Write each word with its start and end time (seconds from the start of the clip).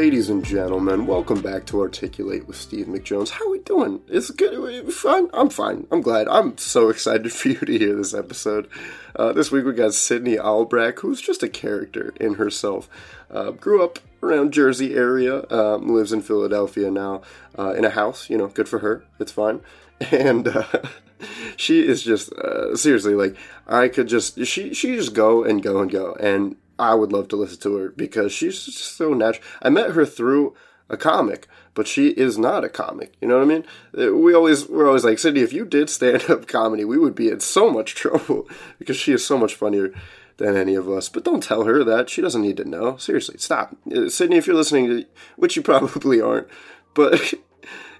Ladies 0.00 0.30
and 0.30 0.42
gentlemen, 0.42 1.06
welcome 1.06 1.42
back 1.42 1.66
to 1.66 1.80
Articulate 1.82 2.46
with 2.48 2.56
Steve 2.56 2.86
McJones. 2.86 3.28
How 3.28 3.46
are 3.46 3.50
we 3.50 3.58
doing? 3.58 4.00
It's 4.08 4.30
good. 4.30 4.90
Fine. 4.90 5.28
I'm 5.34 5.50
fine. 5.50 5.86
I'm 5.92 6.00
glad. 6.00 6.26
I'm 6.26 6.56
so 6.56 6.88
excited 6.88 7.30
for 7.34 7.50
you 7.50 7.58
to 7.58 7.78
hear 7.78 7.94
this 7.94 8.14
episode. 8.14 8.66
Uh, 9.14 9.34
this 9.34 9.52
week 9.52 9.66
we 9.66 9.74
got 9.74 9.92
Sydney 9.92 10.38
Albrecht, 10.38 11.00
who's 11.00 11.20
just 11.20 11.42
a 11.42 11.50
character 11.50 12.14
in 12.18 12.36
herself. 12.36 12.88
Uh, 13.30 13.50
grew 13.50 13.84
up 13.84 13.98
around 14.22 14.54
Jersey 14.54 14.94
area, 14.94 15.44
um, 15.50 15.94
lives 15.94 16.14
in 16.14 16.22
Philadelphia 16.22 16.90
now, 16.90 17.20
uh, 17.58 17.74
in 17.74 17.84
a 17.84 17.90
house. 17.90 18.30
You 18.30 18.38
know, 18.38 18.46
good 18.46 18.70
for 18.70 18.78
her. 18.78 19.04
It's 19.18 19.32
fine. 19.32 19.60
And 20.10 20.48
uh, 20.48 20.64
she 21.58 21.86
is 21.86 22.02
just 22.02 22.32
uh, 22.32 22.74
seriously 22.74 23.12
like 23.12 23.36
I 23.68 23.88
could 23.88 24.08
just 24.08 24.46
she 24.46 24.72
she 24.72 24.96
just 24.96 25.12
go 25.12 25.44
and 25.44 25.62
go 25.62 25.82
and 25.82 25.90
go 25.90 26.14
and 26.14 26.56
I 26.80 26.94
would 26.94 27.12
love 27.12 27.28
to 27.28 27.36
listen 27.36 27.60
to 27.60 27.76
her 27.76 27.90
because 27.90 28.32
she's 28.32 28.64
just 28.64 28.96
so 28.96 29.12
natural. 29.12 29.44
I 29.62 29.68
met 29.68 29.90
her 29.90 30.06
through 30.06 30.54
a 30.88 30.96
comic, 30.96 31.46
but 31.74 31.86
she 31.86 32.08
is 32.08 32.36
not 32.36 32.64
a 32.64 32.68
comic. 32.68 33.14
You 33.20 33.28
know 33.28 33.36
what 33.36 33.44
I 33.44 33.46
mean? 33.46 33.64
Uh, 33.96 34.14
we 34.14 34.34
always 34.34 34.68
we're 34.68 34.86
always 34.86 35.04
like, 35.04 35.18
Sydney, 35.18 35.40
if 35.40 35.52
you 35.52 35.64
did 35.64 35.88
stand 35.88 36.28
up 36.28 36.46
comedy, 36.48 36.84
we 36.84 36.98
would 36.98 37.14
be 37.14 37.28
in 37.28 37.40
so 37.40 37.70
much 37.70 37.94
trouble 37.94 38.48
because 38.78 38.96
she 38.96 39.12
is 39.12 39.24
so 39.24 39.38
much 39.38 39.54
funnier 39.54 39.92
than 40.38 40.56
any 40.56 40.74
of 40.74 40.88
us. 40.88 41.08
But 41.08 41.24
don't 41.24 41.42
tell 41.42 41.64
her 41.64 41.84
that. 41.84 42.08
She 42.08 42.22
doesn't 42.22 42.42
need 42.42 42.56
to 42.56 42.64
know. 42.64 42.96
Seriously, 42.96 43.36
stop. 43.38 43.76
Uh, 43.94 44.08
Sydney, 44.08 44.36
if 44.36 44.46
you're 44.46 44.56
listening, 44.56 44.88
to, 44.88 45.06
which 45.36 45.56
you 45.56 45.62
probably 45.70 46.20
aren't, 46.20 46.48
but 46.94 47.34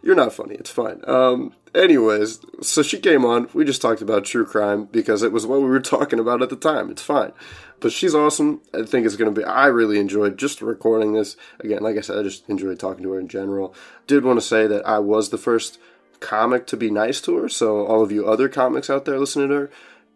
you're 0.02 0.14
not 0.14 0.32
funny. 0.32 0.54
It's 0.54 0.70
fine. 0.70 1.02
Um, 1.06 1.54
anyways, 1.74 2.40
so 2.62 2.82
she 2.82 2.98
came 2.98 3.24
on. 3.24 3.48
We 3.52 3.64
just 3.64 3.82
talked 3.82 4.02
about 4.02 4.24
true 4.24 4.46
crime 4.46 4.86
because 4.86 5.22
it 5.22 5.32
was 5.32 5.46
what 5.46 5.60
we 5.60 5.68
were 5.68 5.80
talking 5.80 6.18
about 6.18 6.42
at 6.42 6.50
the 6.50 6.56
time. 6.56 6.90
It's 6.90 7.02
fine. 7.02 7.32
But 7.80 7.92
she's 7.92 8.14
awesome. 8.14 8.60
I 8.74 8.84
think 8.84 9.06
it's 9.06 9.16
going 9.16 9.34
to 9.34 9.40
be, 9.40 9.44
I 9.44 9.66
really 9.66 9.98
enjoyed 9.98 10.38
just 10.38 10.60
recording 10.60 11.12
this. 11.12 11.36
Again, 11.60 11.82
like 11.82 11.96
I 11.96 12.00
said, 12.00 12.18
I 12.18 12.22
just 12.22 12.48
enjoyed 12.48 12.78
talking 12.78 13.02
to 13.04 13.12
her 13.12 13.20
in 13.20 13.28
general. 13.28 13.74
Did 14.06 14.24
want 14.24 14.38
to 14.38 14.46
say 14.46 14.66
that 14.66 14.86
I 14.86 14.98
was 14.98 15.30
the 15.30 15.38
first 15.38 15.78
comic 16.20 16.66
to 16.68 16.76
be 16.76 16.90
nice 16.90 17.20
to 17.22 17.36
her. 17.38 17.48
So, 17.48 17.86
all 17.86 18.02
of 18.02 18.12
you 18.12 18.26
other 18.26 18.48
comics 18.48 18.90
out 18.90 19.06
there 19.06 19.18
listening 19.18 19.48
to 19.48 19.54
her, 19.54 19.70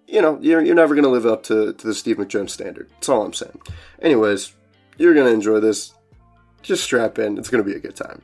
you 0.06 0.20
know, 0.20 0.38
you're, 0.42 0.62
you're 0.62 0.74
never 0.74 0.94
going 0.94 1.04
to 1.04 1.10
live 1.10 1.24
up 1.24 1.42
to, 1.44 1.72
to 1.72 1.86
the 1.86 1.94
Steve 1.94 2.18
McJones 2.18 2.50
standard. 2.50 2.90
That's 2.94 3.08
all 3.08 3.24
I'm 3.24 3.32
saying. 3.32 3.58
Anyways, 4.02 4.52
you're 4.98 5.14
going 5.14 5.26
to 5.26 5.32
enjoy 5.32 5.60
this. 5.60 5.94
Just 6.60 6.84
strap 6.84 7.18
in. 7.18 7.38
It's 7.38 7.48
going 7.48 7.64
to 7.64 7.68
be 7.68 7.76
a 7.76 7.80
good 7.80 7.96
time. 7.96 8.20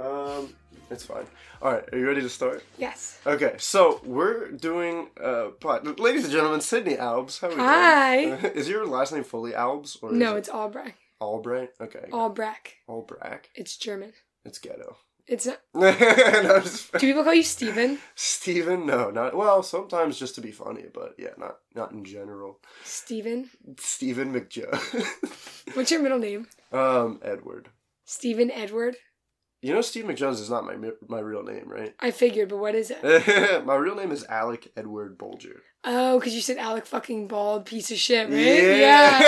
Um, 0.00 0.54
it's 0.90 1.04
fine. 1.04 1.26
All 1.62 1.72
right, 1.72 1.84
are 1.92 1.98
you 1.98 2.06
ready 2.06 2.22
to 2.22 2.28
start? 2.28 2.64
Yes. 2.78 3.20
Okay, 3.26 3.54
so 3.58 4.00
we're 4.04 4.50
doing 4.50 5.08
uh, 5.22 5.48
pod. 5.60 6.00
Ladies 6.00 6.24
and 6.24 6.32
gentlemen, 6.32 6.60
Sydney 6.60 6.96
Albs. 6.96 7.38
How 7.38 7.48
are 7.48 7.50
you 7.50 7.56
doing? 7.56 7.68
Hi. 7.68 8.24
doing? 8.24 8.38
is 8.54 8.68
your 8.68 8.86
last 8.86 9.12
name 9.12 9.24
fully 9.24 9.54
Albs 9.54 9.96
or 10.00 10.10
No, 10.12 10.36
it's 10.36 10.48
Albrecht. 10.48 10.96
Albrecht. 11.20 11.74
Okay, 11.80 12.08
Albrecht. 12.12 12.74
Albrecht. 12.88 13.50
It's 13.54 13.76
German. 13.76 14.12
It's 14.44 14.58
ghetto. 14.58 14.96
It's 15.26 15.46
not. 15.46 15.60
no, 15.74 15.92
just, 16.60 16.90
Do 16.92 16.98
people 16.98 17.22
call 17.22 17.34
you 17.34 17.42
Steven? 17.42 17.98
Steven? 18.16 18.86
No, 18.86 19.10
not 19.10 19.36
well. 19.36 19.62
Sometimes 19.62 20.18
just 20.18 20.34
to 20.36 20.40
be 20.40 20.50
funny, 20.50 20.86
but 20.92 21.14
yeah, 21.18 21.34
not 21.36 21.58
not 21.74 21.92
in 21.92 22.04
general. 22.04 22.58
Steven? 22.84 23.50
Steven 23.78 24.32
McJoe. 24.32 24.74
What's 25.74 25.90
your 25.90 26.02
middle 26.02 26.18
name? 26.18 26.48
um, 26.72 27.20
Edward. 27.22 27.68
Steven 28.06 28.50
Edward? 28.50 28.96
You 29.62 29.74
know, 29.74 29.82
Steve 29.82 30.04
McJones 30.06 30.40
is 30.40 30.48
not 30.48 30.64
my 30.64 30.76
my 31.06 31.18
real 31.20 31.42
name, 31.42 31.64
right? 31.66 31.94
I 32.00 32.12
figured, 32.12 32.48
but 32.48 32.58
what 32.58 32.74
is 32.74 32.90
it? 32.90 33.64
my 33.66 33.74
real 33.74 33.94
name 33.94 34.10
is 34.10 34.24
Alec 34.24 34.72
Edward 34.76 35.18
Bolger. 35.18 35.60
Oh, 35.84 36.18
because 36.18 36.34
you 36.34 36.40
said 36.40 36.56
Alec 36.58 36.84
fucking 36.86 37.26
bald 37.28 37.64
piece 37.66 37.90
of 37.90 37.96
shit, 37.98 38.28
right? 38.28 38.38
Yeah. 38.38 39.20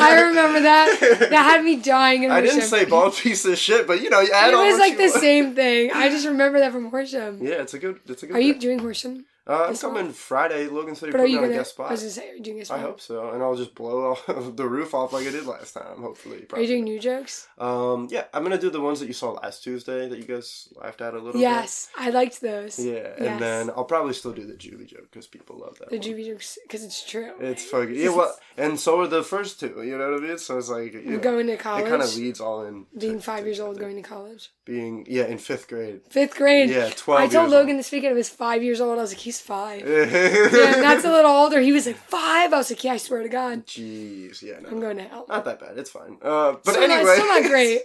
I 0.00 0.22
remember 0.22 0.60
that. 0.60 0.98
That 1.30 1.42
had 1.44 1.64
me 1.64 1.76
dying 1.76 2.22
in 2.24 2.30
I 2.30 2.40
didn't 2.40 2.62
say 2.62 2.84
bald 2.84 3.14
piece 3.14 3.44
of 3.44 3.58
shit, 3.58 3.86
but 3.86 4.00
you 4.02 4.10
know, 4.10 4.20
you 4.20 4.30
add 4.32 4.52
It 4.52 4.56
was 4.56 4.78
like 4.78 4.96
the 4.96 5.08
want. 5.08 5.20
same 5.20 5.54
thing. 5.54 5.90
I 5.92 6.08
just 6.14 6.26
remember 6.26 6.58
that 6.60 6.72
from 6.72 6.90
Horsham. 6.90 7.38
Yeah, 7.44 7.62
it's 7.62 7.74
a 7.74 7.78
good. 7.78 8.00
It's 8.08 8.22
a 8.22 8.26
good. 8.26 8.36
Are 8.36 8.40
you 8.40 8.54
doing 8.58 8.78
Horsham? 8.80 9.24
Uh, 9.48 9.66
I'm 9.68 9.76
coming 9.76 10.10
Friday. 10.12 10.66
Logan 10.66 10.96
City 10.96 11.12
But 11.12 11.18
are 11.20 11.22
put 11.24 11.26
me 11.28 11.32
you 11.34 11.38
on 11.38 11.44
a 11.44 11.48
guest 11.50 11.70
I 11.70 11.74
spot. 11.74 11.90
was 11.92 12.00
gonna 12.00 12.10
say, 12.10 12.30
are 12.30 12.34
you 12.34 12.42
doing 12.42 12.58
a 12.58 12.60
I 12.62 12.64
spot? 12.64 12.80
hope 12.80 13.00
so, 13.00 13.30
and 13.30 13.42
I'll 13.42 13.54
just 13.54 13.74
blow 13.76 14.10
off 14.12 14.26
the 14.56 14.66
roof 14.66 14.92
off 14.92 15.12
like 15.12 15.26
I 15.26 15.30
did 15.30 15.46
last 15.46 15.72
time. 15.74 15.98
Hopefully, 16.02 16.44
Are 16.52 16.60
you 16.60 16.66
doing 16.66 16.84
new 16.84 16.98
jokes? 16.98 17.46
Um, 17.58 18.08
yeah, 18.10 18.24
I'm 18.34 18.42
gonna 18.42 18.58
do 18.58 18.70
the 18.70 18.80
ones 18.80 18.98
that 19.00 19.06
you 19.06 19.12
saw 19.12 19.30
last 19.32 19.62
Tuesday 19.62 20.08
that 20.08 20.18
you 20.18 20.24
guys 20.24 20.68
laughed 20.74 21.00
at 21.00 21.12
a 21.14 21.16
little 21.16 21.32
bit. 21.34 21.42
Yes, 21.42 21.88
I 21.96 22.10
liked 22.10 22.40
those. 22.40 22.78
Yeah, 22.78 22.94
Yes. 22.94 23.18
and 23.20 23.40
then 23.40 23.70
I'll 23.70 23.84
probably 23.84 24.14
still 24.14 24.32
do 24.32 24.44
the 24.46 24.54
Juvie 24.54 24.86
joke 24.86 25.08
because 25.12 25.26
people 25.28 25.58
love 25.58 25.78
that. 25.78 25.90
The 25.90 25.98
one. 25.98 26.04
Juvie 26.06 26.26
jokes, 26.26 26.58
because 26.64 26.82
it's 26.82 27.04
true. 27.08 27.32
It's 27.38 27.64
fucking 27.64 27.94
yeah. 27.94 28.08
Well, 28.08 28.36
and 28.56 28.80
so 28.80 29.00
are 29.00 29.06
the 29.06 29.22
first 29.22 29.60
two. 29.60 29.80
You 29.82 29.96
know 29.96 30.10
what 30.12 30.22
I 30.24 30.26
mean? 30.26 30.38
So 30.38 30.58
it's 30.58 30.68
like 30.70 30.92
yeah, 30.92 31.16
Going 31.18 31.46
to 31.46 31.56
college. 31.56 31.84
it 31.86 31.88
kind 31.88 32.02
of 32.02 32.16
leads 32.16 32.40
all 32.40 32.64
in. 32.64 32.86
to- 32.92 32.98
being 32.98 33.20
five 33.20 33.40
to 33.40 33.46
years 33.46 33.60
old 33.60 33.78
going 33.78 33.94
to 33.96 34.02
college. 34.02 34.50
Being 34.64 35.06
yeah 35.08 35.26
in 35.26 35.38
fifth 35.38 35.68
grade. 35.68 36.00
Fifth 36.10 36.34
grade. 36.34 36.70
Yeah, 36.70 36.90
12 36.96 37.20
I 37.20 37.28
told 37.28 37.50
Logan 37.50 37.70
old. 37.76 37.78
this 37.78 37.92
weekend 37.92 38.12
I 38.14 38.16
was 38.16 38.28
five 38.28 38.64
years 38.64 38.80
old. 38.80 38.98
I 38.98 39.02
was 39.02 39.12
like, 39.12 39.18
he's 39.20 39.35
five. 39.40 39.80
yeah, 39.86 40.94
a 40.94 40.96
little 41.02 41.30
older. 41.30 41.60
He 41.60 41.72
was 41.72 41.86
like 41.86 41.96
five. 41.96 42.52
I 42.52 42.56
was 42.58 42.70
like, 42.70 42.82
yeah, 42.84 42.92
I 42.92 42.96
swear 42.96 43.22
to 43.22 43.28
God, 43.28 43.66
Jeez, 43.66 44.42
yeah, 44.42 44.58
no. 44.60 44.68
I'm 44.70 44.80
going 44.80 44.96
to 44.98 45.04
hell. 45.04 45.26
Not 45.28 45.44
that 45.44 45.60
bad. 45.60 45.78
It's 45.78 45.90
fine. 45.90 46.18
Uh, 46.22 46.52
but 46.64 46.72
Still 46.72 46.88
not- 46.88 46.90
anyway, 46.90 47.14
still 47.14 47.26
not 47.26 47.50
great. 47.50 47.80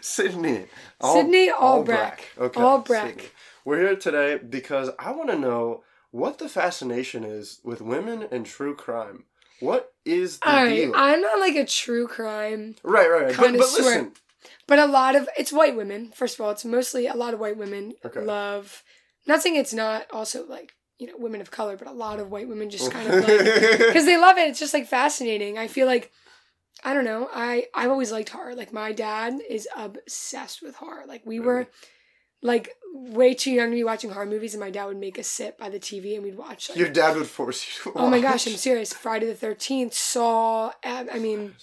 Sydney. 0.04 0.66
Sydney 1.02 1.50
Albrecht. 1.50 2.24
Albrecht. 2.56 3.20
Sydney. 3.20 3.30
We're 3.64 3.80
here 3.80 3.96
today 3.96 4.38
because 4.38 4.90
I 4.98 5.12
want 5.12 5.30
to 5.30 5.38
know 5.38 5.84
what 6.10 6.38
the 6.38 6.48
fascination 6.48 7.24
is 7.24 7.60
with 7.64 7.80
women 7.80 8.26
and 8.30 8.44
true 8.44 8.74
crime. 8.74 9.24
What 9.60 9.92
is 10.04 10.38
the 10.40 10.48
All 10.48 10.64
right, 10.64 10.68
deal? 10.74 10.92
I'm 10.96 11.20
not 11.20 11.38
like 11.38 11.54
a 11.54 11.64
true 11.64 12.08
crime, 12.08 12.74
right, 12.82 13.08
right, 13.08 13.22
right. 13.26 13.36
But, 13.36 13.52
but 13.52 13.58
listen, 13.58 14.12
but 14.66 14.80
a 14.80 14.86
lot 14.86 15.14
of 15.14 15.28
it's 15.38 15.52
white 15.52 15.76
women. 15.76 16.10
First 16.12 16.34
of 16.34 16.44
all, 16.44 16.50
it's 16.50 16.64
mostly 16.64 17.06
a 17.06 17.14
lot 17.14 17.32
of 17.32 17.38
white 17.38 17.56
women 17.56 17.94
Okay. 18.04 18.20
love. 18.22 18.82
Not 19.24 19.40
saying 19.40 19.54
it's 19.54 19.72
not 19.72 20.06
also 20.12 20.44
like 20.46 20.72
you 20.98 21.06
know 21.06 21.14
women 21.18 21.40
of 21.40 21.50
color, 21.50 21.76
but 21.76 21.88
a 21.88 21.92
lot 21.92 22.20
of 22.20 22.30
white 22.30 22.48
women 22.48 22.70
just 22.70 22.90
kind 22.90 23.08
of 23.08 23.14
like 23.28 23.78
because 23.78 24.04
they 24.04 24.16
love 24.16 24.38
it. 24.38 24.48
It's 24.48 24.60
just 24.60 24.74
like 24.74 24.86
fascinating. 24.86 25.58
I 25.58 25.68
feel 25.68 25.86
like 25.86 26.10
I 26.84 26.94
don't 26.94 27.04
know. 27.04 27.28
I 27.32 27.66
I've 27.74 27.90
always 27.90 28.12
liked 28.12 28.30
horror. 28.30 28.54
Like 28.54 28.72
my 28.72 28.92
dad 28.92 29.34
is 29.48 29.68
obsessed 29.76 30.62
with 30.62 30.76
horror. 30.76 31.04
Like 31.06 31.22
we 31.24 31.40
were 31.40 31.66
like 32.42 32.70
way 32.92 33.34
too 33.34 33.52
young 33.52 33.70
to 33.70 33.76
be 33.76 33.84
watching 33.84 34.10
horror 34.10 34.26
movies, 34.26 34.54
and 34.54 34.60
my 34.60 34.70
dad 34.70 34.86
would 34.86 34.98
make 34.98 35.18
us 35.18 35.28
sit 35.28 35.56
by 35.58 35.70
the 35.70 35.78
TV 35.78 36.14
and 36.14 36.24
we'd 36.24 36.36
watch. 36.36 36.68
Like, 36.68 36.78
Your 36.78 36.88
dad 36.88 37.16
would 37.16 37.26
force 37.26 37.66
you 37.66 37.92
to 37.92 37.98
oh 37.98 38.10
my 38.10 38.20
gosh, 38.20 38.46
I'm 38.46 38.54
serious. 38.54 38.92
Friday 38.92 39.26
the 39.26 39.34
Thirteenth, 39.34 39.94
Saw. 39.94 40.72
I 40.84 41.18
mean. 41.18 41.54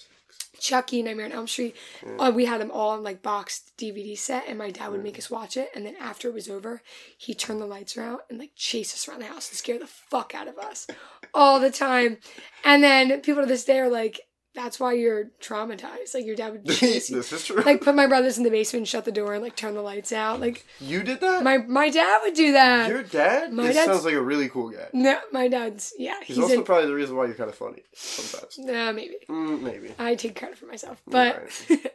Chucky, 0.60 1.02
Nightmare 1.02 1.26
on 1.26 1.32
Elm 1.32 1.48
Street. 1.48 1.76
Uh, 2.18 2.32
we 2.34 2.46
had 2.46 2.62
them 2.62 2.72
all 2.72 2.90
on 2.92 3.04
like 3.04 3.22
boxed 3.22 3.72
DVD 3.78 4.18
set, 4.18 4.46
and 4.48 4.58
my 4.58 4.72
dad 4.72 4.92
would 4.92 5.04
make 5.04 5.18
us 5.18 5.30
watch 5.30 5.58
it. 5.58 5.70
And 5.76 5.86
then 5.86 5.96
after 6.00 6.28
it 6.28 6.34
was 6.34 6.50
over, 6.50 6.82
he 7.18 7.34
turned 7.34 7.62
the 7.62 7.66
lights 7.66 7.98
around 7.98 8.20
and 8.30 8.40
like 8.40 8.52
chase 8.56 8.94
us 8.94 9.08
around 9.08 9.22
the 9.22 9.28
house 9.28 9.50
and 9.50 9.58
scare 9.58 9.80
the 9.80 9.88
fuck 9.88 10.34
out 10.36 10.48
of 10.48 10.58
us 10.58 10.88
all 11.34 11.60
the 11.60 11.72
time. 11.72 12.18
And 12.64 12.84
then 12.84 13.22
people 13.22 13.44
to 13.44 13.48
this 13.48 13.66
day 13.66 13.80
are 13.80 13.90
like, 13.90 14.22
"That's 14.56 14.80
why 14.80 14.94
you're 14.94 15.32
traumatized." 15.42 16.14
Like 16.14 16.26
your 16.26 16.36
dad 16.36 16.52
would 16.54 16.68
chase 16.70 17.10
you. 17.10 17.18
this 17.18 17.32
is 17.32 17.46
true. 17.46 17.62
Like 17.62 17.82
put 17.82 17.96
my 17.96 18.08
brothers 18.08 18.38
in 18.38 18.44
the 18.44 18.50
basement, 18.50 18.88
shut 18.88 19.06
the 19.06 19.12
door, 19.12 19.34
and 19.34 19.44
like 19.44 19.56
turn 19.56 19.74
the 19.74 19.82
lights 19.82 20.12
out. 20.12 20.40
Like 20.40 20.66
you 20.80 21.04
did 21.04 21.20
that? 21.22 21.44
my 21.44 21.58
my 21.60 21.90
dad 21.90 22.20
would 22.24 22.34
do 22.34 22.52
that. 22.54 22.90
Your 22.90 23.04
dad? 23.04 23.54
My 23.54 23.72
dad's- 23.72 23.86
sounds 23.86 24.06
like 24.06 24.14
a 24.16 24.22
really 24.22 24.50
cool 24.50 24.70
guy. 24.70 24.88
no, 24.94 25.20
my 25.32 25.48
dad's 25.48 25.94
yeah. 25.98 26.16
He's, 26.24 26.38
He's, 26.38 26.44
also 26.44 26.62
probably 26.64 26.88
the 26.88 26.96
reason 26.96 27.16
why 27.16 27.26
you're 27.26 27.36
kind 27.36 27.50
of 27.50 27.56
funny 27.56 27.84
sometimes. 27.94 28.58
Nah, 28.58 28.92
maybe. 28.92 29.16
Mm, 29.30 29.62
maybe. 29.62 29.94
I 30.00 30.16
take 30.16 30.38
credit 30.38 30.58
for 30.58 30.66
myself. 30.66 31.02
But 31.08 31.50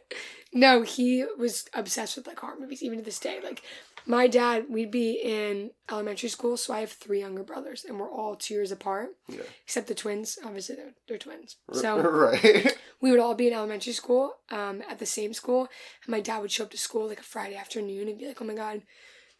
no, 0.53 0.81
he 0.81 1.25
was 1.37 1.65
obsessed 1.73 2.15
with 2.15 2.27
like 2.27 2.39
horror 2.39 2.55
movies, 2.59 2.81
even 2.83 2.97
to 2.99 3.03
this 3.03 3.19
day. 3.19 3.39
Like 3.43 3.61
my 4.05 4.27
dad, 4.27 4.65
we'd 4.69 4.91
be 4.91 5.13
in 5.13 5.71
elementary 5.89 6.29
school, 6.29 6.57
so 6.57 6.73
I 6.73 6.81
have 6.81 6.91
three 6.91 7.19
younger 7.19 7.43
brothers, 7.43 7.85
and 7.85 7.99
we're 7.99 8.11
all 8.11 8.35
two 8.35 8.53
years 8.53 8.71
apart, 8.71 9.09
Yeah. 9.27 9.41
except 9.63 9.87
the 9.87 9.95
twins. 9.95 10.37
Obviously, 10.45 10.75
they're, 10.75 10.93
they're 11.07 11.17
twins. 11.17 11.57
So 11.73 11.99
right. 12.09 12.77
we 13.01 13.11
would 13.11 13.19
all 13.19 13.35
be 13.35 13.47
in 13.47 13.53
elementary 13.53 13.93
school, 13.93 14.37
um, 14.51 14.81
at 14.89 14.99
the 14.99 15.05
same 15.05 15.33
school, 15.33 15.61
and 16.05 16.09
my 16.09 16.19
dad 16.21 16.39
would 16.39 16.51
show 16.51 16.63
up 16.65 16.71
to 16.71 16.77
school 16.77 17.07
like 17.07 17.19
a 17.19 17.23
Friday 17.23 17.55
afternoon 17.55 18.07
and 18.07 18.17
be 18.17 18.27
like, 18.27 18.41
"Oh 18.41 18.45
my 18.45 18.53
god." 18.55 18.81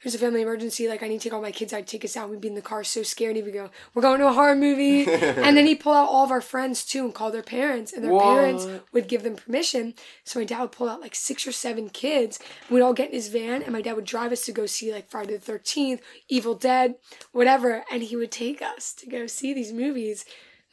There's 0.04 0.14
a 0.14 0.20
family 0.20 0.42
emergency. 0.42 0.88
Like 0.88 1.02
I 1.02 1.08
need 1.08 1.22
to 1.22 1.24
take 1.24 1.34
all 1.34 1.42
my 1.42 1.52
kids 1.52 1.74
out. 1.74 1.88
Take 1.88 2.06
us 2.06 2.16
out. 2.16 2.30
We'd 2.30 2.42
be 2.42 2.48
in 2.48 2.56
the 2.56 2.62
car 2.62 2.84
so 2.84 3.02
scared. 3.02 3.36
He 3.36 3.42
would 3.42 3.54
go, 3.54 3.72
"We're 3.94 4.02
going 4.02 4.20
to 4.20 4.28
a 4.28 4.34
horror 4.34 4.56
movie," 4.56 5.06
and 5.12 5.58
then 5.58 5.66
he'd 5.66 5.80
pull 5.80 5.94
out 5.94 6.10
all 6.10 6.24
of 6.24 6.32
our 6.32 6.42
friends 6.42 6.86
too 6.86 7.06
and 7.06 7.14
call 7.14 7.32
their 7.32 7.42
parents, 7.42 7.92
and 7.92 8.04
their 8.04 8.20
parents 8.20 8.68
would 8.92 9.08
give 9.08 9.24
them 9.24 9.36
permission. 9.36 9.94
So 10.24 10.40
my 10.40 10.46
dad 10.46 10.62
would 10.62 10.72
pull 10.72 10.90
out 10.90 11.02
like 11.02 11.16
six 11.16 11.48
or 11.48 11.52
seven 11.52 11.90
kids. 11.90 12.40
We'd 12.70 12.82
all 12.82 12.94
get 12.94 13.10
in 13.10 13.16
his 13.16 13.30
van, 13.30 13.64
and 13.64 13.74
my 13.74 13.82
dad 13.82 13.94
would 13.96 14.06
drive 14.06 14.32
us 14.32 14.46
to 14.46 14.52
go 14.52 14.66
see 14.66 14.94
like 14.94 15.08
Friday 15.10 15.34
the 15.34 15.40
Thirteenth, 15.40 16.02
Evil 16.28 16.54
Dead, 16.54 16.96
whatever, 17.32 17.84
and 17.92 18.04
he 18.04 18.16
would 18.16 18.32
take 18.32 18.62
us 18.62 18.94
to 18.94 19.08
go 19.08 19.26
see 19.28 19.54
these 19.54 19.74
movies, 19.74 20.26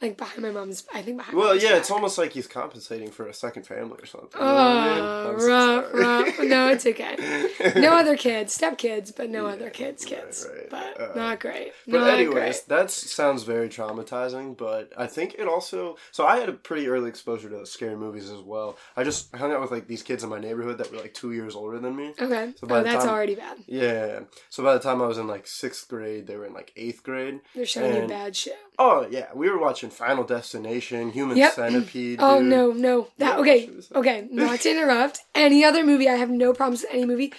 like 0.03 0.17
behind 0.17 0.41
my 0.41 0.51
mom's. 0.51 0.85
I 0.93 1.01
think 1.01 1.17
behind. 1.17 1.35
my 1.37 1.43
Well, 1.43 1.55
yeah, 1.55 1.75
it's 1.77 1.89
almost 1.89 2.17
like 2.17 2.33
he's 2.33 2.47
compensating 2.47 3.09
for 3.09 3.27
a 3.27 3.33
second 3.33 3.65
family 3.65 3.97
or 4.01 4.05
something. 4.05 4.29
you 4.39 4.45
know 4.45 4.53
what 4.53 4.57
I 4.57 4.93
mean? 4.95 5.03
Oh, 5.03 5.31
I'm 5.33 5.39
so 5.39 5.89
rough, 5.93 6.39
no, 6.39 6.67
it's 6.69 6.85
okay. 6.85 7.79
No 7.79 7.93
other 8.01 8.15
kids, 8.17 8.53
step 8.53 8.77
kids, 8.77 9.11
but 9.11 9.29
no 9.29 9.47
other 9.47 9.69
kids, 9.69 10.05
kids. 10.05 10.47
right. 10.51 10.69
But 10.69 11.01
Uh, 11.01 11.13
not 11.15 11.39
great. 11.39 11.73
But 11.87 11.99
not 12.01 12.09
anyways, 12.13 12.33
great. 12.61 12.67
that 12.69 12.91
sounds 12.91 13.43
very 13.43 13.69
traumatizing. 13.69 14.57
But 14.57 14.91
I 14.97 15.07
think 15.07 15.35
it 15.39 15.47
also. 15.47 15.97
So 16.11 16.25
I 16.25 16.39
had 16.39 16.49
a 16.49 16.53
pretty 16.53 16.87
early 16.87 17.09
exposure 17.09 17.49
to 17.49 17.65
scary 17.65 17.95
movies 17.95 18.29
as 18.29 18.41
well. 18.41 18.77
I 18.97 19.03
just 19.03 19.33
hung 19.35 19.51
out 19.51 19.61
with 19.61 19.71
like 19.71 19.87
these 19.87 20.03
kids 20.03 20.23
in 20.23 20.29
my 20.29 20.39
neighborhood 20.39 20.77
that 20.79 20.91
were 20.91 20.97
like 20.99 21.13
two 21.13 21.31
years 21.31 21.55
older 21.55 21.79
than 21.79 21.95
me. 21.95 22.13
Okay. 22.19 22.53
So 22.59 22.67
by 22.67 22.79
oh, 22.79 22.83
that's 22.83 23.05
time- 23.05 23.13
already 23.13 23.35
bad. 23.35 23.57
Yeah. 23.67 24.21
So 24.49 24.63
by 24.63 24.73
the 24.73 24.79
time 24.79 25.01
I 25.01 25.07
was 25.07 25.17
in 25.17 25.27
like 25.27 25.47
sixth 25.47 25.87
grade, 25.87 26.27
they 26.27 26.35
were 26.35 26.45
in 26.45 26.53
like 26.53 26.71
eighth 26.75 27.03
grade. 27.03 27.39
They're 27.55 27.65
showing 27.65 27.95
you 28.03 28.07
bad 28.07 28.35
shit. 28.35 28.57
Oh 28.79 29.07
yeah, 29.09 29.27
we 29.35 29.49
were 29.49 29.59
watching 29.59 29.89
Final 29.93 30.23
Destination, 30.23 31.11
Human 31.11 31.37
Yep. 31.37 31.53
Centipede. 31.53 32.19
Oh 32.21 32.39
dude. 32.39 32.49
no, 32.49 32.71
no. 32.71 33.07
That 33.17 33.35
Yeah, 33.35 33.39
okay, 33.41 33.69
okay. 33.95 34.27
Not 34.31 34.59
to 34.61 34.71
interrupt. 34.71 35.19
Any 35.35 35.63
other 35.63 35.83
movie? 35.85 36.09
I 36.09 36.15
have 36.15 36.29
no 36.29 36.53
problems 36.53 36.81
with 36.81 36.91
any 36.93 37.05
movie. 37.05 37.33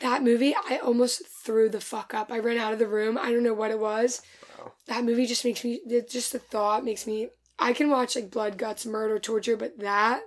That 0.00 0.22
movie, 0.22 0.54
I 0.68 0.78
almost 0.78 1.22
threw 1.44 1.68
the 1.68 1.80
fuck 1.80 2.12
up. 2.12 2.32
I 2.32 2.38
ran 2.40 2.58
out 2.58 2.72
of 2.72 2.78
the 2.80 2.88
room. 2.88 3.16
I 3.16 3.30
don't 3.30 3.44
know 3.44 3.54
what 3.54 3.70
it 3.70 3.78
was. 3.78 4.20
Wow. 4.58 4.72
That 4.88 5.04
movie 5.04 5.26
just 5.26 5.44
makes 5.44 5.62
me. 5.64 5.80
it- 5.88 6.10
Just 6.10 6.32
the 6.32 6.38
thought 6.38 6.84
makes 6.84 7.06
me. 7.06 7.28
I 7.58 7.72
can 7.72 7.88
watch 7.90 8.16
like 8.16 8.30
blood, 8.30 8.58
guts, 8.58 8.84
murder, 8.84 9.18
torture, 9.20 9.56
but 9.56 9.78
that. 9.78 10.22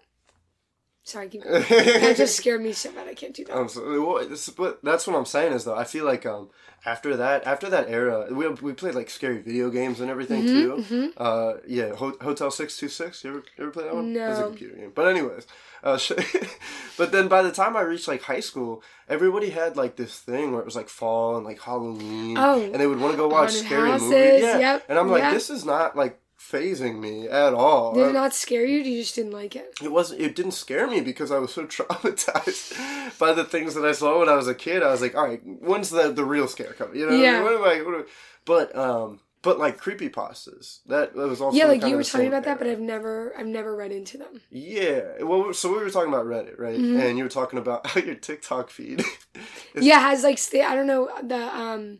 Sorry, 1.07 1.29
keep 1.29 1.43
going. 1.43 1.61
that 1.69 2.15
just 2.17 2.35
scared 2.41 2.61
me 2.63 2.73
so 2.73 2.91
bad. 2.91 3.07
I 3.07 3.13
can't 3.13 3.33
do 3.33 3.45
that. 3.45 3.55
Um, 3.55 3.69
so, 3.69 4.03
well, 4.03 4.27
but 4.57 4.79
that's 4.83 5.05
what 5.05 5.15
I'm 5.15 5.25
saying 5.25 5.53
is 5.53 5.63
though 5.63 5.75
I 5.75 5.83
feel 5.83 6.03
like 6.03 6.25
um 6.25 6.49
after 6.83 7.15
that 7.17 7.45
after 7.45 7.69
that 7.69 7.87
era 7.89 8.27
we 8.31 8.47
we 8.49 8.73
played 8.73 8.95
like 8.95 9.11
scary 9.11 9.37
video 9.39 9.69
games 9.69 9.99
and 9.99 10.09
everything 10.09 10.43
Mm-hmm, 10.45 10.83
too. 10.89 11.13
Uh 11.15 11.57
yeah, 11.67 11.93
Ho- 11.93 12.17
Hotel 12.21 12.49
Six 12.49 12.77
Two 12.77 12.89
Six. 12.89 13.23
You 13.23 13.29
ever 13.29 13.43
you 13.55 13.63
ever 13.65 13.71
play 13.71 13.83
that 13.83 13.93
one? 13.93 14.13
No. 14.13 14.29
It's 14.31 14.39
a 14.39 14.43
computer 14.43 14.75
game. 14.77 14.91
But 14.95 15.07
anyways, 15.09 15.45
uh, 15.83 15.99
but 16.97 17.11
then 17.11 17.27
by 17.27 17.43
the 17.43 17.51
time 17.51 17.75
I 17.77 17.81
reached 17.81 18.07
like 18.07 18.23
high 18.23 18.39
school, 18.39 18.81
everybody 19.07 19.51
had 19.51 19.77
like 19.77 19.97
this 19.97 20.17
thing 20.17 20.51
where 20.53 20.61
it 20.61 20.65
was 20.65 20.75
like 20.75 20.89
fall 20.89 21.35
and 21.37 21.45
like 21.45 21.61
Halloween, 21.61 22.35
Oh, 22.37 22.59
and 22.61 22.75
they 22.75 22.87
would 22.87 22.99
want 22.99 23.13
to 23.13 23.17
go 23.17 23.27
watch 23.27 23.51
scary 23.51 23.91
houses, 23.91 24.09
movies. 24.09 24.41
Yeah, 24.41 24.57
yep, 24.57 24.85
and 24.89 24.97
I'm 24.97 25.09
like, 25.11 25.21
yep. 25.21 25.33
this 25.33 25.51
is 25.51 25.65
not 25.65 25.95
like 25.95 26.19
phasing 26.51 26.99
me 26.99 27.27
at 27.27 27.53
all. 27.53 27.93
Did 27.93 28.07
it 28.07 28.13
not 28.13 28.33
scare 28.33 28.65
you? 28.65 28.79
You 28.79 29.01
just 29.01 29.15
didn't 29.15 29.31
like 29.33 29.55
it. 29.55 29.73
it 29.83 29.91
wasn't 29.91 30.21
it 30.21 30.35
didn't 30.35 30.51
scare 30.53 30.87
me 30.87 31.01
because 31.01 31.31
I 31.31 31.39
was 31.39 31.53
so 31.53 31.65
traumatized 31.75 33.17
by 33.19 33.33
the 33.33 33.43
things 33.43 33.73
that 33.75 33.85
I 33.85 33.91
saw 33.91 34.19
when 34.19 34.29
I 34.29 34.35
was 34.35 34.47
a 34.47 34.55
kid. 34.55 34.83
I 34.83 34.91
was 34.91 35.01
like, 35.01 35.15
all 35.15 35.27
right, 35.27 35.41
when's 35.43 35.89
the 35.89 36.11
the 36.11 36.25
real 36.25 36.47
scare 36.47 36.73
coming? 36.73 36.99
You 36.99 37.09
know, 37.09 37.15
Yeah. 37.15 37.41
what 37.43 37.53
am 37.53 37.63
I? 37.63 37.81
What 37.81 37.95
am 37.95 38.01
I? 38.01 38.05
But 38.45 38.75
um, 38.75 39.19
but 39.41 39.59
like 39.59 39.77
creepy 39.77 40.09
pastas. 40.09 40.79
That, 40.87 41.15
that 41.15 41.27
was 41.27 41.41
also 41.41 41.57
Yeah, 41.57 41.65
like 41.65 41.83
you 41.83 41.95
were 41.95 42.03
talking 42.03 42.27
about 42.27 42.43
that, 42.45 42.57
but. 42.57 42.67
I've 42.67 42.79
never, 42.79 43.31
I've 43.37 43.45
never 43.45 43.75
read 43.75 43.91
into 43.91 44.17
them. 44.17 44.41
yeah. 44.49 45.21
Well, 45.21 45.53
so 45.53 45.71
we 45.71 45.77
were 45.77 45.89
talking 45.91 46.09
about 46.11 46.25
Reddit, 46.25 46.57
right? 46.59 46.77
Mm-hmm. 46.79 46.99
And 46.99 47.17
you 47.17 47.23
were 47.23 47.29
talking 47.29 47.59
about 47.59 47.85
how 47.91 48.01
your 48.01 48.15
TikTok 48.15 48.69
feed. 48.71 49.03
yeah, 49.79 49.99
has 49.99 50.23
like 50.23 50.37
sta- 50.39 50.63
I 50.63 50.75
don't 50.75 50.87
know 50.87 51.09
the 51.23 51.37
um 51.57 51.99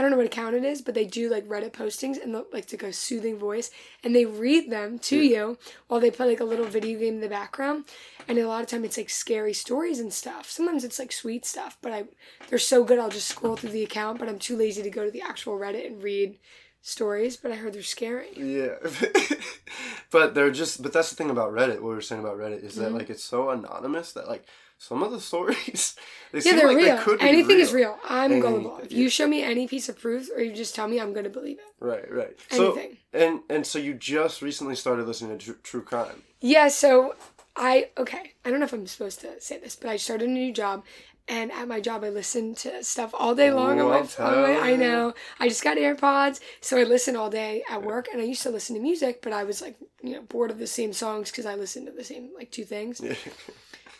I 0.00 0.02
don't 0.02 0.12
know 0.12 0.16
what 0.16 0.24
account 0.24 0.56
it 0.56 0.64
is, 0.64 0.80
but 0.80 0.94
they 0.94 1.04
do 1.04 1.28
like 1.28 1.46
Reddit 1.46 1.72
postings 1.72 2.16
and 2.22 2.42
like 2.54 2.64
to 2.68 2.78
go 2.78 2.90
soothing 2.90 3.36
voice 3.38 3.70
and 4.02 4.16
they 4.16 4.24
read 4.24 4.70
them 4.70 4.98
to 5.00 5.18
you 5.20 5.58
while 5.88 6.00
they 6.00 6.10
play 6.10 6.26
like 6.28 6.40
a 6.40 6.44
little 6.44 6.64
video 6.64 6.98
game 6.98 7.16
in 7.16 7.20
the 7.20 7.28
background. 7.28 7.84
And 8.26 8.38
a 8.38 8.48
lot 8.48 8.62
of 8.62 8.66
time 8.68 8.82
it's 8.86 8.96
like 8.96 9.10
scary 9.10 9.52
stories 9.52 10.00
and 10.00 10.10
stuff. 10.10 10.48
Sometimes 10.50 10.84
it's 10.84 10.98
like 10.98 11.12
sweet 11.12 11.44
stuff, 11.44 11.76
but 11.82 11.92
I 11.92 12.04
they're 12.48 12.58
so 12.58 12.82
good 12.82 12.98
I'll 12.98 13.10
just 13.10 13.28
scroll 13.28 13.56
through 13.56 13.72
the 13.72 13.84
account, 13.84 14.18
but 14.18 14.28
I'm 14.30 14.38
too 14.38 14.56
lazy 14.56 14.82
to 14.82 14.88
go 14.90 15.04
to 15.04 15.10
the 15.10 15.20
actual 15.20 15.58
Reddit 15.58 15.86
and 15.86 16.02
read 16.02 16.38
stories, 16.80 17.36
but 17.36 17.52
I 17.52 17.56
heard 17.56 17.74
they're 17.74 17.82
scary. 17.82 18.28
Yeah, 18.36 18.76
but 20.10 20.34
they're 20.34 20.50
just. 20.50 20.82
But 20.82 20.94
that's 20.94 21.10
the 21.10 21.16
thing 21.16 21.28
about 21.28 21.52
Reddit. 21.52 21.80
What 21.82 21.90
we 21.90 21.96
are 21.96 22.00
saying 22.00 22.22
about 22.22 22.38
Reddit 22.38 22.64
is 22.64 22.72
Mm-hmm. 22.74 22.82
that 22.84 22.92
like 22.94 23.10
it's 23.10 23.22
so 23.24 23.50
anonymous 23.50 24.12
that 24.12 24.28
like 24.28 24.46
some 24.82 25.02
of 25.02 25.10
the 25.12 25.20
stories 25.20 25.94
they 26.32 26.38
Yeah, 26.38 26.42
seem 26.42 26.56
they're 26.56 26.66
like 26.68 26.76
real. 26.78 26.96
they 26.96 27.02
could 27.02 27.18
be 27.20 27.28
Anything 27.28 27.56
real. 27.56 27.66
is 27.66 27.72
real. 27.74 27.98
I'm 28.08 28.32
And- 28.32 28.42
gullible. 28.42 28.78
If 28.82 28.92
you 28.92 29.10
show 29.10 29.26
me 29.28 29.42
any 29.42 29.68
piece 29.68 29.88
of 29.90 29.98
proof 30.00 30.28
or 30.34 30.40
you 30.42 30.52
just 30.54 30.74
tell 30.74 30.88
me, 30.88 30.98
I'm 30.98 31.12
going 31.12 31.24
to 31.24 31.30
believe 31.30 31.58
it. 31.58 31.84
Right, 31.84 32.10
right. 32.10 32.36
So 32.50 32.72
Anything. 32.72 32.96
and 33.12 33.40
and 33.50 33.66
so 33.66 33.78
you 33.78 33.92
just 33.94 34.40
recently 34.42 34.74
started 34.74 35.06
listening 35.06 35.38
to 35.38 35.44
tr- 35.52 35.58
true 35.62 35.82
crime. 35.82 36.22
Yeah, 36.40 36.68
so 36.68 37.14
I 37.56 37.90
okay. 37.98 38.32
I 38.44 38.50
don't 38.50 38.58
know 38.60 38.64
if 38.66 38.72
I'm 38.72 38.86
supposed 38.86 39.20
to 39.20 39.38
say 39.40 39.58
this, 39.58 39.76
but 39.76 39.90
I 39.90 39.96
started 39.96 40.28
a 40.28 40.32
new 40.32 40.50
job, 40.52 40.84
and 41.28 41.52
at 41.52 41.68
my 41.68 41.80
job 41.80 42.02
I 42.02 42.08
listen 42.08 42.54
to 42.62 42.82
stuff 42.82 43.10
all 43.12 43.34
day 43.34 43.50
long. 43.50 43.78
Ooh, 43.78 43.90
on 43.90 43.90
my, 43.90 44.08
I'm 44.18 44.34
on 44.34 44.42
my- 44.60 44.70
I 44.70 44.76
know. 44.76 45.12
I 45.38 45.48
just 45.48 45.62
got 45.62 45.76
AirPods, 45.76 46.40
so 46.62 46.78
I 46.78 46.84
listen 46.84 47.16
all 47.16 47.28
day 47.28 47.62
at 47.68 47.82
work, 47.82 48.06
and 48.12 48.22
I 48.22 48.24
used 48.24 48.42
to 48.44 48.50
listen 48.50 48.76
to 48.76 48.80
music, 48.82 49.20
but 49.20 49.32
I 49.34 49.44
was 49.44 49.60
like, 49.60 49.76
you 50.02 50.12
know, 50.14 50.22
bored 50.22 50.50
of 50.50 50.58
the 50.58 50.66
same 50.66 50.92
songs 50.94 51.30
because 51.30 51.44
I 51.44 51.54
listened 51.56 51.86
to 51.86 51.92
the 51.92 52.04
same 52.04 52.30
like 52.34 52.50
two 52.50 52.64
things. 52.64 53.02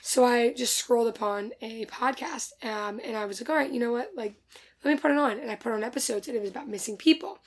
So 0.03 0.25
I 0.25 0.53
just 0.53 0.77
scrolled 0.77 1.09
upon 1.09 1.53
a 1.61 1.85
podcast, 1.87 2.53
um, 2.65 3.01
and 3.05 3.17
I 3.17 3.27
was 3.27 3.41
like, 3.41 3.51
all 3.51 3.57
right, 3.57 3.71
you 3.71 3.81
know 3.81 3.93
what? 3.93 4.11
Like, 4.17 4.35
let 4.85 4.95
me 4.95 5.01
put 5.01 5.11
it 5.11 5.19
on, 5.19 5.39
and 5.39 5.51
I 5.51 5.57
put 5.57 5.73
on 5.73 5.85
episodes, 5.85 6.27
and 6.29 6.37
it 6.37 6.41
was 6.41 6.51
about 6.51 6.69
missing 6.69 6.97
people. 6.97 7.39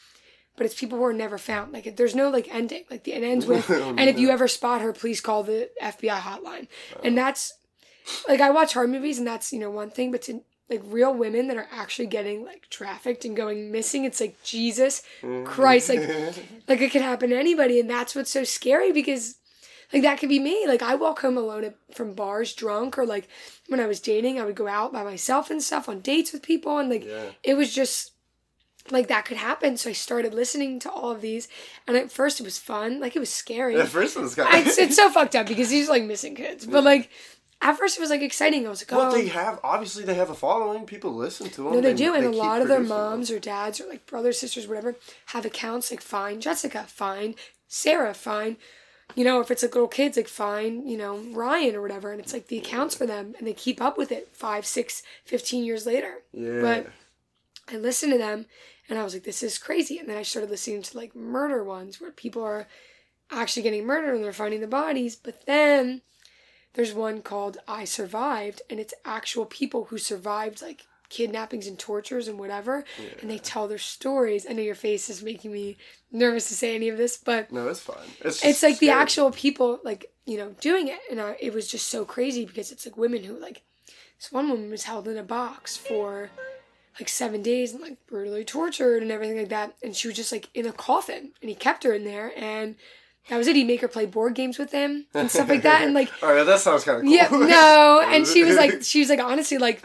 But 0.55 0.67
it's 0.67 0.79
people 0.79 0.99
who 0.99 1.03
are 1.05 1.13
never 1.13 1.39
found. 1.39 1.73
Like, 1.73 1.95
there's 1.95 2.13
no 2.13 2.29
like 2.29 2.47
ending. 2.53 2.83
Like, 2.91 3.05
the 3.05 3.13
it 3.13 3.23
ends 3.23 3.47
with, 3.47 3.69
and 3.69 4.01
if 4.01 4.19
you 4.19 4.29
ever 4.29 4.47
spot 4.47 4.81
her, 4.81 4.93
please 4.93 5.19
call 5.19 5.41
the 5.41 5.69
FBI 5.81 6.19
hotline. 6.19 6.67
And 7.03 7.17
that's 7.17 7.53
like 8.27 8.41
I 8.41 8.51
watch 8.51 8.73
horror 8.73 8.87
movies, 8.87 9.17
and 9.17 9.27
that's 9.27 9.51
you 9.51 9.59
know 9.59 9.71
one 9.71 9.89
thing, 9.89 10.11
but 10.11 10.21
to 10.23 10.41
like 10.69 10.81
real 10.85 11.13
women 11.13 11.47
that 11.47 11.57
are 11.57 11.67
actually 11.71 12.07
getting 12.07 12.43
like 12.45 12.67
trafficked 12.69 13.25
and 13.25 13.35
going 13.35 13.71
missing, 13.71 14.05
it's 14.05 14.21
like 14.21 14.41
Jesus 14.43 15.01
Christ, 15.45 15.89
like 15.89 15.99
like 16.67 16.81
it 16.81 16.91
could 16.91 17.01
happen 17.01 17.31
to 17.31 17.37
anybody, 17.37 17.79
and 17.79 17.89
that's 17.89 18.15
what's 18.15 18.31
so 18.31 18.43
scary 18.43 18.91
because 18.91 19.35
like 19.93 20.01
that 20.01 20.19
could 20.19 20.29
be 20.29 20.39
me. 20.39 20.65
Like 20.67 20.81
I 20.81 20.95
walk 20.95 21.21
home 21.21 21.37
alone 21.37 21.63
at, 21.63 21.75
from 21.93 22.13
bars 22.13 22.53
drunk, 22.53 22.97
or 22.97 23.05
like 23.05 23.27
when 23.67 23.79
I 23.79 23.85
was 23.85 23.99
dating, 23.99 24.39
I 24.39 24.45
would 24.45 24.55
go 24.55 24.67
out 24.67 24.91
by 24.91 25.03
myself 25.03 25.51
and 25.51 25.61
stuff 25.61 25.87
on 25.87 26.01
dates 26.01 26.33
with 26.33 26.41
people, 26.41 26.79
and 26.79 26.89
like 26.89 27.05
Yeah. 27.05 27.25
it 27.43 27.53
was 27.55 27.73
just 27.73 28.11
like 28.89 29.07
that 29.07 29.25
could 29.25 29.37
happen. 29.37 29.77
So 29.77 29.89
I 29.89 29.93
started 29.93 30.33
listening 30.33 30.79
to 30.79 30.91
all 30.91 31.11
of 31.11 31.21
these, 31.21 31.47
and 31.87 31.95
at 31.95 32.11
first 32.11 32.39
it 32.39 32.43
was 32.43 32.57
fun, 32.57 32.99
like 32.99 33.15
it 33.15 33.19
was 33.19 33.29
scary. 33.29 33.79
At 33.79 33.87
first, 33.87 34.17
it 34.17 34.21
was 34.21 34.35
kind 34.35 34.61
of. 34.61 34.67
it's, 34.67 34.77
it's 34.77 34.95
so 34.95 35.09
fucked 35.09 35.35
up 35.35 35.47
because 35.47 35.69
he's 35.69 35.89
like 35.89 36.03
missing 36.03 36.35
kids, 36.35 36.65
but 36.65 36.83
like 36.83 37.09
at 37.61 37.77
first 37.77 37.97
it 37.97 38.01
was 38.01 38.09
like 38.09 38.21
exciting. 38.21 38.65
I 38.65 38.69
was 38.69 38.81
like, 38.81 38.91
oh. 38.91 38.97
well, 38.97 39.11
they 39.11 39.25
oh. 39.25 39.33
have 39.33 39.59
obviously 39.63 40.03
they 40.03 40.15
have 40.15 40.29
a 40.29 40.35
following. 40.35 40.85
People 40.85 41.13
listen 41.13 41.49
to 41.51 41.63
them. 41.63 41.73
No, 41.73 41.81
they 41.81 41.93
do, 41.93 42.15
and 42.15 42.25
a 42.25 42.29
lot 42.31 42.61
of 42.61 42.67
their 42.67 42.77
producing 42.77 42.97
them. 42.97 43.09
moms 43.11 43.31
or 43.31 43.39
dads 43.39 43.79
or 43.79 43.87
like 43.87 44.05
brothers, 44.05 44.39
sisters, 44.39 44.67
whatever, 44.67 44.95
have 45.27 45.45
accounts 45.45 45.91
like 45.91 46.01
fine 46.01 46.41
Jessica, 46.41 46.85
fine 46.87 47.35
Sarah, 47.67 48.13
fine. 48.13 48.57
You 49.15 49.23
know, 49.23 49.41
if 49.41 49.51
it's 49.51 49.61
like 49.61 49.75
little 49.75 49.87
kids, 49.87 50.17
like 50.17 50.27
fine, 50.27 50.87
you 50.87 50.97
know, 50.97 51.17
Ryan 51.33 51.75
or 51.75 51.81
whatever, 51.81 52.11
and 52.11 52.19
it's 52.19 52.33
like 52.33 52.47
the 52.47 52.57
accounts 52.57 52.95
for 52.95 53.05
them, 53.05 53.35
and 53.37 53.45
they 53.45 53.53
keep 53.53 53.81
up 53.81 53.97
with 53.97 54.11
it 54.11 54.29
five, 54.33 54.65
six, 54.65 55.03
fifteen 55.23 55.63
years 55.63 55.85
later. 55.85 56.23
Yeah. 56.31 56.61
But 56.61 56.87
I 57.71 57.77
listened 57.77 58.11
to 58.13 58.17
them, 58.17 58.47
and 58.89 58.97
I 58.97 59.03
was 59.03 59.13
like, 59.13 59.23
this 59.23 59.43
is 59.43 59.57
crazy. 59.57 59.99
And 59.99 60.09
then 60.09 60.17
I 60.17 60.23
started 60.23 60.49
listening 60.49 60.81
to 60.81 60.97
like 60.97 61.15
murder 61.15 61.63
ones 61.63 62.01
where 62.01 62.11
people 62.11 62.43
are 62.43 62.67
actually 63.31 63.63
getting 63.63 63.85
murdered 63.85 64.15
and 64.15 64.23
they're 64.23 64.33
finding 64.33 64.61
the 64.61 64.67
bodies. 64.67 65.15
But 65.15 65.45
then 65.45 66.01
there's 66.73 66.93
one 66.93 67.21
called 67.21 67.57
I 67.67 67.85
Survived, 67.85 68.63
and 68.69 68.79
it's 68.79 68.95
actual 69.05 69.45
people 69.45 69.85
who 69.85 69.97
survived 69.97 70.61
like 70.61 70.85
kidnappings 71.13 71.67
and 71.67 71.77
tortures 71.77 72.27
and 72.27 72.39
whatever, 72.39 72.83
and 73.21 73.29
they 73.29 73.37
tell 73.37 73.67
their 73.67 73.77
stories. 73.77 74.45
I 74.49 74.53
know 74.53 74.63
your 74.63 74.75
face 74.75 75.09
is 75.09 75.21
making 75.21 75.51
me 75.53 75.77
nervous 76.11 76.47
to 76.47 76.55
say 76.55 76.73
any 76.75 76.89
of 76.89 76.97
this, 76.97 77.17
but 77.17 77.51
no, 77.51 77.67
it's 77.67 77.79
fine. 77.79 77.97
It's, 78.21 78.43
it's 78.43 78.63
like 78.63 78.79
the 78.79 78.89
actual 78.89 79.29
people 79.31 79.79
like 79.83 80.11
you 80.25 80.37
know 80.37 80.55
doing 80.61 80.87
it 80.87 80.99
and 81.11 81.19
I, 81.21 81.35
it 81.39 81.53
was 81.53 81.67
just 81.67 81.87
so 81.87 82.05
crazy 82.05 82.45
because 82.45 82.71
it's 82.71 82.85
like 82.85 82.97
women 82.97 83.23
who 83.23 83.37
like 83.37 83.61
this 84.17 84.31
one 84.31 84.49
woman 84.49 84.69
was 84.71 84.83
held 84.83 85.05
in 85.07 85.17
a 85.17 85.23
box 85.23 85.75
for 85.75 86.29
like 86.97 87.09
seven 87.09 87.41
days 87.41 87.73
and 87.73 87.81
like 87.81 87.97
brutally 88.07 88.45
tortured 88.45 89.01
and 89.03 89.11
everything 89.11 89.37
like 89.37 89.49
that 89.49 89.75
and 89.83 89.93
she 89.95 90.07
was 90.07 90.15
just 90.15 90.31
like 90.31 90.47
in 90.53 90.65
a 90.65 90.71
coffin 90.71 91.31
and 91.41 91.49
he 91.49 91.55
kept 91.55 91.83
her 91.83 91.91
in 91.91 92.05
there 92.05 92.31
and 92.37 92.75
that 93.29 93.35
was 93.37 93.47
it 93.47 93.55
he'd 93.57 93.67
make 93.67 93.81
her 93.81 93.87
play 93.89 94.05
board 94.05 94.33
games 94.33 94.57
with 94.57 94.71
him 94.71 95.07
and 95.13 95.29
stuff 95.29 95.49
like 95.49 95.63
that 95.63 95.81
and 95.81 95.93
like 95.93 96.09
All 96.23 96.31
right, 96.33 96.45
that 96.45 96.59
sounds 96.61 96.85
kind 96.85 96.99
of 96.99 97.03
cool. 97.03 97.11
yeah 97.13 97.27
no 97.29 98.01
and 98.07 98.25
she 98.25 98.45
was 98.45 98.55
like 98.55 98.81
she 98.81 98.99
was 99.01 99.09
like 99.09 99.19
honestly 99.19 99.57
like 99.57 99.83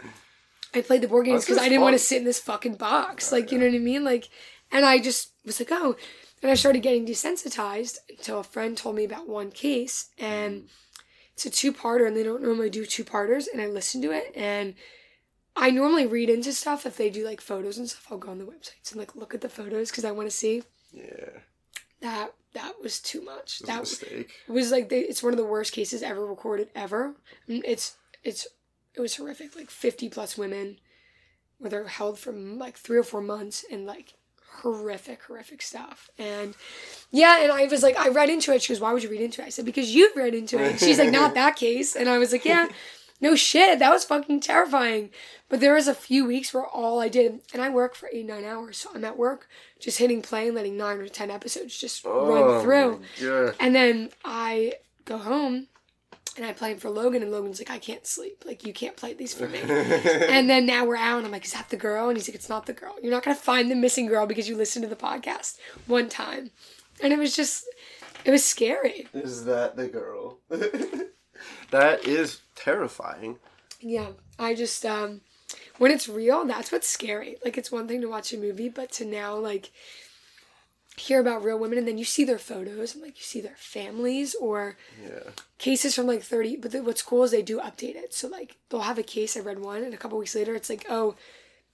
I 0.73 0.81
played 0.81 1.01
the 1.01 1.07
board 1.07 1.25
games 1.25 1.45
because 1.45 1.57
I 1.57 1.67
didn't 1.69 1.81
want 1.81 1.95
to 1.95 1.99
sit 1.99 2.17
in 2.19 2.25
this 2.25 2.39
fucking 2.39 2.75
box. 2.75 3.31
Like, 3.31 3.51
you 3.51 3.57
know 3.57 3.65
what 3.65 3.75
I 3.75 3.79
mean? 3.79 4.03
Like, 4.03 4.29
and 4.71 4.85
I 4.85 4.99
just 4.99 5.31
was 5.45 5.59
like, 5.59 5.69
oh. 5.71 5.95
And 6.41 6.49
I 6.51 6.53
started 6.55 6.81
getting 6.83 7.05
desensitized 7.05 7.97
until 8.09 8.39
a 8.39 8.43
friend 8.43 8.77
told 8.77 8.95
me 8.95 9.03
about 9.03 9.27
one 9.27 9.51
case. 9.51 10.09
And 10.17 10.69
it's 11.33 11.45
a 11.45 11.49
two 11.49 11.73
parter, 11.73 12.07
and 12.07 12.15
they 12.15 12.23
don't 12.23 12.41
normally 12.43 12.69
do 12.69 12.85
two 12.85 13.03
parters. 13.03 13.47
And 13.47 13.61
I 13.61 13.67
listened 13.67 14.03
to 14.03 14.11
it, 14.11 14.31
and 14.35 14.75
I 15.55 15.71
normally 15.71 16.05
read 16.05 16.29
into 16.29 16.53
stuff 16.53 16.85
if 16.85 16.95
they 16.97 17.09
do 17.09 17.25
like 17.25 17.41
photos 17.41 17.77
and 17.77 17.89
stuff. 17.89 18.07
I'll 18.09 18.17
go 18.17 18.29
on 18.31 18.37
the 18.37 18.45
websites 18.45 18.91
and 18.91 18.99
like 18.99 19.15
look 19.15 19.33
at 19.33 19.41
the 19.41 19.49
photos 19.49 19.89
because 19.89 20.05
I 20.05 20.11
want 20.11 20.29
to 20.29 20.35
see. 20.35 20.63
yeah, 20.93 21.29
That 22.01 22.33
that 22.53 22.73
was 22.81 22.99
too 23.01 23.21
much. 23.21 23.59
a 23.61 23.65
That 23.65 23.79
was 23.81 23.99
mistake. 24.01 24.31
was 24.47 24.71
like 24.71 24.87
they, 24.89 24.99
it's 25.01 25.21
one 25.23 25.33
of 25.33 25.37
the 25.37 25.43
worst 25.45 25.73
cases 25.73 26.01
ever 26.03 26.25
recorded 26.25 26.69
ever. 26.75 27.15
Mm, 27.49 27.63
It's 27.65 27.97
it's 28.23 28.47
it 28.99 29.01
was 29.03 29.15
horrific. 29.15 29.55
Like 29.55 29.69
fifty 29.69 30.09
plus 30.09 30.37
women, 30.37 30.77
where 31.57 31.69
they're 31.69 31.87
held 31.87 32.19
for 32.19 32.31
like 32.31 32.77
three 32.77 32.97
or 32.97 33.03
four 33.03 33.21
months 33.21 33.65
and 33.71 33.85
like 33.85 34.13
horrific, 34.61 35.23
horrific 35.23 35.61
stuff. 35.61 36.09
And 36.17 36.53
yeah, 37.11 37.41
and 37.41 37.51
I 37.51 37.65
was 37.65 37.83
like, 37.83 37.97
I 37.97 38.09
read 38.09 38.29
into 38.29 38.53
it. 38.53 38.61
She 38.61 38.73
goes, 38.73 38.81
"Why 38.81 38.93
would 38.93 39.03
you 39.03 39.09
read 39.09 39.21
into 39.21 39.41
it?" 39.41 39.45
I 39.45 39.49
said, 39.49 39.65
"Because 39.65 39.93
you've 39.93 40.15
read 40.15 40.35
into 40.35 40.59
it." 40.59 40.79
She's 40.79 40.99
like, 40.99 41.11
"Not 41.11 41.33
that 41.33 41.55
case," 41.55 41.95
and 41.95 42.09
I 42.09 42.17
was 42.17 42.31
like, 42.31 42.45
"Yeah." 42.45 42.67
No 43.21 43.35
shit, 43.35 43.79
that 43.79 43.91
was 43.91 44.05
fucking 44.05 44.39
terrifying. 44.39 45.09
But 45.49 45.59
there 45.59 45.73
was 45.73 45.89
a 45.89 45.93
few 45.93 46.25
weeks 46.25 46.53
where 46.53 46.65
all 46.65 47.01
I 47.01 47.09
did, 47.09 47.41
and 47.51 47.61
I 47.61 47.69
work 47.69 47.93
for 47.93 48.07
eight, 48.13 48.25
nine 48.25 48.45
hours, 48.45 48.77
so 48.77 48.91
I'm 48.95 49.03
at 49.03 49.17
work 49.17 49.49
just 49.77 49.97
hitting 49.97 50.21
play 50.21 50.47
and 50.47 50.55
letting 50.55 50.77
nine 50.77 50.99
or 50.99 51.09
ten 51.09 51.29
episodes 51.29 51.77
just 51.77 52.05
run 52.05 52.15
oh 52.15 52.61
through. 52.61 53.01
Yeah. 53.21 53.51
And 53.59 53.75
then 53.75 54.11
I 54.23 54.75
go 55.03 55.17
home 55.17 55.67
and 56.39 56.47
I 56.47 56.53
play 56.53 56.71
'em 56.71 56.77
for 56.77 56.89
Logan, 56.89 57.21
and 57.21 57.31
Logan's 57.31 57.59
like, 57.59 57.69
I 57.69 57.79
can't 57.79 58.07
sleep. 58.07 58.43
Like, 58.45 58.65
you 58.65 58.71
can't 58.71 58.95
play 58.95 59.13
these 59.13 59.33
for 59.33 59.47
me. 59.47 59.59
and 59.61 60.49
then 60.49 60.65
now 60.65 60.85
we're 60.85 60.95
out, 60.95 61.17
and 61.17 61.25
I'm 61.25 61.31
like, 61.33 61.43
is 61.43 61.51
that 61.51 61.69
the 61.69 61.75
girl? 61.75 62.07
And 62.07 62.17
he's 62.17 62.29
like, 62.29 62.35
it's 62.35 62.47
not 62.47 62.65
the 62.65 62.73
girl. 62.73 62.95
You're 63.01 63.11
not 63.11 63.23
going 63.23 63.35
to 63.35 63.43
find 63.43 63.69
the 63.69 63.75
missing 63.75 64.05
girl 64.05 64.25
because 64.25 64.47
you 64.47 64.55
listened 64.55 64.83
to 64.83 64.89
the 64.89 64.95
podcast 64.95 65.57
one 65.85 66.07
time. 66.07 66.51
And 67.03 67.11
it 67.11 67.19
was 67.19 67.35
just, 67.35 67.65
it 68.23 68.31
was 68.31 68.45
scary. 68.45 69.07
Is 69.13 69.43
that 69.45 69.75
the 69.75 69.89
girl? 69.89 70.39
that 71.71 72.07
is 72.07 72.39
terrifying. 72.55 73.37
Yeah. 73.81 74.11
I 74.37 74.55
just, 74.55 74.85
um, 74.85 75.21
when 75.77 75.91
it's 75.91 76.07
real, 76.07 76.45
that's 76.45 76.71
what's 76.71 76.87
scary. 76.87 77.35
Like, 77.43 77.57
it's 77.57 77.71
one 77.71 77.87
thing 77.87 77.99
to 78.01 78.07
watch 78.07 78.31
a 78.31 78.37
movie, 78.37 78.69
but 78.69 78.91
to 78.93 79.05
now, 79.05 79.35
like, 79.35 79.71
hear 80.99 81.19
about 81.19 81.43
real 81.43 81.57
women 81.59 81.77
and 81.77 81.87
then 81.87 81.97
you 81.97 82.05
see 82.05 82.23
their 82.23 82.37
photos 82.37 82.93
and 82.93 83.03
like 83.03 83.17
you 83.17 83.23
see 83.23 83.41
their 83.41 83.55
families 83.57 84.35
or 84.35 84.77
Yeah. 85.03 85.31
cases 85.57 85.95
from 85.95 86.07
like 86.07 86.23
30 86.23 86.57
but 86.57 86.71
the, 86.71 86.83
what's 86.83 87.01
cool 87.01 87.23
is 87.23 87.31
they 87.31 87.41
do 87.41 87.59
update 87.59 87.95
it. 87.95 88.13
So 88.13 88.27
like 88.27 88.57
they'll 88.69 88.81
have 88.81 88.99
a 88.99 89.03
case 89.03 89.35
i 89.35 89.39
read 89.39 89.59
one 89.59 89.83
and 89.83 89.93
a 89.93 89.97
couple 89.97 90.17
weeks 90.17 90.35
later 90.35 90.55
it's 90.55 90.69
like 90.69 90.85
oh 90.89 91.15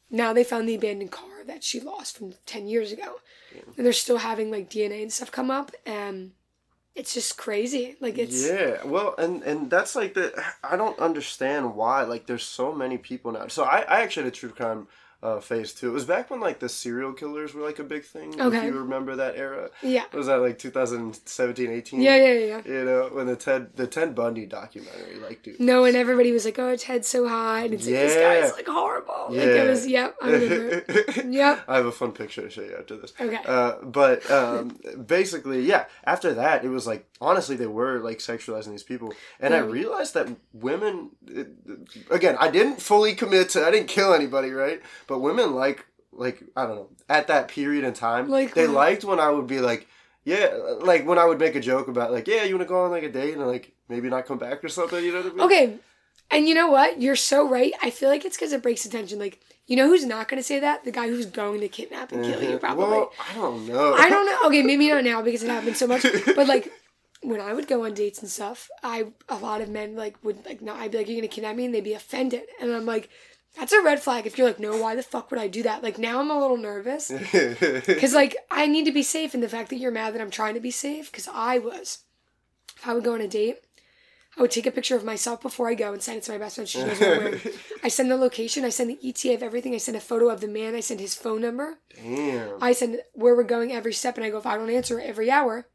now 0.10 0.34
they 0.34 0.44
found 0.44 0.68
the 0.70 0.76
abandoned 0.76 1.12
car 1.12 1.44
that 1.46 1.64
she 1.64 1.80
lost 1.80 2.18
from 2.18 2.34
10 2.46 2.68
years 2.68 2.92
ago. 2.92 3.16
And 3.78 3.86
they're 3.86 3.94
still 3.94 4.18
having 4.18 4.52
like 4.52 4.70
dna 4.70 5.02
and 5.02 5.12
stuff 5.14 5.32
come 5.32 5.52
up 5.52 5.72
and 5.86 6.32
it's 6.96 7.14
just 7.14 7.38
crazy. 7.38 7.96
Like 8.00 8.18
it's 8.18 8.48
Yeah, 8.48 8.84
well, 8.86 9.16
and 9.18 9.44
and 9.44 9.70
that's 9.70 9.96
like 9.96 10.14
the 10.14 10.28
I 10.64 10.78
don't 10.78 10.98
understand 11.00 11.76
why 11.76 12.04
like 12.04 12.26
there's 12.26 12.46
so 12.46 12.72
many 12.72 12.98
people 12.98 13.32
now. 13.34 13.48
So 13.50 13.64
I 13.64 13.80
I 13.82 14.02
actually 14.02 14.24
had 14.24 14.34
a 14.34 14.36
true 14.36 14.50
crime 14.50 14.88
uh, 15.24 15.40
phase 15.40 15.74
two. 15.74 15.90
It 15.90 15.94
was 15.94 16.06
back 16.06 16.30
when 16.30 16.40
like 16.40 16.60
the 16.60 16.70
serial 16.70 17.14
killers 17.14 17.54
were 17.54 17.62
like 17.62 17.80
a 17.80 17.84
big 17.84 18.04
thing. 18.04 18.40
Okay. 18.40 18.58
If 18.58 18.64
you 18.66 18.72
remember 18.80 19.16
that 19.16 19.36
era. 19.36 19.70
yeah 19.82 20.04
Was 20.14 20.28
that 20.28 20.38
like 20.38 20.60
2017, 20.60 21.72
18? 21.72 22.02
yeah 22.02 22.16
yeah 22.16 22.32
yeah, 22.34 22.40
yeah. 22.40 22.62
You 22.66 22.86
know 22.86 23.10
when 23.12 23.28
the 23.28 23.36
Ted 23.36 23.76
the 23.76 23.88
Ted 23.88 24.16
Bundy 24.16 24.46
documentary 24.46 25.18
like 25.18 25.44
dude. 25.44 25.60
no 25.60 25.86
and 25.86 25.96
everybody 25.96 26.32
was 26.32 26.46
like 26.46 26.60
oh 26.60 26.76
Ted's 26.76 27.08
so 27.08 27.28
hot 27.28 27.66
and 27.66 27.74
it's 27.74 27.86
like 27.86 27.96
this 27.96 28.16
guy's 28.16 28.52
like 28.54 28.68
horrible 28.68 29.28
like 29.30 29.40
it 29.40 29.70
was 29.70 29.88
yep 29.88 30.16
i 30.22 30.30
remember 30.30 30.84
yep 31.30 31.64
I 31.68 31.78
have 31.78 31.86
a 31.86 31.92
fun 31.92 32.12
picture 32.12 32.42
to 32.44 32.50
show 32.50 32.62
you 32.62 32.76
after 32.78 32.98
this. 32.98 33.14
Okay. 33.20 33.40
Uh, 33.46 33.76
but 33.84 34.30
um, 34.30 34.78
basically, 35.06 35.62
yeah. 35.62 35.86
After 36.04 36.34
that, 36.34 36.64
it 36.64 36.70
was 36.70 36.86
like 36.88 37.08
honestly, 37.22 37.56
they 37.56 37.68
were 37.68 38.00
like 38.00 38.20
sexualizing 38.20 38.72
these 38.72 38.84
people, 38.84 39.14
and 39.40 39.54
I 39.54 39.60
realized 39.60 40.14
that 40.14 40.30
women. 40.54 41.12
It, 41.28 41.48
again, 42.12 42.36
I 42.40 42.50
didn't 42.52 42.82
fully 42.82 43.14
commit 43.16 43.50
to. 43.50 43.66
I 43.66 43.72
didn't 43.72 43.88
kill 43.88 44.14
anybody, 44.14 44.52
right? 44.52 44.82
But 45.08 45.20
women 45.20 45.54
like 45.54 45.86
like 46.12 46.44
I 46.56 46.66
don't 46.66 46.76
know 46.76 46.90
at 47.10 47.28
that 47.28 47.48
period 47.48 47.84
in 47.84 47.94
time, 47.94 48.30
Like 48.30 48.54
they 48.54 48.68
liked 48.68 49.04
when 49.04 49.20
I 49.20 49.30
would 49.30 49.48
be 49.48 49.60
like. 49.60 49.88
Yeah, 50.28 50.58
like 50.82 51.06
when 51.06 51.20
I 51.20 51.26
would 51.26 51.38
make 51.38 51.54
a 51.54 51.60
joke 51.60 51.88
about 51.88 52.12
like, 52.12 52.28
yeah, 52.28 52.42
you 52.46 52.56
want 52.56 52.68
to 52.68 52.74
go 52.74 52.84
on 52.84 52.90
like 52.90 53.04
a 53.04 53.12
date 53.12 53.36
and 53.36 53.46
like 53.46 53.74
maybe 53.88 54.10
not 54.10 54.26
come 54.26 54.40
back 54.40 54.64
or 54.64 54.70
something, 54.70 55.06
you 55.06 55.14
know 55.14 55.22
what 55.22 55.34
I 55.34 55.36
mean? 55.36 55.42
Okay. 55.42 55.80
And 56.32 56.48
you 56.48 56.56
know 56.56 56.68
what? 56.68 57.02
You're 57.02 57.16
so 57.16 57.48
right. 57.48 57.74
I 57.82 57.90
feel 57.90 58.10
like 58.10 58.26
it's 58.26 58.36
because 58.36 58.52
it 58.52 58.64
breaks 58.64 58.86
attention. 58.86 59.20
Like, 59.20 59.42
you 59.68 59.76
know 59.76 59.88
who's 59.88 60.06
not 60.06 60.28
going 60.28 60.40
to 60.40 60.44
say 60.44 60.60
that? 60.60 60.84
The 60.84 60.92
guy 60.92 61.08
who's 61.08 61.26
going 61.26 61.62
to 61.62 61.68
kidnap 61.68 62.12
and 62.12 62.24
kill 62.24 62.42
you, 62.42 62.50
uh-huh. 62.50 62.58
probably. 62.60 62.86
Well, 62.86 63.12
I 63.30 63.34
don't 63.36 63.68
know. 63.68 63.94
I 63.94 64.10
don't 64.10 64.26
know. 64.26 64.40
Okay, 64.48 64.64
maybe 64.64 64.90
not 64.90 65.04
now 65.04 65.22
because 65.22 65.44
it 65.44 65.50
happened 65.50 65.78
so 65.78 65.88
much. 65.88 66.06
But 66.36 66.48
like, 66.48 66.72
when 67.22 67.42
I 67.42 67.54
would 67.54 67.68
go 67.68 67.86
on 67.86 67.94
dates 67.94 68.20
and 68.20 68.30
stuff, 68.30 68.70
I 68.84 69.08
a 69.30 69.38
lot 69.38 69.62
of 69.62 69.70
men 69.70 69.96
like 69.96 70.24
would 70.24 70.46
like 70.46 70.62
not. 70.62 70.78
I'd 70.78 70.92
be 70.92 71.00
like, 71.00 71.08
"You're 71.08 71.18
gonna 71.18 71.28
kidnap 71.28 71.56
me," 71.56 71.66
and 71.66 71.74
they'd 71.74 71.84
be 71.84 71.94
offended, 71.94 72.44
and 72.62 72.72
I'm 72.72 72.86
like, 72.86 73.10
"That's 73.58 73.74
a 73.74 73.82
red 73.82 74.02
flag." 74.02 74.26
If 74.26 74.38
you're 74.38 74.48
like, 74.48 74.60
"No, 74.60 74.78
why 74.78 74.96
the 74.96 75.04
fuck 75.04 75.32
would 75.32 75.40
I 75.40 75.48
do 75.48 75.64
that?" 75.64 75.84
Like 75.84 75.98
now 75.98 76.20
I'm 76.20 76.32
a 76.32 76.40
little 76.40 76.58
nervous 76.58 77.12
because 77.32 78.14
like 78.14 78.36
I 78.52 78.68
need 78.68 78.86
to 78.86 78.92
be 78.92 79.04
safe, 79.04 79.34
and 79.34 79.44
the 79.44 79.50
fact 79.50 79.70
that 79.70 79.78
you're 79.78 79.92
mad 79.92 80.14
that 80.14 80.22
I'm 80.22 80.32
trying 80.32 80.54
to 80.56 80.60
be 80.60 80.72
safe 80.72 81.12
because 81.12 81.28
I 81.32 81.60
was. 81.60 82.00
If 82.78 82.88
I 82.88 82.94
would 82.94 83.06
go 83.06 83.14
on 83.14 83.22
a 83.22 83.28
date, 83.28 83.60
I 84.38 84.42
would 84.42 84.52
take 84.52 84.66
a 84.66 84.72
picture 84.72 84.98
of 84.98 85.06
myself 85.06 85.42
before 85.42 85.70
I 85.70 85.76
go 85.76 85.94
and 85.94 86.02
send 86.02 86.18
it 86.18 86.24
to 86.26 86.34
my 86.34 86.38
best 86.38 86.56
friend. 86.56 86.68
She 86.68 86.84
knows 86.84 87.00
what 87.00 87.10
I'm 87.10 87.24
wearing. 87.24 87.42
I 87.84 87.88
send 87.88 88.12
the 88.12 88.18
location. 88.18 88.66
I 88.66 88.70
send 88.70 88.90
the 88.90 89.00
ETA 89.08 89.34
of 89.34 89.44
everything. 89.44 89.74
I 89.74 89.78
send 89.78 89.96
a 89.96 90.02
photo 90.02 90.30
of 90.30 90.42
the 90.42 90.48
man. 90.48 90.76
I 90.76 90.82
send 90.82 91.00
his 91.00 91.16
phone 91.16 91.42
number. 91.42 91.80
Damn. 91.96 92.62
I 92.62 92.74
send 92.74 93.00
where 93.14 93.36
we're 93.36 93.44
going 93.44 93.72
every 93.72 93.94
step, 93.94 94.18
and 94.18 94.26
I 94.26 94.30
go 94.30 94.38
if 94.38 94.46
I 94.46 94.58
don't 94.58 94.70
answer 94.70 95.00
every 95.00 95.32
hour, 95.32 95.68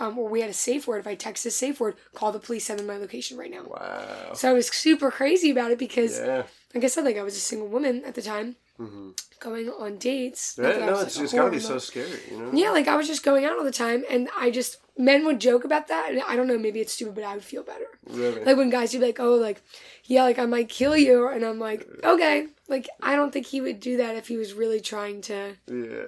um, 0.00 0.18
or 0.18 0.28
we 0.28 0.40
had 0.40 0.50
a 0.50 0.54
safe 0.54 0.86
word. 0.86 0.98
If 1.00 1.06
I 1.06 1.14
text 1.14 1.46
a 1.46 1.50
safe 1.50 1.80
word, 1.80 1.96
call 2.14 2.32
the 2.32 2.38
police. 2.38 2.66
Send 2.66 2.78
them 2.78 2.86
my 2.86 2.96
location 2.96 3.36
right 3.36 3.50
now. 3.50 3.64
Wow. 3.66 4.32
So 4.34 4.50
I 4.50 4.52
was 4.52 4.68
super 4.68 5.10
crazy 5.10 5.50
about 5.50 5.70
it 5.70 5.78
because, 5.78 6.18
Yeah. 6.18 6.44
like 6.74 6.84
I 6.84 6.86
said, 6.88 7.04
like 7.04 7.16
I 7.16 7.22
was 7.22 7.36
a 7.36 7.40
single 7.40 7.68
woman 7.68 8.04
at 8.04 8.14
the 8.14 8.22
time, 8.22 8.56
hmm 8.76 9.10
going 9.40 9.68
on 9.68 9.98
dates. 9.98 10.58
Yeah, 10.60 10.78
no, 10.78 10.92
was, 10.92 11.02
it's, 11.06 11.16
like, 11.16 11.24
it's 11.24 11.32
gotta 11.32 11.50
be 11.50 11.60
so 11.60 11.78
scary, 11.78 12.08
you 12.28 12.38
know? 12.38 12.50
Yeah, 12.52 12.70
like 12.70 12.88
I 12.88 12.96
was 12.96 13.06
just 13.06 13.22
going 13.24 13.44
out 13.44 13.56
all 13.56 13.62
the 13.64 13.70
time, 13.70 14.04
and 14.10 14.28
I 14.36 14.50
just 14.50 14.78
men 14.96 15.24
would 15.26 15.40
joke 15.40 15.64
about 15.64 15.86
that, 15.88 16.10
and 16.10 16.22
I 16.26 16.34
don't 16.34 16.48
know, 16.48 16.58
maybe 16.58 16.80
it's 16.80 16.92
stupid, 16.92 17.14
but 17.14 17.22
I 17.24 17.34
would 17.34 17.44
feel 17.44 17.62
better. 17.62 17.86
Really? 18.04 18.44
Like 18.44 18.56
when 18.56 18.68
guys 18.68 18.92
would 18.92 19.00
be 19.00 19.06
like, 19.06 19.20
"Oh, 19.20 19.34
like, 19.34 19.62
yeah, 20.04 20.24
like 20.24 20.40
I 20.40 20.46
might 20.46 20.68
kill 20.68 20.96
you," 20.96 21.28
and 21.28 21.44
I'm 21.44 21.60
like, 21.60 21.86
"Okay." 22.02 22.48
Like 22.68 22.88
I 23.00 23.14
don't 23.16 23.32
think 23.32 23.46
he 23.46 23.60
would 23.60 23.78
do 23.80 23.96
that 23.98 24.16
if 24.16 24.26
he 24.28 24.36
was 24.36 24.54
really 24.54 24.80
trying 24.80 25.20
to 25.22 25.54
yeah. 25.68 26.02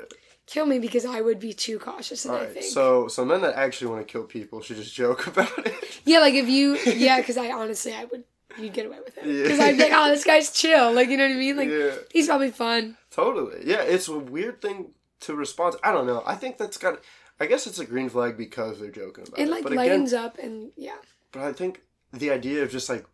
Kill 0.50 0.66
me 0.66 0.78
because 0.78 1.04
I 1.04 1.20
would 1.20 1.38
be 1.38 1.52
too 1.52 1.78
cautious, 1.78 2.24
and 2.24 2.34
I 2.34 2.46
think. 2.46 2.66
so 2.66 3.08
so 3.08 3.24
men 3.24 3.40
that 3.42 3.54
actually 3.54 3.86
want 3.90 4.06
to 4.06 4.12
kill 4.12 4.24
people 4.24 4.60
should 4.60 4.76
just 4.76 4.94
joke 4.94 5.26
about 5.32 5.66
it. 5.66 6.00
Yeah, 6.04 6.18
like 6.18 6.34
if 6.34 6.48
you, 6.48 6.76
yeah, 6.84 7.20
because 7.20 7.36
I 7.36 7.50
honestly, 7.52 7.94
I 7.94 8.04
would, 8.06 8.24
you'd 8.58 8.72
get 8.72 8.86
away 8.86 8.98
with 9.04 9.16
it. 9.16 9.26
Yeah. 9.26 9.42
Because 9.44 9.60
I'd 9.60 9.76
be 9.76 9.84
like, 9.84 9.92
oh, 9.94 10.08
this 10.10 10.24
guy's 10.24 10.50
chill. 10.50 10.92
Like, 10.92 11.08
you 11.08 11.16
know 11.16 11.26
what 11.26 11.36
I 11.36 11.38
mean? 11.38 11.56
Like, 11.56 11.68
yeah, 11.68 11.94
he's 12.10 12.26
probably 12.26 12.50
fun. 12.50 12.96
totally. 13.10 13.62
Yeah, 13.64 13.82
it's 13.82 14.08
a 14.08 14.18
weird 14.18 14.60
thing 14.60 14.92
to 15.20 15.34
respond. 15.34 15.74
To. 15.74 15.88
I 15.88 15.92
don't 15.92 16.06
know. 16.06 16.22
I 16.26 16.34
think 16.34 16.58
that's 16.58 16.76
got. 16.76 17.00
I 17.38 17.46
guess 17.46 17.66
it's 17.66 17.78
a 17.78 17.86
green 17.86 18.10
flag 18.10 18.36
because 18.36 18.80
they're 18.80 18.90
joking 18.90 19.26
about 19.26 19.38
it. 19.38 19.48
It, 19.48 19.50
like, 19.50 19.70
lightens 19.70 20.12
again, 20.12 20.24
up 20.24 20.38
and, 20.38 20.72
yeah. 20.76 20.96
but 21.32 21.42
I 21.42 21.54
think 21.54 21.80
the 22.12 22.30
idea 22.30 22.62
of 22.62 22.70
just 22.70 22.88
like. 22.88 23.06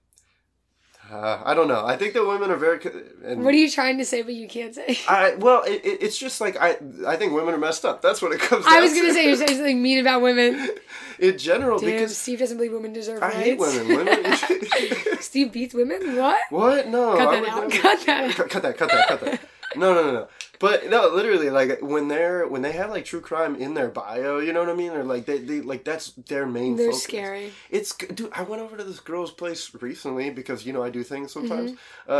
Uh, 1.10 1.40
I 1.44 1.54
don't 1.54 1.68
know. 1.68 1.84
I 1.86 1.96
think 1.96 2.14
that 2.14 2.26
women 2.26 2.50
are 2.50 2.56
very. 2.56 2.80
And 3.24 3.44
What 3.44 3.54
are 3.54 3.56
you 3.56 3.70
trying 3.70 3.98
to 3.98 4.04
say, 4.04 4.22
but 4.22 4.34
you 4.34 4.48
can't 4.48 4.74
say? 4.74 4.98
I 5.08 5.34
well, 5.36 5.62
it, 5.62 5.84
it, 5.84 6.02
it's 6.02 6.18
just 6.18 6.40
like 6.40 6.56
I. 6.60 6.78
I 7.06 7.16
think 7.16 7.32
women 7.32 7.54
are 7.54 7.58
messed 7.58 7.84
up. 7.84 8.02
That's 8.02 8.20
what 8.20 8.32
it 8.32 8.40
comes. 8.40 8.64
down 8.64 8.74
I 8.74 8.80
was 8.80 8.92
going 8.92 9.04
to 9.04 9.08
to. 9.10 9.14
say, 9.14 9.26
you're 9.28 9.36
saying 9.36 9.50
something 9.56 9.80
mean 9.82 9.98
about 10.00 10.22
women. 10.22 10.68
in 11.18 11.38
general 11.38 11.78
Damn, 11.78 11.90
because 11.90 12.16
Steve 12.16 12.40
doesn't 12.40 12.56
believe 12.56 12.72
women 12.72 12.92
deserve 12.92 13.22
I 13.22 13.26
rights. 13.28 13.38
hate 13.38 13.58
women. 13.58 13.88
Women. 13.88 14.36
Steve 15.20 15.52
beats 15.52 15.74
women? 15.74 16.16
What? 16.16 16.38
what? 16.50 16.88
No. 16.88 17.16
Cut 17.16 17.30
that 17.30 17.48
out. 17.48 17.68
never- 17.68 17.82
Cut 17.82 18.06
that 18.06 18.34
cut, 18.36 18.50
cut 18.50 18.62
that, 18.62 18.76
cut 18.76 18.88
that, 18.90 19.08
cut 19.08 19.20
that. 19.20 19.40
No, 19.76 19.94
no, 19.94 20.04
no, 20.04 20.12
no. 20.12 20.28
But 20.58 20.88
no, 20.88 21.08
literally, 21.08 21.50
like 21.50 21.80
when 21.82 22.08
they're 22.08 22.46
when 22.46 22.62
they 22.62 22.72
have 22.72 22.90
like 22.90 23.04
true 23.04 23.20
crime 23.20 23.56
in 23.56 23.74
their 23.74 23.88
bio, 23.88 24.38
you 24.38 24.52
know 24.52 24.60
what 24.60 24.68
I 24.70 24.74
mean? 24.74 24.92
Or 24.92 25.04
like 25.04 25.26
they, 25.26 25.38
they 25.38 25.60
like 25.60 25.84
that's 25.84 26.12
their 26.12 26.46
main. 26.46 26.76
They're 26.76 26.86
focus. 26.92 27.02
scary. 27.02 27.52
It's 27.70 27.94
dude. 27.94 28.30
I 28.32 28.42
went 28.42 28.62
over 28.62 28.76
to 28.76 28.84
this 28.84 29.00
girl's 29.00 29.30
place 29.30 29.70
recently 29.80 30.30
because 30.30 30.64
you 30.64 30.72
know 30.72 30.82
I 30.82 30.90
do 30.90 31.02
things 31.02 31.32
sometimes. 31.32 31.72
Mm-hmm. 32.08 32.12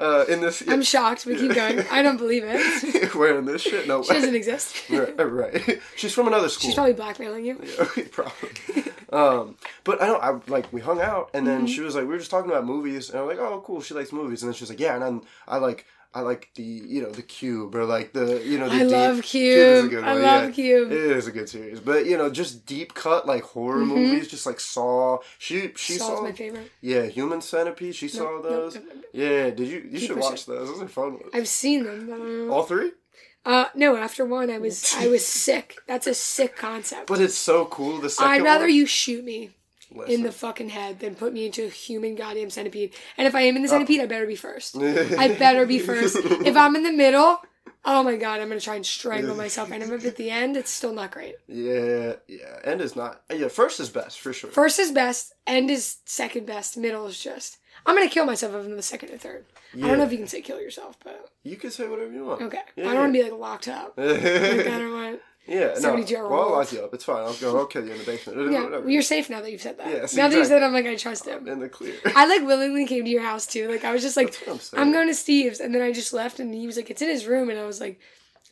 uh, 0.00 0.24
in 0.28 0.40
this, 0.40 0.62
I'm 0.66 0.82
shocked, 0.82 1.26
We 1.26 1.36
keep 1.36 1.54
going. 1.54 1.80
I 1.90 2.02
don't 2.02 2.16
believe 2.16 2.44
it. 2.46 3.14
wearing 3.14 3.44
this 3.44 3.62
shit. 3.62 3.86
No 3.86 4.02
She 4.08 4.12
doesn't 4.14 4.34
exist. 4.34 4.88
right, 4.90 5.16
right. 5.18 5.80
She's 5.96 6.14
from 6.14 6.28
another 6.28 6.48
school. 6.48 6.68
She's 6.68 6.74
probably 6.74 6.94
blackmailing 6.94 7.44
you. 7.44 7.60
Yeah, 7.62 8.04
probably. 8.10 8.84
um, 9.12 9.56
but 9.84 10.00
I 10.02 10.06
don't. 10.06 10.22
I 10.22 10.38
like 10.50 10.72
we 10.72 10.80
hung 10.80 11.00
out, 11.00 11.30
and 11.34 11.46
Mm-hmm. 11.46 11.58
then 11.58 11.66
she 11.66 11.80
was 11.80 11.94
like, 11.94 12.02
we 12.04 12.08
were 12.10 12.18
just 12.18 12.30
talking 12.30 12.50
about 12.50 12.64
movies, 12.64 13.10
and 13.10 13.18
I'm 13.20 13.26
like, 13.26 13.38
oh, 13.38 13.62
cool. 13.66 13.80
She 13.80 13.94
likes 13.94 14.12
movies, 14.12 14.42
and 14.42 14.48
then 14.50 14.54
she's 14.56 14.68
like, 14.70 14.80
yeah, 14.80 14.94
and 14.94 15.04
I'm, 15.04 15.22
I 15.46 15.58
like. 15.58 15.84
I 16.18 16.22
like 16.22 16.50
the 16.56 16.62
you 16.62 17.00
know 17.02 17.10
the 17.10 17.22
Cube 17.22 17.74
or 17.74 17.84
like 17.84 18.12
the 18.12 18.42
you 18.44 18.58
know 18.58 18.68
the 18.68 18.74
I 18.74 18.78
deep- 18.80 18.90
love 18.90 19.12
is 19.14 19.18
a 19.20 19.22
Cube. 19.22 19.90
good 19.90 20.04
I 20.04 20.12
one, 20.14 20.22
love 20.22 20.42
yeah. 20.44 20.50
Cube. 20.50 20.92
It 20.92 20.98
is 21.18 21.26
a 21.26 21.32
good 21.32 21.48
series, 21.48 21.80
but 21.80 22.06
you 22.06 22.16
know 22.18 22.28
just 22.28 22.66
deep 22.66 22.92
cut 22.94 23.26
like 23.26 23.42
horror 23.44 23.82
Mhm. 23.82 23.86
movies, 23.88 24.28
just 24.28 24.44
like 24.46 24.58
Saw. 24.58 25.18
She 25.38 25.72
she 25.76 25.94
Saw's 25.94 26.08
saw 26.18 26.22
my 26.22 26.32
favorite. 26.32 26.70
yeah 26.80 27.02
Human 27.04 27.40
Centipede. 27.40 27.94
She 27.94 28.08
saw 28.08 28.24
Nope, 28.24 28.42
those. 28.42 28.74
nope, 28.74 28.84
nope, 28.88 28.94
nope. 28.96 29.04
Yeah, 29.12 29.50
did 29.50 29.68
you 29.68 29.88
you 29.92 29.98
should 30.00 30.16
Keep 30.16 30.18
watch 30.24 30.46
those? 30.46 30.68
Those 30.68 30.82
are 30.82 30.88
fun 30.88 31.12
ones. 31.14 31.30
I've 31.32 31.48
seen 31.48 31.84
them. 31.84 32.06
But 32.08 32.14
I 32.14 32.18
don't 32.18 32.48
know. 32.48 32.52
All 32.54 32.64
three. 32.64 32.90
Uh, 33.46 33.66
no, 33.74 33.96
after 33.96 34.24
one, 34.24 34.50
I 34.50 34.58
was 34.58 34.94
I 34.98 35.06
was 35.14 35.24
sick. 35.24 35.76
That's 35.86 36.06
a 36.06 36.14
sick 36.14 36.56
concept. 36.56 37.06
But 37.06 37.20
it's 37.20 37.36
so 37.36 37.64
cool. 37.66 37.98
The 37.98 38.08
2nd 38.08 38.22
I'd 38.24 38.42
rather 38.42 38.64
one. 38.64 38.74
you 38.74 38.84
shoot 38.86 39.24
me 39.24 39.50
Listen. 39.94 40.14
in 40.14 40.22
the 40.22 40.32
fucking 40.32 40.68
head 40.68 41.00
than 41.00 41.14
put 41.14 41.32
me 41.32 41.46
into 41.46 41.64
a 41.64 41.68
human 41.68 42.14
goddamn 42.14 42.50
centipede. 42.50 42.94
And 43.16 43.26
if 43.26 43.34
I 43.34 43.42
am 43.42 43.56
in 43.56 43.62
the 43.62 43.68
centipede, 43.68 44.00
uh. 44.00 44.02
I 44.04 44.06
better 44.06 44.26
be 44.26 44.36
first. 44.36 44.76
I 44.78 45.34
better 45.38 45.64
be 45.66 45.78
first. 45.78 46.16
If 46.16 46.56
I'm 46.56 46.76
in 46.76 46.82
the 46.82 46.92
middle, 46.92 47.38
oh 47.84 48.02
my 48.02 48.16
god, 48.16 48.40
I'm 48.40 48.48
gonna 48.48 48.60
try 48.60 48.74
and 48.76 48.84
strangle 48.84 49.34
myself. 49.44 49.70
And 49.70 49.82
if 49.82 50.04
at 50.04 50.16
the 50.16 50.30
end, 50.30 50.56
it's 50.56 50.70
still 50.70 50.92
not 50.92 51.10
great. 51.10 51.36
Yeah, 51.46 52.14
yeah. 52.26 52.58
End 52.64 52.80
is 52.80 52.96
not. 52.96 53.22
Yeah, 53.34 53.48
first 53.48 53.80
is 53.80 53.88
best 53.88 54.20
for 54.20 54.32
sure. 54.32 54.50
First 54.50 54.78
is 54.78 54.90
best, 54.92 55.32
end 55.46 55.70
is 55.70 55.96
second 56.04 56.44
best, 56.46 56.76
middle 56.76 57.06
is 57.06 57.18
just. 57.22 57.58
I'm 57.86 57.94
gonna 57.96 58.10
kill 58.10 58.26
myself 58.26 58.54
if 58.54 58.64
I'm 58.66 58.76
the 58.76 58.82
second 58.82 59.10
or 59.10 59.18
third. 59.18 59.46
I 59.74 59.86
don't 59.86 59.98
know 59.98 60.04
if 60.04 60.12
you 60.12 60.18
can 60.18 60.26
say 60.26 60.40
kill 60.42 60.60
yourself, 60.60 60.96
but 61.04 61.30
You 61.44 61.56
can 61.56 61.70
say 61.70 61.86
whatever 61.88 62.12
you 62.12 62.24
want. 62.24 62.42
okay. 62.42 62.60
Yeah, 62.76 62.86
I 62.88 62.92
don't 62.92 63.00
want 63.00 63.14
to 63.14 63.18
be 63.18 63.22
like 63.22 63.38
locked 63.38 63.68
up. 63.68 63.94
Like, 63.98 64.20
I 64.22 64.78
don't 64.78 64.92
want. 64.92 65.20
Yeah, 65.48 65.68
no. 65.68 65.74
72 65.80 66.16
hour 66.16 66.28
Well, 66.28 66.38
I'll 66.40 66.44
old. 66.50 66.58
lock 66.58 66.72
you 66.72 66.80
up. 66.84 66.92
It's 66.94 67.04
fine. 67.04 67.24
I'll 67.24 67.32
go. 67.34 67.56
I'll 67.58 67.66
kill 67.66 67.84
you 67.86 67.92
in 67.92 67.98
the 67.98 68.04
basement. 68.04 68.52
Yeah, 68.52 68.64
Whatever. 68.64 68.90
you're 68.90 69.02
safe 69.02 69.30
now 69.30 69.40
that 69.40 69.50
you've 69.50 69.62
said 69.62 69.78
that. 69.78 69.86
Yes, 69.88 70.14
now 70.14 70.28
that 70.28 70.36
you 70.36 70.44
said, 70.44 70.56
exactly. 70.56 70.66
I'm 70.66 70.72
like, 70.72 70.86
I 70.86 70.96
trust 70.96 71.26
him. 71.26 71.48
in 71.48 71.58
the 71.58 71.68
clear. 71.68 71.94
I 72.14 72.26
like 72.26 72.42
willingly 72.46 72.86
came 72.86 73.04
to 73.04 73.10
your 73.10 73.22
house 73.22 73.46
too. 73.46 73.68
Like 73.68 73.84
I 73.84 73.92
was 73.92 74.02
just 74.02 74.16
like, 74.16 74.36
I'm. 74.46 74.60
I'm 74.74 74.92
going 74.92 75.08
to 75.08 75.14
Steve's, 75.14 75.60
and 75.60 75.74
then 75.74 75.82
I 75.82 75.90
just 75.92 76.12
left, 76.12 76.38
and 76.38 76.52
he 76.54 76.66
was 76.66 76.76
like, 76.76 76.90
it's 76.90 77.00
in 77.02 77.08
his 77.08 77.26
room, 77.26 77.48
and 77.50 77.58
I 77.58 77.64
was 77.66 77.80
like, 77.80 77.98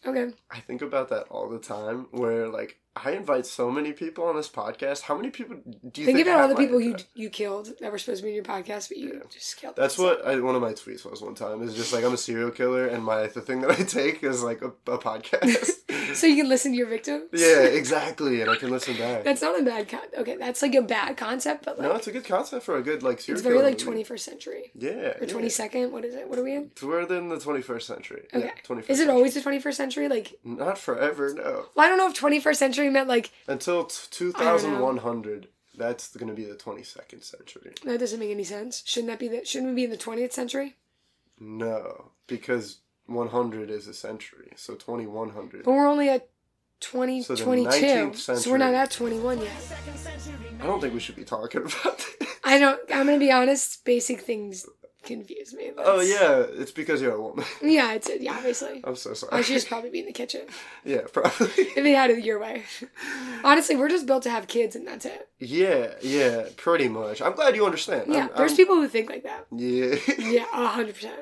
okay. 0.07 0.33
I 0.51 0.61
think 0.61 0.81
about 0.83 1.11
that 1.11 1.25
all 1.31 1.49
the 1.49 1.59
time. 1.59 2.07
Where 2.13 2.49
like 2.49 2.79
I 3.05 3.11
invite 3.13 3.45
so 3.47 3.71
many 3.71 3.93
people 3.93 4.25
on 4.25 4.37
this 4.37 4.49
podcast. 4.49 5.03
How 5.03 5.15
many 5.17 5.31
people 5.31 5.57
do 5.57 6.01
you 6.01 6.07
Think 6.07 6.17
think? 6.19 6.27
about 6.27 6.41
all 6.41 6.49
the 6.49 6.55
people 6.57 6.81
you 6.81 6.97
you 7.15 7.29
killed 7.31 7.75
that 7.81 7.93
were 7.93 7.99
supposed 7.99 8.21
to 8.21 8.25
be 8.25 8.31
in 8.31 8.35
your 8.37 8.45
podcast, 8.45 8.89
but 8.89 8.97
you 8.97 9.23
just 9.31 9.57
killed. 9.59 9.77
That's 9.77 9.99
what 9.99 10.27
I, 10.27 10.41
one 10.41 10.55
of 10.55 10.63
my 10.63 10.73
tweets 10.73 11.09
was 11.09 11.21
one 11.21 11.35
time. 11.35 11.63
Is 11.63 11.75
just 11.75 11.93
like 11.93 12.05
I'm 12.05 12.15
a 12.15 12.17
serial 12.17 12.51
killer, 12.51 12.87
and 12.87 13.05
my 13.05 13.27
the 13.27 13.41
thing 13.43 13.61
that 13.61 13.71
I 13.71 13.75
take 13.83 14.23
is 14.25 14.43
like 14.43 14.63
a, 14.63 14.69
a 14.91 14.99
podcast. 14.99 15.71
So 16.15 16.27
you 16.29 16.37
can 16.37 16.49
listen 16.49 16.71
to 16.71 16.79
your 16.79 16.87
victims. 16.87 17.25
yeah, 17.33 17.63
exactly, 17.63 18.41
and 18.41 18.49
I 18.49 18.55
can 18.57 18.71
listen 18.71 18.97
back. 18.97 19.25
That's 19.25 19.43
not 19.43 19.59
a 19.61 19.63
bad 19.65 19.89
con. 19.89 20.01
Okay, 20.17 20.37
that's 20.37 20.63
like 20.63 20.75
a 20.75 20.81
bad 20.81 21.17
concept, 21.17 21.65
but 21.65 21.79
like 21.79 21.89
no, 21.89 21.95
it's 21.97 22.07
a 22.07 22.13
good 22.13 22.25
concept 22.25 22.65
for 22.65 22.77
a 22.77 22.83
good 22.83 23.03
like 23.03 23.21
serial 23.21 23.43
killer. 23.43 23.55
it's 23.55 23.83
very 23.83 23.93
like 23.93 23.99
movie. 23.99 24.05
21st 24.05 24.21
century 24.21 24.71
Yeah, 24.77 24.91
or 24.91 25.17
yeah. 25.21 25.27
22nd. 25.27 25.91
What 25.91 26.05
is 26.05 26.15
it? 26.15 26.29
What 26.29 26.39
are 26.39 26.45
we 26.45 26.55
in? 26.55 26.71
We're 26.81 27.01
in 27.13 27.29
the 27.29 27.37
21st 27.37 27.83
century. 27.83 28.23
Okay. 28.33 28.47
Yeah, 28.47 28.53
21st 28.67 28.91
Is 28.91 29.01
it 29.01 29.11
always 29.11 29.35
the 29.35 29.41
21st 29.41 29.75
century? 29.75 30.09
Like, 30.09 30.39
Not 30.45 30.79
forever, 30.79 31.35
no. 31.35 31.67
well, 31.75 31.87
I 31.87 31.89
don't 31.89 31.99
know 31.99 32.09
if 32.09 32.15
21st 32.19 32.57
century 32.57 32.86
meant 32.91 33.09
like 33.09 33.31
Until 33.47 33.85
t- 33.85 34.27
I 34.37 34.57
2100, 34.59 35.49
that's 35.77 36.17
going 36.17 36.29
to 36.29 36.35
be 36.35 36.45
the 36.45 36.55
22nd 36.55 37.23
century. 37.23 37.73
that 37.85 38.01
doesn't 38.01 38.19
make 38.19 38.31
any 38.31 38.45
sense. 38.45 38.83
Shouldn't 38.87 39.09
that 39.11 39.19
be 39.19 39.29
the? 39.29 39.45
Shouldn't 39.45 39.71
we 39.71 39.75
be 39.77 39.85
in 39.85 39.91
the 39.91 39.97
20th 39.99 40.33
century? 40.33 40.77
No, 41.39 42.11
because 42.27 42.79
100 43.07 43.71
is 43.71 43.87
a 43.87 43.95
century, 43.95 44.53
so 44.57 44.75
2100. 44.75 45.65
But 45.65 45.73
we're 45.73 45.87
only 45.87 46.09
at 46.09 46.29
20, 46.81 47.23
So 47.23 47.37
22. 47.37 48.15
So 48.15 48.51
we're 48.51 48.59
not 48.59 48.75
at 48.75 48.91
21 48.91 49.41
yet. 49.43 49.51
I 50.61 50.67
don't 50.67 50.81
think 50.81 50.95
we 50.95 51.01
should 51.01 51.17
be 51.17 51.25
talking 51.25 51.63
about 51.63 51.99
this. 52.21 52.29
I 52.45 52.59
don't. 52.59 52.81
I'm 52.93 53.07
gonna 53.07 53.19
be 53.19 53.33
honest. 53.33 53.85
Basic 53.85 54.21
things 54.21 54.67
confuse 55.07 55.55
me. 55.55 55.71
Oh 55.79 56.01
yeah, 56.01 56.45
it's 56.61 56.71
because 56.73 57.01
you're 57.01 57.15
a 57.15 57.21
woman. 57.21 57.45
Yeah, 57.63 57.95
it's 57.95 58.11
yeah. 58.21 58.33
Obviously, 58.37 58.83
I'm 58.85 58.97
so 58.97 59.15
sorry. 59.15 59.33
I 59.33 59.43
should 59.43 59.55
just 59.55 59.69
probably 59.69 59.91
be 59.91 60.01
in 60.01 60.07
the 60.07 60.13
kitchen 60.13 60.43
yeah, 60.85 61.03
probably. 61.13 61.47
if 61.57 61.75
they 61.83 61.93
had 61.93 62.11
it 62.11 62.25
your 62.25 62.39
way. 62.39 62.65
Honestly, 63.45 63.77
we're 63.77 63.89
just 63.89 64.07
built 64.07 64.23
to 64.25 64.31
have 64.31 64.47
kids, 64.49 64.77
and 64.77 64.87
that's 64.87 65.07
it. 65.07 65.29
yeah, 65.39 65.93
yeah, 66.03 66.47
pretty 66.57 66.89
much. 66.89 67.23
I'm 67.23 67.35
glad 67.35 67.55
you 67.57 67.65
understand. 67.65 68.13
Yeah, 68.13 68.25
I'm, 68.31 68.37
there's 68.37 68.53
I'm- 68.53 68.57
people 68.57 68.75
who 68.77 68.89
think 68.89 69.09
like 69.09 69.23
that. 69.23 69.47
Yeah. 69.53 69.97
Yeah, 70.19 70.45
a 70.53 70.67
hundred 70.69 70.95
percent, 70.97 71.21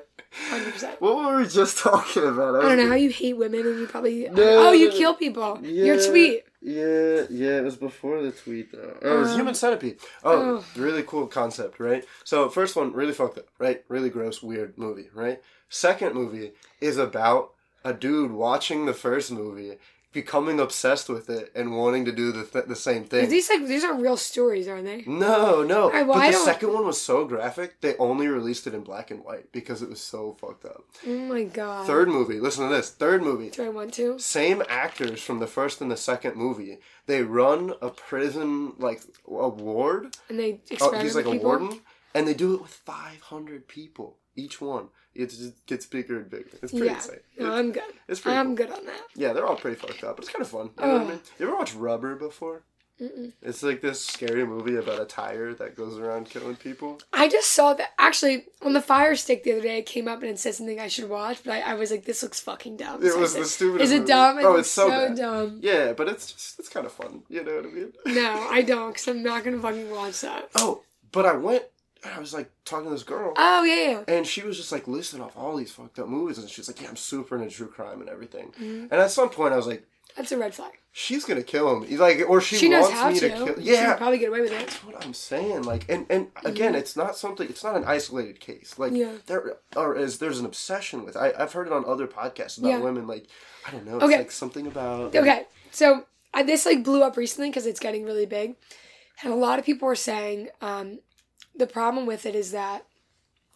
hundred 0.50 0.72
percent. 0.72 1.00
what 1.00 1.16
were 1.16 1.38
we 1.40 1.46
just 1.48 1.78
talking 1.78 2.24
about? 2.24 2.56
I 2.56 2.62
don't 2.68 2.78
know 2.78 2.88
how 2.88 2.94
you 2.94 3.10
hate 3.10 3.36
women, 3.36 3.60
and 3.60 3.80
you 3.80 3.86
probably 3.86 4.28
No, 4.30 4.68
oh 4.68 4.72
you 4.72 4.90
kill 4.90 5.14
people. 5.14 5.58
Your 5.62 5.96
Yeah. 5.96 6.08
tweet. 6.08 6.44
Yeah, 6.66 7.26
yeah, 7.28 7.58
it 7.58 7.64
was 7.64 7.76
before 7.76 8.22
the 8.22 8.32
tweet 8.32 8.72
though. 8.72 8.96
Oh, 9.02 9.16
it 9.16 9.20
was 9.20 9.30
Um, 9.32 9.36
Human 9.36 9.54
Centipede. 9.54 9.98
Oh, 10.24 10.64
oh. 10.64 10.80
really 10.80 11.02
cool 11.02 11.26
concept, 11.26 11.78
right? 11.78 12.06
So 12.24 12.48
first 12.48 12.74
one, 12.74 12.94
really 12.94 13.12
fucked 13.12 13.36
up, 13.36 13.48
right? 13.58 13.84
Really 13.88 14.08
gross, 14.08 14.42
weird 14.42 14.78
movie, 14.78 15.10
right? 15.12 15.42
Second 15.68 16.14
movie 16.14 16.52
is 16.80 16.96
about 16.96 17.52
a 17.84 17.92
dude 17.92 18.32
watching 18.32 18.86
the 18.86 18.94
first 18.94 19.30
movie, 19.30 19.76
becoming 20.14 20.58
obsessed 20.60 21.08
with 21.10 21.28
it, 21.28 21.52
and 21.54 21.76
wanting 21.76 22.06
to 22.06 22.12
do 22.12 22.32
the 22.32 22.44
th- 22.44 22.64
the 22.66 22.76
same 22.76 23.04
thing. 23.04 23.28
These 23.28 23.50
like 23.50 23.66
these 23.66 23.84
are 23.84 23.92
real 23.94 24.16
stories, 24.16 24.66
aren't 24.68 24.86
they? 24.86 25.02
no, 25.06 25.62
no. 25.62 25.84
Alright, 25.84 26.06
well, 26.06 26.16
but 26.16 26.22
I 26.22 26.26
the 26.28 26.32
don't- 26.36 26.44
second 26.46 26.72
one 26.72 26.86
was 26.86 27.00
so 27.00 27.26
graphic, 27.26 27.80
they 27.82 27.96
only 27.98 28.28
released 28.28 28.66
it 28.66 28.72
in 28.74 28.80
black 28.82 29.10
and 29.10 29.22
white 29.24 29.52
because 29.52 29.82
it 29.82 29.90
was 29.90 30.00
so 30.00 30.36
fucked 30.40 30.64
up. 30.64 30.84
Oh 31.06 31.10
my 31.18 31.42
god. 31.44 31.86
Third 31.86 32.08
movie, 32.08 32.40
listen 32.40 32.66
to 32.68 32.74
this. 32.74 32.88
Third 32.90 33.22
movie, 33.22 33.50
Do 33.50 33.64
I 33.64 33.68
want 33.68 33.92
to? 33.94 34.18
same 34.18 34.62
actors 34.68 35.20
from 35.22 35.40
the 35.40 35.46
first 35.46 35.80
and 35.82 35.90
the 35.90 35.96
second 35.96 36.36
movie. 36.36 36.78
They 37.06 37.22
run 37.22 37.74
a 37.82 37.90
prison 37.90 38.72
like 38.78 39.02
a 39.28 39.48
ward. 39.48 40.16
And 40.30 40.38
they 40.38 40.52
Oh, 40.52 40.60
experiment 40.70 41.02
he's 41.02 41.16
like 41.16 41.26
a 41.26 41.32
people. 41.32 41.48
warden, 41.48 41.80
and 42.14 42.26
they 42.26 42.34
do 42.34 42.54
it 42.54 42.62
with 42.62 42.70
five 42.70 43.20
hundred 43.20 43.68
people 43.68 44.16
each 44.36 44.60
one. 44.60 44.88
It 45.14 45.30
just 45.30 45.66
gets 45.66 45.86
bigger 45.86 46.18
and 46.18 46.28
bigger. 46.30 46.50
It's 46.62 46.72
pretty 46.72 46.86
Yeah, 46.86 46.94
insane. 46.96 47.20
no, 47.38 47.46
It's- 47.46 47.58
I'm 47.58 47.72
good. 47.72 47.82
it's 48.08 48.20
pretty 48.20 48.38
I'm 48.38 48.46
cool. 48.48 48.66
good 48.66 48.70
on 48.70 48.86
that. 48.86 49.00
yeah, 49.14 49.32
they're 49.32 49.46
all 49.46 49.56
pretty 49.56 49.76
fucked 49.76 50.02
up. 50.04 50.16
But 50.16 50.24
it's 50.24 50.32
kind 50.32 50.42
of 50.42 50.48
fun. 50.50 50.70
You 50.80 50.86
know 50.86 50.92
what 50.94 51.02
I 51.02 51.08
mean? 51.10 51.20
You 51.38 51.46
ever 51.46 51.56
watch 51.56 51.74
Rubber 51.74 52.16
before? 52.16 52.62
Mm-mm. 53.00 53.32
It's 53.42 53.62
like 53.64 53.80
this 53.80 54.04
scary 54.04 54.46
movie 54.46 54.76
about 54.76 55.00
a 55.00 55.04
tire 55.04 55.52
that 55.54 55.74
goes 55.76 55.98
around 55.98 56.30
killing 56.30 56.54
people. 56.54 57.00
I 57.12 57.26
just 57.28 57.50
saw 57.50 57.74
that 57.74 57.90
actually 57.98 58.46
on 58.62 58.72
the 58.72 58.80
Fire 58.80 59.16
Stick 59.16 59.42
the 59.42 59.50
other 59.50 59.62
day. 59.62 59.78
It 59.78 59.86
came 59.86 60.06
up 60.06 60.20
and 60.22 60.30
it 60.30 60.38
said 60.38 60.54
something 60.54 60.78
I 60.78 60.86
should 60.86 61.08
watch, 61.08 61.38
but 61.44 61.54
I, 61.54 61.72
I 61.72 61.74
was 61.74 61.90
like, 61.90 62.04
"This 62.04 62.22
looks 62.22 62.38
fucking 62.38 62.76
dumb." 62.76 63.02
It 63.04 63.10
So 63.10 63.18
was 63.18 63.32
said, 63.32 63.42
the 63.42 63.46
stupidest. 63.46 63.92
Is 63.92 64.00
it 64.00 64.06
dumb? 64.06 64.38
Oh, 64.40 64.54
It 64.54 64.60
it's 64.60 64.70
so, 64.70 64.88
bad. 64.88 65.16
dumb. 65.16 65.58
Yeah, 65.60 65.92
but 65.92 66.08
it's 66.08 66.32
just 66.32 66.60
it's 66.60 66.68
kind 66.68 66.86
of 66.86 66.92
fun. 66.92 67.24
You 67.28 67.42
know 67.42 67.56
what 67.56 67.66
I 67.66 67.68
mean? 67.70 67.92
No, 68.06 68.46
I 68.50 68.62
don't, 68.62 68.90
because 68.92 69.08
I'm 69.08 69.24
not 69.24 69.42
gonna 69.42 69.58
fucking 69.60 69.90
watch 69.90 70.20
that. 70.20 70.50
Oh, 70.54 70.82
but 71.10 71.26
I 71.26 71.32
went. 71.32 71.64
I 72.04 72.18
was 72.18 72.34
like 72.34 72.50
talking 72.64 72.86
to 72.86 72.90
this 72.90 73.02
girl. 73.02 73.32
Oh 73.36 73.62
yeah. 73.64 74.02
And 74.08 74.26
she 74.26 74.42
was 74.42 74.56
just 74.56 74.72
like 74.72 74.86
listing 74.88 75.20
off 75.20 75.36
all 75.36 75.56
these 75.56 75.72
fucked 75.72 75.98
up 75.98 76.08
movies, 76.08 76.38
and 76.38 76.48
she's 76.48 76.68
like, 76.68 76.80
"Yeah, 76.82 76.88
I'm 76.88 76.96
super 76.96 77.36
into 77.36 77.54
true 77.54 77.68
crime 77.68 78.00
and 78.00 78.10
everything." 78.10 78.52
Mhm. 78.60 78.82
And 78.90 78.92
at 78.94 79.10
some 79.10 79.30
point, 79.30 79.52
I 79.52 79.56
was 79.56 79.66
like, 79.66 79.84
That's 80.16 80.30
a 80.32 80.38
red 80.38 80.54
flag. 80.54 80.72
"She's 80.92 81.24
gonna 81.24 81.42
kill 81.42 81.74
him." 81.74 81.86
He's 81.88 81.98
like, 81.98 82.22
or 82.28 82.40
she, 82.40 82.56
She, 82.56 82.68
wants 82.68 82.90
me 83.22 83.28
to. 83.28 83.36
to, 83.36 83.44
kill. 83.44 83.56
She 83.64 83.72
Yeah, 83.72 83.88
would 83.90 83.98
probably 83.98 84.18
get 84.18 84.28
away 84.28 84.42
with 84.42 84.52
it. 84.52 84.58
that's 84.60 84.84
what 84.84 85.04
I'm 85.04 85.14
saying. 85.14 85.62
Like, 85.62 85.86
and 85.88 86.06
and 86.10 86.28
again, 86.44 86.74
it's 86.74 86.94
not 86.96 87.16
something. 87.16 87.48
It's 87.48 87.64
not 87.64 87.74
an 87.76 87.84
isolated 87.84 88.38
case. 88.38 88.74
Like, 88.78 88.92
Yeah. 88.92 89.12
there 89.26 89.56
or 89.74 89.96
is 89.96 90.18
there's 90.18 90.38
an 90.38 90.46
obsession 90.46 91.04
with. 91.04 91.16
I 91.16 91.32
I've 91.38 91.52
heard 91.52 91.66
it 91.66 91.72
on 91.72 91.84
other 91.86 92.06
podcasts 92.06 92.58
about 92.58 92.68
Yeah. 92.68 92.78
women. 92.80 93.06
Like, 93.06 93.26
I 93.66 93.70
don't 93.72 93.86
know. 93.86 93.96
It's 93.96 94.04
Okay. 94.04 94.18
like 94.18 94.30
something 94.30 94.66
about. 94.66 95.16
Okay, 95.16 95.46
so 95.72 96.04
uh, 96.34 96.42
this 96.42 96.66
like 96.66 96.84
blew 96.84 97.02
up 97.02 97.16
recently 97.16 97.48
because 97.48 97.66
it's 97.66 97.80
getting 97.80 98.04
really 98.04 98.26
big, 98.26 98.54
and 99.22 99.32
a 99.32 99.36
lot 99.36 99.58
of 99.58 99.64
people 99.64 99.86
were 99.88 99.96
saying 99.96 100.48
um, 100.60 100.98
the 101.56 101.66
problem 101.66 102.06
with 102.06 102.26
it 102.26 102.34
is 102.34 102.50
that 102.52 102.86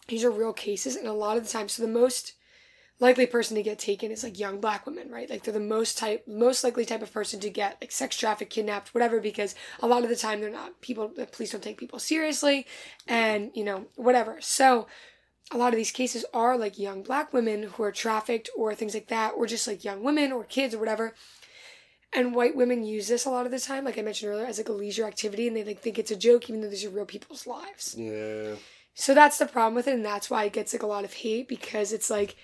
these 0.07 0.23
are 0.23 0.31
real 0.31 0.53
cases, 0.53 0.95
and 0.95 1.07
a 1.07 1.13
lot 1.13 1.37
of 1.37 1.43
the 1.43 1.49
time, 1.51 1.69
so 1.69 1.83
the 1.83 1.89
most 1.89 2.33
likely 2.99 3.25
person 3.25 3.55
to 3.55 3.63
get 3.63 3.79
taken 3.79 4.11
is 4.11 4.23
like 4.23 4.37
young 4.37 4.59
black 4.59 4.85
women, 4.85 5.09
right? 5.09 5.29
Like 5.29 5.43
they're 5.43 5.53
the 5.53 5.59
most 5.59 5.97
type, 5.97 6.27
most 6.27 6.63
likely 6.63 6.83
type 6.83 7.01
of 7.01 7.13
person 7.13 7.39
to 7.39 7.49
get 7.49 7.77
like 7.79 7.91
sex 7.91 8.17
trafficked, 8.17 8.51
kidnapped, 8.51 8.93
whatever, 8.93 9.21
because 9.21 9.55
a 9.79 9.87
lot 9.87 10.03
of 10.03 10.09
the 10.09 10.15
time 10.15 10.41
they're 10.41 10.49
not 10.49 10.81
people. 10.81 11.09
The 11.15 11.25
police 11.25 11.51
don't 11.51 11.63
take 11.63 11.77
people 11.77 11.99
seriously, 11.99 12.65
and 13.07 13.51
you 13.53 13.63
know 13.63 13.85
whatever. 13.95 14.37
So 14.41 14.87
a 15.51 15.57
lot 15.57 15.73
of 15.73 15.77
these 15.77 15.91
cases 15.91 16.25
are 16.33 16.57
like 16.57 16.77
young 16.77 17.01
black 17.01 17.31
women 17.33 17.63
who 17.63 17.83
are 17.83 17.91
trafficked 17.91 18.49
or 18.57 18.75
things 18.75 18.93
like 18.93 19.07
that, 19.07 19.33
or 19.35 19.47
just 19.47 19.67
like 19.67 19.83
young 19.83 20.03
women 20.03 20.31
or 20.31 20.43
kids 20.43 20.75
or 20.75 20.79
whatever. 20.79 21.13
And 22.11 22.33
white 22.33 22.55
women 22.55 22.83
use 22.83 23.07
this 23.07 23.25
a 23.25 23.29
lot 23.29 23.45
of 23.45 23.51
the 23.51 23.59
time, 23.59 23.85
like 23.85 23.97
I 23.99 24.01
mentioned 24.01 24.31
earlier, 24.31 24.45
as 24.47 24.57
like 24.57 24.69
a 24.69 24.73
leisure 24.73 25.05
activity, 25.05 25.47
and 25.47 25.55
they 25.55 25.63
like 25.63 25.79
think 25.79 25.99
it's 25.99 26.09
a 26.11 26.15
joke, 26.15 26.49
even 26.49 26.61
though 26.61 26.69
these 26.69 26.83
are 26.85 26.89
real 26.89 27.05
people's 27.05 27.45
lives. 27.45 27.95
Yeah. 27.97 28.55
So 28.95 29.13
that's 29.13 29.37
the 29.37 29.45
problem 29.45 29.75
with 29.75 29.87
it, 29.87 29.93
and 29.93 30.03
that's 30.05 30.29
why 30.29 30.43
it 30.45 30.53
gets 30.53 30.73
like 30.73 30.81
a 30.83 30.87
lot 30.87 31.03
of 31.05 31.13
hate 31.13 31.47
because 31.47 31.93
it's 31.93 32.09
like 32.09 32.35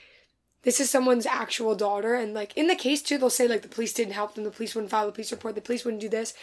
this 0.61 0.79
is 0.79 0.89
someone's 0.89 1.25
actual 1.25 1.75
daughter, 1.75 2.13
and 2.13 2.33
like 2.33 2.55
in 2.55 2.67
the 2.67 2.75
case 2.75 3.01
too, 3.01 3.17
they'll 3.17 3.29
say 3.31 3.47
like 3.47 3.63
the 3.63 3.67
police 3.67 3.93
didn't 3.93 4.13
help 4.13 4.35
them, 4.35 4.43
the 4.43 4.51
police 4.51 4.75
wouldn't 4.75 4.91
file 4.91 5.07
a 5.09 5.11
police 5.11 5.31
report, 5.31 5.55
the 5.55 5.61
police 5.61 5.83
wouldn't 5.83 6.01
do 6.01 6.09
this, 6.09 6.33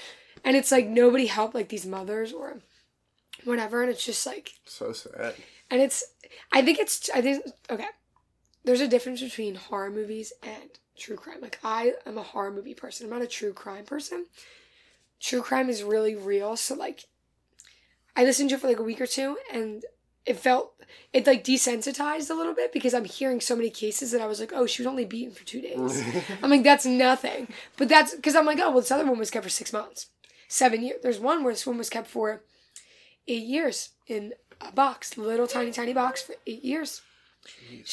and 0.44 0.56
it's 0.56 0.72
like 0.72 0.88
nobody 0.88 1.26
helped 1.26 1.54
like 1.54 1.68
these 1.68 1.86
mothers 1.86 2.32
or 2.32 2.58
whatever, 3.44 3.82
and 3.82 3.90
it's 3.90 4.04
just 4.04 4.26
like 4.26 4.50
So 4.64 4.92
sad. 4.92 5.34
and 5.70 5.80
it's 5.80 6.04
i 6.52 6.60
think 6.62 6.78
it's 6.78 7.08
i 7.14 7.20
think 7.22 7.44
okay 7.70 7.86
there's 8.64 8.80
a 8.80 8.88
difference 8.88 9.20
between 9.20 9.54
horror 9.54 9.90
movies 9.90 10.32
and 10.42 10.70
true 10.96 11.16
crime. 11.16 11.40
Like 11.40 11.58
i 11.64 11.92
am 12.06 12.18
a 12.18 12.22
horror 12.22 12.50
movie 12.50 12.74
person. 12.74 13.06
I'm 13.06 13.12
not 13.12 13.22
a 13.22 13.26
true 13.26 13.52
crime 13.52 13.84
person. 13.84 14.26
True 15.20 15.42
crime 15.42 15.68
is 15.68 15.82
really 15.82 16.14
real. 16.14 16.56
So 16.56 16.74
like 16.74 17.06
i 18.16 18.24
listened 18.24 18.50
to 18.50 18.56
it 18.56 18.60
for 18.60 18.68
like 18.68 18.78
a 18.78 18.82
week 18.82 19.00
or 19.00 19.06
two 19.06 19.38
and 19.52 19.84
it 20.26 20.36
felt 20.36 20.74
it 21.12 21.26
like 21.26 21.42
desensitized 21.42 22.30
a 22.30 22.34
little 22.34 22.54
bit 22.54 22.70
because 22.72 22.92
i'm 22.92 23.06
hearing 23.06 23.40
so 23.40 23.56
many 23.56 23.70
cases 23.70 24.12
that 24.12 24.20
i 24.20 24.26
was 24.26 24.38
like 24.38 24.52
oh 24.54 24.66
she 24.66 24.82
was 24.82 24.86
only 24.86 25.06
beaten 25.06 25.34
for 25.34 25.44
two 25.44 25.62
days. 25.62 26.04
I'm 26.42 26.50
like 26.50 26.62
that's 26.62 26.84
nothing. 26.84 27.48
But 27.78 27.88
that's 27.88 28.14
because 28.14 28.36
i'm 28.36 28.46
like 28.46 28.58
oh 28.58 28.70
well 28.70 28.80
this 28.80 28.90
other 28.90 29.06
one 29.06 29.18
was 29.18 29.30
kept 29.30 29.44
for 29.44 29.50
six 29.50 29.72
months 29.72 30.08
seven 30.46 30.82
years 30.82 31.00
there's 31.02 31.18
one 31.18 31.42
where 31.42 31.54
this 31.54 31.66
one 31.66 31.78
was 31.78 31.88
kept 31.88 32.06
for 32.06 32.42
eight 33.26 33.44
years 33.44 33.90
in 34.06 34.34
a 34.60 34.72
box, 34.72 35.16
little 35.16 35.46
tiny 35.46 35.72
tiny 35.72 35.92
box 35.92 36.22
for 36.22 36.34
eight 36.46 36.64
years. 36.64 37.02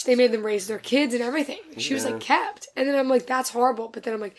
They 0.06 0.16
made 0.16 0.32
them 0.32 0.46
raise 0.46 0.68
their 0.68 0.80
kids 0.80 1.14
and 1.14 1.24
everything. 1.24 1.60
She 1.78 1.94
was 1.94 2.06
like 2.06 2.20
kept, 2.20 2.68
and 2.76 2.88
then 2.88 2.96
I'm 2.96 3.10
like, 3.10 3.26
that's 3.26 3.50
horrible. 3.50 3.88
But 3.88 4.04
then 4.04 4.14
I'm 4.14 4.20
like, 4.22 4.36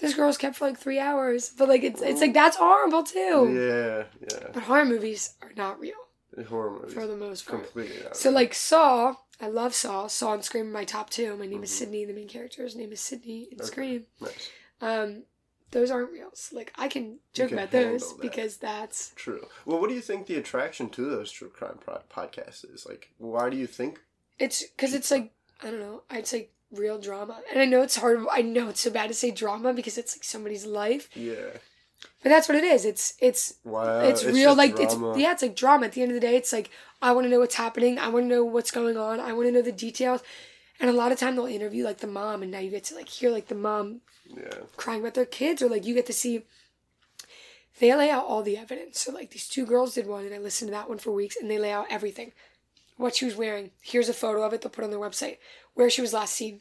this 0.00 0.14
girl's 0.14 0.36
kept 0.36 0.56
for 0.56 0.66
like 0.66 0.78
three 0.78 0.98
hours. 0.98 1.50
But 1.56 1.68
like, 1.68 1.82
it's 1.82 2.02
it's 2.02 2.20
like 2.20 2.34
that's 2.34 2.56
horrible 2.56 3.02
too. 3.04 3.52
yeah, 3.54 4.04
yeah. 4.30 4.48
But 4.52 4.64
horror 4.64 4.84
movies 4.84 5.34
are 5.42 5.52
not 5.56 5.80
real 5.80 5.94
Horror 6.48 6.72
movies. 6.72 6.92
for 6.94 7.06
the 7.06 7.16
most 7.16 7.46
part. 7.46 7.62
Completely. 7.64 7.96
So 8.12 8.30
like 8.30 8.52
Saw, 8.54 9.14
I 9.40 9.46
love 9.48 9.72
Saw. 9.74 10.08
Saw 10.08 10.34
and 10.34 10.44
Scream 10.44 10.68
are 10.68 10.72
my 10.72 10.84
top 10.84 11.08
two. 11.10 11.36
My 11.36 11.46
name 11.46 11.62
is 11.62 11.70
Mhm. 11.70 11.74
Sydney. 11.78 12.04
The 12.04 12.12
main 12.12 12.28
character's 12.28 12.74
name 12.76 12.92
is 12.92 13.00
Sydney 13.00 13.48
in 13.52 13.58
Okay. 13.60 13.66
Scream. 13.66 14.06
nice. 14.20 14.50
Um, 14.80 15.22
those 15.70 15.90
aren't 15.90 16.10
real. 16.12 16.30
So, 16.34 16.56
like 16.56 16.72
I 16.76 16.88
can 16.88 17.18
joke 17.32 17.48
can 17.50 17.58
about 17.58 17.70
those 17.70 18.10
that. 18.16 18.20
because 18.22 18.56
that's 18.58 19.12
True. 19.16 19.46
Well, 19.64 19.80
what 19.80 19.88
do 19.88 19.94
you 19.94 20.00
think 20.02 20.26
the 20.26 20.36
attraction 20.36 20.90
to 20.90 21.08
those 21.08 21.30
true 21.32 21.48
crime 21.50 21.78
pro- 21.80 22.02
podcasts 22.12 22.64
is? 22.72 22.84
Like, 22.84 23.10
why 23.18 23.48
do 23.48 23.56
you 23.56 23.66
think? 23.66 24.00
It's 24.38 24.62
because 24.64 24.94
it's 24.94 25.10
like 25.10 25.32
I 25.62 25.70
don't 25.70 25.80
know. 25.80 26.02
It's 26.10 26.32
like 26.32 26.52
real 26.72 26.98
drama. 26.98 27.40
And 27.50 27.60
I 27.60 27.64
know 27.64 27.82
it's 27.82 27.96
hard. 27.96 28.24
I 28.32 28.42
know 28.42 28.68
it's 28.68 28.80
so 28.80 28.90
bad 28.90 29.08
to 29.08 29.14
say 29.14 29.30
drama 29.30 29.72
because 29.72 29.96
it's 29.96 30.16
like 30.16 30.24
somebody's 30.24 30.66
life, 30.66 31.08
Yeah. 31.14 31.50
but 32.22 32.30
that's 32.30 32.48
what 32.48 32.56
it 32.58 32.64
is. 32.64 32.84
It's 32.84 33.14
it's 33.20 33.54
Wow. 33.64 34.00
it's, 34.00 34.24
real. 34.24 34.56
just 34.56 34.58
Like 34.58 34.74
drama. 34.76 35.10
it's 35.12 35.18
yeah, 35.20 35.32
it's 35.32 35.42
like 35.42 35.56
drama. 35.56 35.86
At 35.86 35.92
the 35.92 36.02
end 36.02 36.10
of 36.10 36.14
the 36.14 36.20
day, 36.26 36.36
it's 36.36 36.52
like 36.52 36.70
I 37.00 37.12
want 37.12 37.26
to 37.26 37.30
know 37.30 37.38
what's 37.38 37.54
happening. 37.54 37.98
I 37.98 38.08
want 38.08 38.24
to 38.24 38.28
know 38.28 38.44
what's 38.44 38.70
going 38.72 38.96
on. 38.96 39.20
I 39.20 39.32
want 39.32 39.46
to 39.48 39.52
know 39.52 39.62
the 39.62 39.72
details. 39.72 40.22
And 40.80 40.90
a 40.90 40.92
lot 40.92 41.12
of 41.12 41.18
time 41.20 41.36
they'll 41.36 41.46
interview 41.46 41.84
like 41.84 41.98
the 41.98 42.08
mom, 42.08 42.42
and 42.42 42.50
now 42.50 42.58
you 42.58 42.70
get 42.70 42.82
to 42.84 42.96
like 42.96 43.08
hear 43.08 43.30
like 43.30 43.46
the 43.46 43.54
mom 43.54 44.00
Yeah. 44.26 44.58
crying 44.76 45.00
about 45.00 45.14
their 45.14 45.24
kids, 45.24 45.62
or 45.62 45.68
like 45.68 45.86
you 45.86 45.94
get 45.94 46.06
to 46.06 46.12
see. 46.12 46.42
They 47.80 47.94
lay 47.94 48.10
out 48.10 48.24
all 48.24 48.42
the 48.42 48.56
evidence. 48.56 49.00
So 49.00 49.12
like 49.12 49.30
these 49.30 49.48
two 49.48 49.66
girls 49.66 49.94
did 49.94 50.06
one, 50.06 50.24
and 50.24 50.34
I 50.34 50.38
listened 50.38 50.68
to 50.68 50.72
that 50.72 50.88
one 50.88 50.98
for 50.98 51.12
weeks, 51.12 51.36
and 51.40 51.48
they 51.50 51.58
lay 51.58 51.72
out 51.72 51.86
everything, 51.90 52.32
what 52.96 53.14
she 53.16 53.24
was 53.24 53.36
wearing. 53.36 53.70
Here's 53.82 54.08
a 54.08 54.14
photo 54.14 54.42
of 54.42 54.52
it. 54.52 54.62
They'll 54.62 54.70
put 54.70 54.84
on 54.84 54.90
their 54.90 54.98
website 55.00 55.38
where 55.74 55.90
she 55.90 56.00
was 56.00 56.12
last 56.12 56.34
seen, 56.34 56.60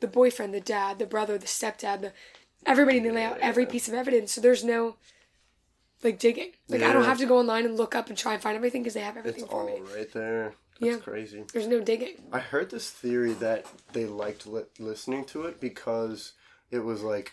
the 0.00 0.06
boyfriend, 0.06 0.54
the 0.54 0.60
dad, 0.60 0.98
the 0.98 1.06
brother, 1.06 1.38
the 1.38 1.46
stepdad, 1.46 2.00
the 2.02 2.12
everybody. 2.66 2.98
They 3.00 3.10
lay 3.10 3.24
out 3.24 3.38
every 3.40 3.66
piece 3.66 3.88
of 3.88 3.94
evidence. 3.94 4.32
So 4.32 4.40
there's 4.40 4.64
no 4.64 4.96
like 6.02 6.18
digging. 6.18 6.52
Like 6.68 6.82
I 6.82 6.92
don't 6.92 7.04
have 7.04 7.18
to 7.18 7.26
go 7.26 7.38
online 7.38 7.64
and 7.64 7.76
look 7.76 7.94
up 7.94 8.08
and 8.08 8.16
try 8.18 8.34
and 8.34 8.42
find 8.42 8.56
everything 8.56 8.82
because 8.82 8.94
they 8.94 9.00
have 9.00 9.16
everything 9.16 9.42
It's 9.44 9.50
for 9.52 9.60
all 9.60 9.66
me. 9.66 9.80
right 9.96 10.12
there. 10.12 10.54
That's 10.80 10.96
Yeah. 10.96 11.02
crazy. 11.02 11.44
There's 11.52 11.66
no 11.68 11.80
digging. 11.80 12.16
I 12.32 12.40
heard 12.40 12.70
this 12.70 12.90
theory 12.90 13.34
that 13.34 13.66
they 13.92 14.06
liked 14.06 14.46
li- 14.46 14.64
listening 14.80 15.24
to 15.26 15.44
it 15.44 15.60
because 15.60 16.32
it 16.72 16.80
was 16.80 17.02
like, 17.02 17.32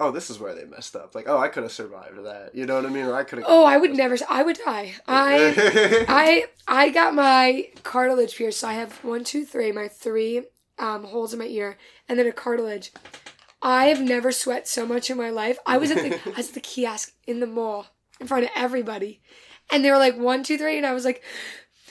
oh, 0.00 0.10
this 0.10 0.30
is 0.30 0.38
where 0.38 0.54
they 0.54 0.64
messed 0.64 0.96
up. 0.96 1.14
Like, 1.14 1.28
oh, 1.28 1.38
I 1.38 1.48
could 1.48 1.62
have 1.62 1.72
survived 1.72 2.24
that. 2.24 2.54
You 2.54 2.66
know 2.66 2.76
what 2.76 2.86
I 2.86 2.88
mean? 2.88 3.04
Or 3.04 3.14
I 3.14 3.22
could 3.22 3.38
have. 3.38 3.46
Oh, 3.48 3.64
I 3.64 3.76
would 3.76 3.94
never. 3.94 4.16
I 4.28 4.42
would 4.42 4.58
die. 4.64 4.94
I. 5.06 6.06
I 6.08 6.46
I 6.66 6.88
got 6.90 7.14
my 7.14 7.68
cartilage 7.82 8.36
pierced. 8.36 8.60
So 8.60 8.68
I 8.68 8.72
have 8.72 9.04
one, 9.04 9.22
two, 9.22 9.44
three, 9.44 9.70
my 9.70 9.88
three 9.88 10.44
um, 10.78 11.04
holes 11.04 11.32
in 11.32 11.38
my 11.38 11.46
ear, 11.46 11.76
and 12.08 12.18
then 12.18 12.26
a 12.26 12.32
cartilage. 12.32 12.92
I 13.62 13.86
have 13.86 14.00
never 14.00 14.32
sweat 14.32 14.66
so 14.66 14.86
much 14.86 15.10
in 15.10 15.18
my 15.18 15.28
life. 15.30 15.58
I 15.66 15.76
was 15.76 15.90
at 15.90 15.98
the 15.98 16.18
I 16.34 16.36
was 16.38 16.48
at 16.48 16.54
the 16.54 16.60
kiosk 16.60 17.12
in 17.26 17.40
the 17.40 17.46
mall 17.46 17.86
in 18.18 18.26
front 18.26 18.44
of 18.44 18.50
everybody, 18.56 19.20
and 19.70 19.84
they 19.84 19.90
were 19.90 19.98
like 19.98 20.16
one, 20.16 20.42
two, 20.42 20.58
three, 20.58 20.76
and 20.76 20.86
I 20.86 20.92
was 20.92 21.04
like, 21.04 21.22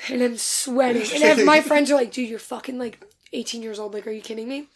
and 0.10 0.22
I'm 0.22 0.38
sweating, 0.38 1.08
and 1.22 1.46
my 1.46 1.62
friends 1.62 1.92
are 1.92 1.96
like, 1.96 2.12
dude, 2.12 2.30
you're 2.30 2.40
fucking 2.40 2.80
like 2.80 3.04
18 3.34 3.62
years 3.62 3.80
old. 3.80 3.94
Like, 3.94 4.08
are 4.08 4.12
you 4.12 4.22
kidding 4.22 4.48
me? 4.48 4.68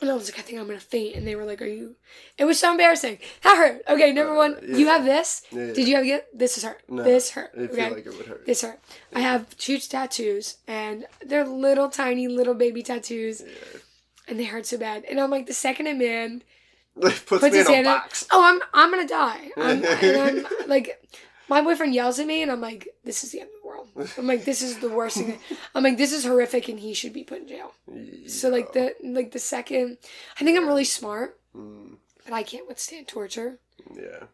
And 0.00 0.10
I 0.10 0.14
was 0.14 0.30
like, 0.30 0.38
I 0.38 0.42
think 0.42 0.60
I'm 0.60 0.66
gonna 0.66 0.78
faint. 0.78 1.16
And 1.16 1.26
they 1.26 1.34
were 1.34 1.44
like, 1.44 1.60
Are 1.60 1.66
you? 1.66 1.96
It 2.36 2.44
was 2.44 2.58
so 2.60 2.70
embarrassing. 2.70 3.18
That 3.42 3.56
hurt. 3.56 3.82
Okay, 3.88 4.12
number 4.12 4.34
one, 4.34 4.54
uh, 4.54 4.60
you 4.62 4.86
yeah. 4.86 4.92
have 4.92 5.04
this. 5.04 5.42
Yeah. 5.50 5.72
Did 5.72 5.88
you 5.88 5.96
have 5.96 6.06
it? 6.06 6.26
This 6.36 6.56
is 6.56 6.64
hurt. 6.64 6.82
No, 6.88 7.02
this 7.02 7.30
hurt. 7.30 7.50
I 7.54 7.66
feel 7.66 7.70
Okay. 7.70 7.90
like 7.90 8.06
it 8.06 8.16
would 8.16 8.26
hurt. 8.26 8.46
This 8.46 8.62
hurt. 8.62 8.80
I 9.14 9.20
have 9.20 9.56
two 9.58 9.78
tattoos, 9.78 10.58
and 10.68 11.06
they're 11.24 11.44
little 11.44 11.88
tiny 11.88 12.28
little 12.28 12.54
baby 12.54 12.82
tattoos, 12.82 13.42
and 14.28 14.38
they 14.38 14.44
hurt 14.44 14.66
so 14.66 14.78
bad. 14.78 15.04
And 15.04 15.18
I'm 15.20 15.30
like, 15.30 15.46
the 15.46 15.54
second 15.54 15.88
a 15.88 15.94
man 15.94 16.42
Puts, 17.00 17.20
puts 17.20 17.42
me 17.42 17.50
his 17.50 17.66
in 17.66 17.72
a 17.72 17.74
hand 17.76 17.86
up, 17.88 18.10
oh, 18.32 18.42
I'm 18.44 18.60
I'm 18.74 18.90
gonna 18.90 19.08
die. 19.08 19.50
I'm, 19.56 19.84
and 20.02 20.46
I'm 20.46 20.68
like, 20.68 21.00
my 21.48 21.60
boyfriend 21.60 21.94
yells 21.94 22.18
at 22.18 22.26
me, 22.26 22.42
and 22.42 22.50
I'm 22.52 22.60
like, 22.60 22.88
this 23.04 23.24
is 23.24 23.32
the 23.32 23.40
end 23.40 23.50
world. 23.68 23.88
I'm 24.18 24.26
like, 24.26 24.44
this 24.44 24.62
is 24.62 24.78
the 24.78 24.88
worst 24.88 25.18
thing. 25.18 25.38
I'm 25.74 25.82
like, 25.84 25.98
this 25.98 26.12
is 26.12 26.24
horrific, 26.24 26.68
and 26.68 26.80
he 26.80 26.94
should 26.94 27.12
be 27.12 27.24
put 27.24 27.42
in 27.42 27.48
jail. 27.48 27.72
So 28.26 28.48
like 28.48 28.72
the 28.72 28.94
like 29.04 29.30
the 29.32 29.38
second, 29.38 29.98
I 30.40 30.44
think 30.44 30.58
I'm 30.58 30.66
really 30.66 30.84
smart, 30.84 31.36
Mm, 31.56 31.96
but 32.24 32.34
I 32.34 32.42
can't 32.42 32.68
withstand 32.68 33.08
torture. 33.08 33.58
yeah. 33.94 34.24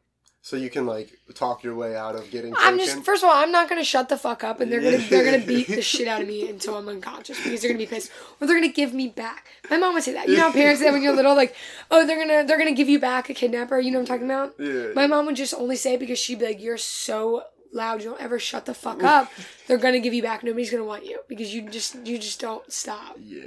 So 0.42 0.56
you 0.56 0.68
can 0.68 0.84
like 0.84 1.08
talk 1.34 1.64
your 1.64 1.74
way 1.74 1.96
out 1.96 2.16
of 2.16 2.30
getting 2.30 2.52
I'm 2.58 2.76
just 2.78 3.02
first 3.02 3.22
of 3.24 3.30
all, 3.30 3.34
I'm 3.42 3.50
not 3.50 3.66
gonna 3.66 3.82
shut 3.82 4.10
the 4.10 4.18
fuck 4.18 4.44
up, 4.44 4.60
and 4.60 4.70
they're 4.70 4.82
gonna 4.82 4.98
they're 4.98 5.24
gonna 5.24 5.46
beat 5.46 5.68
the 5.68 5.80
shit 5.80 6.06
out 6.06 6.20
of 6.20 6.28
me 6.28 6.50
until 6.54 6.76
I'm 6.76 6.86
unconscious 6.86 7.38
because 7.42 7.62
they're 7.62 7.70
gonna 7.70 7.78
be 7.78 7.86
pissed, 7.86 8.10
or 8.40 8.46
they're 8.46 8.60
gonna 8.60 8.68
give 8.82 8.92
me 8.92 9.08
back. 9.08 9.46
My 9.70 9.78
mom 9.78 9.94
would 9.94 10.02
say 10.02 10.12
that. 10.12 10.28
You 10.28 10.36
know 10.36 10.48
how 10.48 10.52
parents 10.52 10.82
say 10.82 10.90
when 10.90 11.02
you're 11.02 11.16
little, 11.16 11.34
like, 11.34 11.54
oh, 11.90 12.04
they're 12.06 12.18
gonna 12.20 12.44
they're 12.46 12.58
gonna 12.58 12.72
give 12.80 12.90
you 12.90 12.98
back 13.00 13.30
a 13.30 13.34
kidnapper. 13.34 13.78
You 13.80 13.90
know 13.90 14.00
what 14.00 14.10
I'm 14.10 14.18
talking 14.20 14.30
about? 14.30 14.54
Yeah. 14.58 14.92
My 14.94 15.06
mom 15.06 15.24
would 15.26 15.36
just 15.36 15.54
only 15.54 15.76
say 15.76 15.94
it 15.94 16.00
because 16.00 16.18
she'd 16.18 16.40
be 16.40 16.44
like, 16.44 16.60
you're 16.60 16.76
so 16.76 17.44
loud, 17.74 18.02
you 18.02 18.10
don't 18.10 18.20
ever 18.22 18.38
shut 18.38 18.64
the 18.66 18.74
fuck 18.74 19.02
up. 19.02 19.30
they're 19.66 19.78
gonna 19.78 20.00
give 20.00 20.14
you 20.14 20.22
back. 20.22 20.42
Nobody's 20.44 20.70
gonna 20.70 20.84
want 20.84 21.04
you 21.04 21.18
because 21.28 21.52
you 21.54 21.68
just 21.68 21.96
you 22.06 22.18
just 22.18 22.40
don't 22.40 22.70
stop. 22.72 23.16
yeah. 23.20 23.42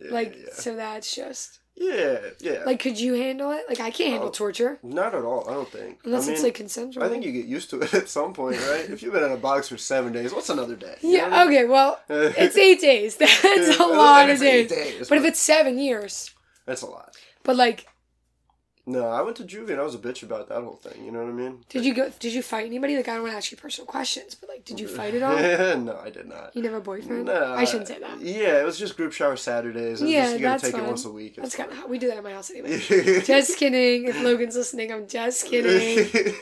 yeah 0.00 0.10
Like 0.10 0.36
yeah. 0.36 0.52
so 0.54 0.76
that's 0.76 1.14
just 1.14 1.58
yeah. 1.74 2.18
Yeah. 2.40 2.62
like, 2.66 2.80
could 2.80 3.00
you 3.00 3.14
handle 3.14 3.50
it? 3.50 3.64
Like 3.68 3.80
I 3.80 3.90
can't 3.90 4.10
handle 4.10 4.28
Oh. 4.28 4.32
torture 4.32 4.78
Not 4.82 5.14
at 5.14 5.24
all. 5.24 5.48
I 5.48 5.54
don't 5.54 5.68
think. 5.70 6.00
unless 6.04 6.28
I 6.28 6.32
it's 6.32 6.42
like 6.42 6.54
consensual. 6.54 7.02
I 7.02 7.08
think 7.08 7.24
you 7.24 7.32
get 7.32 7.46
used 7.46 7.70
to 7.70 7.80
it 7.80 7.94
at 8.00 8.08
some 8.10 8.34
point, 8.34 8.58
right? 8.68 8.88
if 8.90 9.02
you've 9.02 9.14
been 9.14 9.24
in 9.24 9.32
a 9.32 9.36
box 9.38 9.68
for 9.70 9.78
seven 9.78 10.12
days, 10.12 10.32
what's 10.34 10.50
another 10.50 10.76
day? 10.76 10.96
You 11.00 11.10
Yeah. 11.16 11.28
I 11.32 11.44
mean? 11.46 11.56
Okay. 11.58 11.64
Well, 11.64 11.98
it's 12.10 12.56
eight 12.58 12.80
days. 12.82 13.16
That's 13.16 13.78
a 13.78 13.84
lot 13.86 14.28
of 14.28 14.38
days. 14.38 14.68
days, 14.68 15.08
But 15.08 15.18
if 15.18 15.24
it's 15.24 15.40
seven 15.40 15.78
years, 15.78 16.30
that's 16.66 16.82
a 16.82 16.86
lot. 16.86 17.16
but 17.42 17.56
like, 17.56 17.86
No, 18.84 19.06
I 19.06 19.22
went 19.22 19.36
to 19.36 19.44
juvie 19.44 19.70
and 19.70 19.80
I 19.80 19.84
was 19.84 19.94
a 19.94 19.98
bitch 19.98 20.24
about 20.24 20.48
that 20.48 20.60
whole 20.60 20.74
thing. 20.74 21.04
You 21.04 21.12
know 21.12 21.20
what 21.20 21.28
I 21.28 21.32
mean? 21.32 21.64
did 21.68 21.84
you 21.84 21.94
go? 21.94 22.10
Did 22.18 22.32
you 22.32 22.42
fight 22.42 22.66
anybody? 22.66 22.96
Like, 22.96 23.06
I 23.06 23.14
don't 23.14 23.22
want 23.22 23.32
to 23.32 23.36
ask 23.36 23.52
you 23.52 23.56
personal 23.56 23.86
questions, 23.86 24.34
but 24.34 24.48
like, 24.48 24.64
did 24.64 24.80
you 24.80 24.88
fight 24.88 25.14
at 25.14 25.22
all? 25.22 25.36
no, 25.78 26.00
I 26.02 26.10
did 26.10 26.26
not. 26.26 26.56
You 26.56 26.62
never 26.62 26.78
a 26.78 26.80
boyfriend? 26.80 27.26
No, 27.26 27.54
I 27.54 27.64
shouldn't 27.64 27.86
say 27.86 28.00
that. 28.00 28.20
Yeah, 28.20 28.60
it 28.60 28.64
was 28.64 28.78
just 28.80 28.96
group 28.96 29.12
shower 29.12 29.36
Saturdays. 29.36 30.00
Was 30.00 30.10
Yeah, 30.10 30.22
just, 30.24 30.32
you 30.34 30.40
gotta 30.40 30.50
that's 30.54 30.62
take 30.64 30.72
fine. 30.72 30.84
it 30.84 30.88
once 30.88 31.04
a 31.04 31.12
week. 31.12 31.36
That's 31.36 31.54
kind 31.54 31.70
of 31.70 31.76
how 31.76 31.86
we 31.86 31.98
do 31.98 32.08
that 32.08 32.16
at 32.16 32.24
my 32.24 32.32
house 32.32 32.50
anyway. 32.50 32.78
just 33.24 33.56
kidding. 33.56 34.08
If 34.08 34.20
Logan's 34.20 34.56
listening, 34.56 34.90
I'm 34.90 35.06
just 35.06 35.46
kidding. 35.46 36.34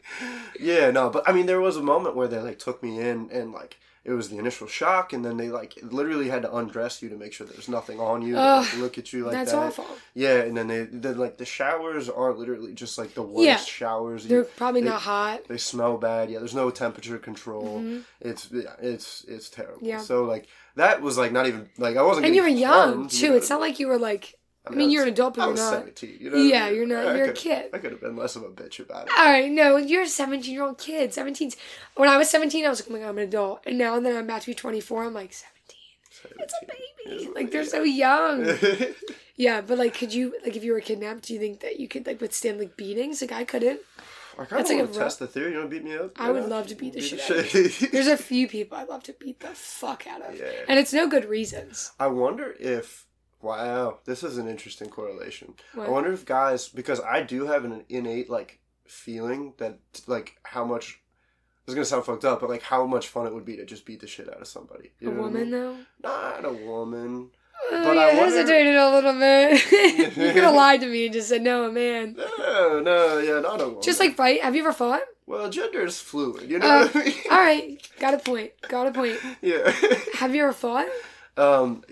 yeah, 0.60 0.92
no, 0.92 1.10
but 1.10 1.28
I 1.28 1.32
mean, 1.32 1.46
there 1.46 1.60
was 1.60 1.76
a 1.76 1.82
moment 1.82 2.14
where 2.14 2.28
they 2.28 2.38
like 2.38 2.60
took 2.60 2.80
me 2.80 3.00
in 3.00 3.28
and 3.32 3.52
like 3.52 3.76
it 4.08 4.12
was 4.14 4.28
the 4.30 4.38
initial 4.38 4.66
shock, 4.66 5.12
and 5.12 5.24
then 5.24 5.36
they 5.36 5.48
like 5.50 5.74
literally 5.82 6.28
had 6.28 6.42
to 6.42 6.54
undress 6.56 7.02
you 7.02 7.08
to 7.10 7.16
make 7.16 7.32
sure 7.32 7.46
there's 7.46 7.68
nothing 7.68 8.00
on 8.00 8.22
you. 8.22 8.36
Ugh, 8.36 8.64
like, 8.64 8.76
look 8.78 8.98
at 8.98 9.12
you 9.12 9.24
like 9.24 9.32
That's 9.34 9.52
that. 9.52 9.58
awful. 9.58 9.86
Yeah, 10.14 10.36
and 10.38 10.56
then 10.56 10.66
they 10.68 10.84
then 10.84 11.18
like 11.18 11.36
the 11.38 11.44
showers 11.44 12.08
are 12.08 12.32
literally 12.32 12.72
just 12.74 12.96
like 12.98 13.14
the 13.14 13.22
worst 13.22 13.44
Yeah. 13.46 13.56
showers. 13.58 14.26
They're 14.26 14.44
probably 14.44 14.80
they- 14.80 14.88
not 14.88 15.02
hot. 15.02 15.46
They 15.48 15.58
smell 15.58 15.96
bad. 15.98 16.30
Yeah, 16.30 16.38
there's 16.38 16.54
no 16.54 16.70
temperature 16.70 17.18
control. 17.18 17.84
It's 18.20 18.48
yeah, 18.50 18.62
it's 18.80 19.24
it's 19.28 19.48
terrible. 19.50 19.76
Mm-hmm. 19.78 19.86
Yeah. 19.86 19.98
So 20.00 20.24
like 20.24 20.46
that 20.76 21.02
was 21.02 21.18
like 21.18 21.32
not 21.32 21.46
even 21.46 21.68
like 21.76 21.96
I 21.96 22.02
wasn't. 22.02 22.26
And 22.26 22.34
you 22.34 22.42
were 22.42 22.48
young 22.48 23.08
too. 23.08 23.26
you? 23.26 23.34
It's 23.36 23.50
not 23.50 23.60
like 23.60 23.78
you 23.78 23.88
were 23.88 23.98
like. 23.98 24.34
I 24.70 24.74
mean, 24.74 24.90
you're 24.90 25.02
an 25.04 25.08
adult, 25.10 25.34
but 25.34 25.42
I 25.42 25.44
you're 25.46 25.52
was 25.52 25.60
not. 25.60 25.72
17. 25.74 26.16
You 26.20 26.30
know 26.30 26.36
what 26.36 26.42
I 26.42 26.48
Yeah, 26.48 26.66
mean? 26.66 26.74
you're 26.76 26.86
not- 26.86 27.16
you're 27.16 27.26
a 27.30 27.32
kid. 27.32 27.70
I 27.72 27.78
could 27.78 27.90
have 27.92 28.00
been 28.00 28.16
less 28.16 28.36
of 28.36 28.42
a 28.42 28.48
bitch 28.48 28.78
about 28.80 29.06
it. 29.06 29.12
All 29.18 29.24
right, 29.24 29.50
no, 29.50 29.76
you're 29.76 30.02
a 30.02 30.08
17 30.08 30.52
year 30.52 30.62
old 30.64 30.78
kid. 30.78 31.12
17. 31.14 31.52
When 31.96 32.08
I 32.08 32.16
was 32.16 32.28
17, 32.30 32.64
I 32.64 32.68
was 32.68 32.80
like, 32.80 32.90
oh 32.90 32.92
my 32.94 32.98
god, 33.00 33.08
I'm 33.10 33.18
an 33.18 33.24
adult. 33.24 33.62
And 33.66 33.78
now 33.78 33.98
that 33.98 34.12
I'm 34.16 34.24
about 34.24 34.40
to 34.42 34.46
be 34.48 34.54
24, 34.54 35.04
I'm 35.04 35.14
like 35.14 35.32
17. 35.32 36.38
It's 36.40 36.54
a 36.62 36.66
baby. 36.66 37.30
Like 37.34 37.50
they're 37.50 37.64
so 37.64 37.82
young. 37.82 38.56
Yeah, 39.40 39.60
but 39.60 39.78
like, 39.78 39.94
could 39.94 40.12
you 40.12 40.34
like 40.44 40.56
if 40.56 40.64
you 40.64 40.72
were 40.72 40.80
kidnapped? 40.80 41.22
Do 41.22 41.32
you 41.32 41.38
think 41.38 41.60
that 41.60 41.78
you 41.78 41.86
could 41.86 42.04
like 42.08 42.20
withstand 42.20 42.58
like 42.58 42.76
beatings? 42.76 43.20
Like 43.20 43.30
I 43.30 43.44
couldn't. 43.44 43.78
I 44.36 44.44
kind 44.46 44.62
of 44.62 44.68
like 44.68 44.78
want 44.78 44.92
to 44.94 44.98
test 44.98 45.18
the 45.20 45.28
theory. 45.28 45.52
You 45.52 45.58
want 45.58 45.70
to 45.70 45.76
beat 45.76 45.84
me 45.84 45.96
up? 45.96 46.20
I 46.20 46.32
would 46.32 46.42
know? 46.42 46.48
love 46.56 46.66
to 46.66 46.74
beat 46.74 46.94
the 46.94 46.98
Beat 47.00 47.08
shit 47.08 47.20
out 47.30 47.38
of 47.38 47.46
shit- 47.48 47.92
There's 47.92 48.08
a 48.08 48.16
few 48.32 48.48
people 48.48 48.76
I'd 48.78 48.88
love 48.88 49.04
to 49.04 49.12
beat 49.12 49.38
the 49.38 49.48
fuck 49.48 50.08
out 50.08 50.22
of, 50.22 50.36
Yeah. 50.36 50.46
and 50.68 50.80
it's 50.80 50.92
no 50.92 51.06
good 51.08 51.24
reasons. 51.26 51.92
I 52.00 52.08
wonder 52.08 52.56
if. 52.58 53.06
Wow, 53.40 53.98
this 54.04 54.22
is 54.24 54.36
an 54.38 54.48
interesting 54.48 54.88
correlation. 54.88 55.54
I 55.78 55.88
wonder 55.88 56.12
if 56.12 56.24
guys, 56.24 56.68
because 56.68 57.00
I 57.00 57.22
do 57.22 57.46
have 57.46 57.64
an 57.64 57.84
innate 57.88 58.28
like 58.28 58.58
feeling 58.86 59.54
that 59.58 59.78
like 60.06 60.36
how 60.44 60.64
much. 60.64 61.00
This 61.66 61.72
is 61.72 61.74
gonna 61.74 61.84
sound 61.84 62.04
fucked 62.06 62.24
up, 62.24 62.40
but 62.40 62.48
like 62.48 62.62
how 62.62 62.86
much 62.86 63.08
fun 63.08 63.26
it 63.26 63.34
would 63.34 63.44
be 63.44 63.56
to 63.56 63.64
just 63.66 63.84
beat 63.84 64.00
the 64.00 64.06
shit 64.06 64.28
out 64.28 64.40
of 64.40 64.48
somebody. 64.48 64.92
You 65.00 65.10
A 65.10 65.14
know 65.14 65.20
what 65.22 65.26
I 65.28 65.32
woman 65.32 65.42
mean? 65.42 65.50
though. 65.50 65.76
Not 66.02 66.44
a 66.46 66.52
woman. 66.52 67.30
Oh, 67.70 67.84
But 67.84 67.94
you 67.94 68.00
I 68.00 68.06
wonder- 68.14 68.36
hesitated 68.36 68.74
a 68.76 68.90
little 68.90 69.12
bit. 69.12 69.70
you 70.16 70.32
could 70.32 70.44
have 70.44 70.54
lied 70.64 70.80
to 70.80 70.86
me 70.86 71.04
and 71.06 71.12
just 71.12 71.28
said 71.28 71.42
no, 71.42 71.64
a 71.68 71.72
man. 71.72 72.16
No, 72.38 72.80
no, 72.80 73.18
yeah, 73.18 73.40
not 73.40 73.60
a 73.60 73.66
woman. 73.66 73.82
Just 73.82 74.00
like 74.00 74.14
fight. 74.16 74.40
Have 74.42 74.56
you 74.56 74.62
ever 74.62 74.72
fought? 74.72 75.02
well, 75.26 75.50
gender 75.50 75.84
is 75.84 76.00
fluid. 76.00 76.48
You 76.50 76.58
know 76.58 76.66
Uh, 76.66 76.88
what 76.88 76.96
I 76.96 77.04
mean? 77.04 77.14
all 77.30 77.38
right, 77.38 77.90
got 78.00 78.14
a 78.14 78.18
point. 78.18 78.52
Got 78.68 78.86
a 78.86 78.92
point. 78.92 79.18
yeah. 79.42 79.70
Have 80.14 80.34
you 80.34 80.42
ever 80.44 80.52
fought? 80.54 80.86
Um, 81.38 81.82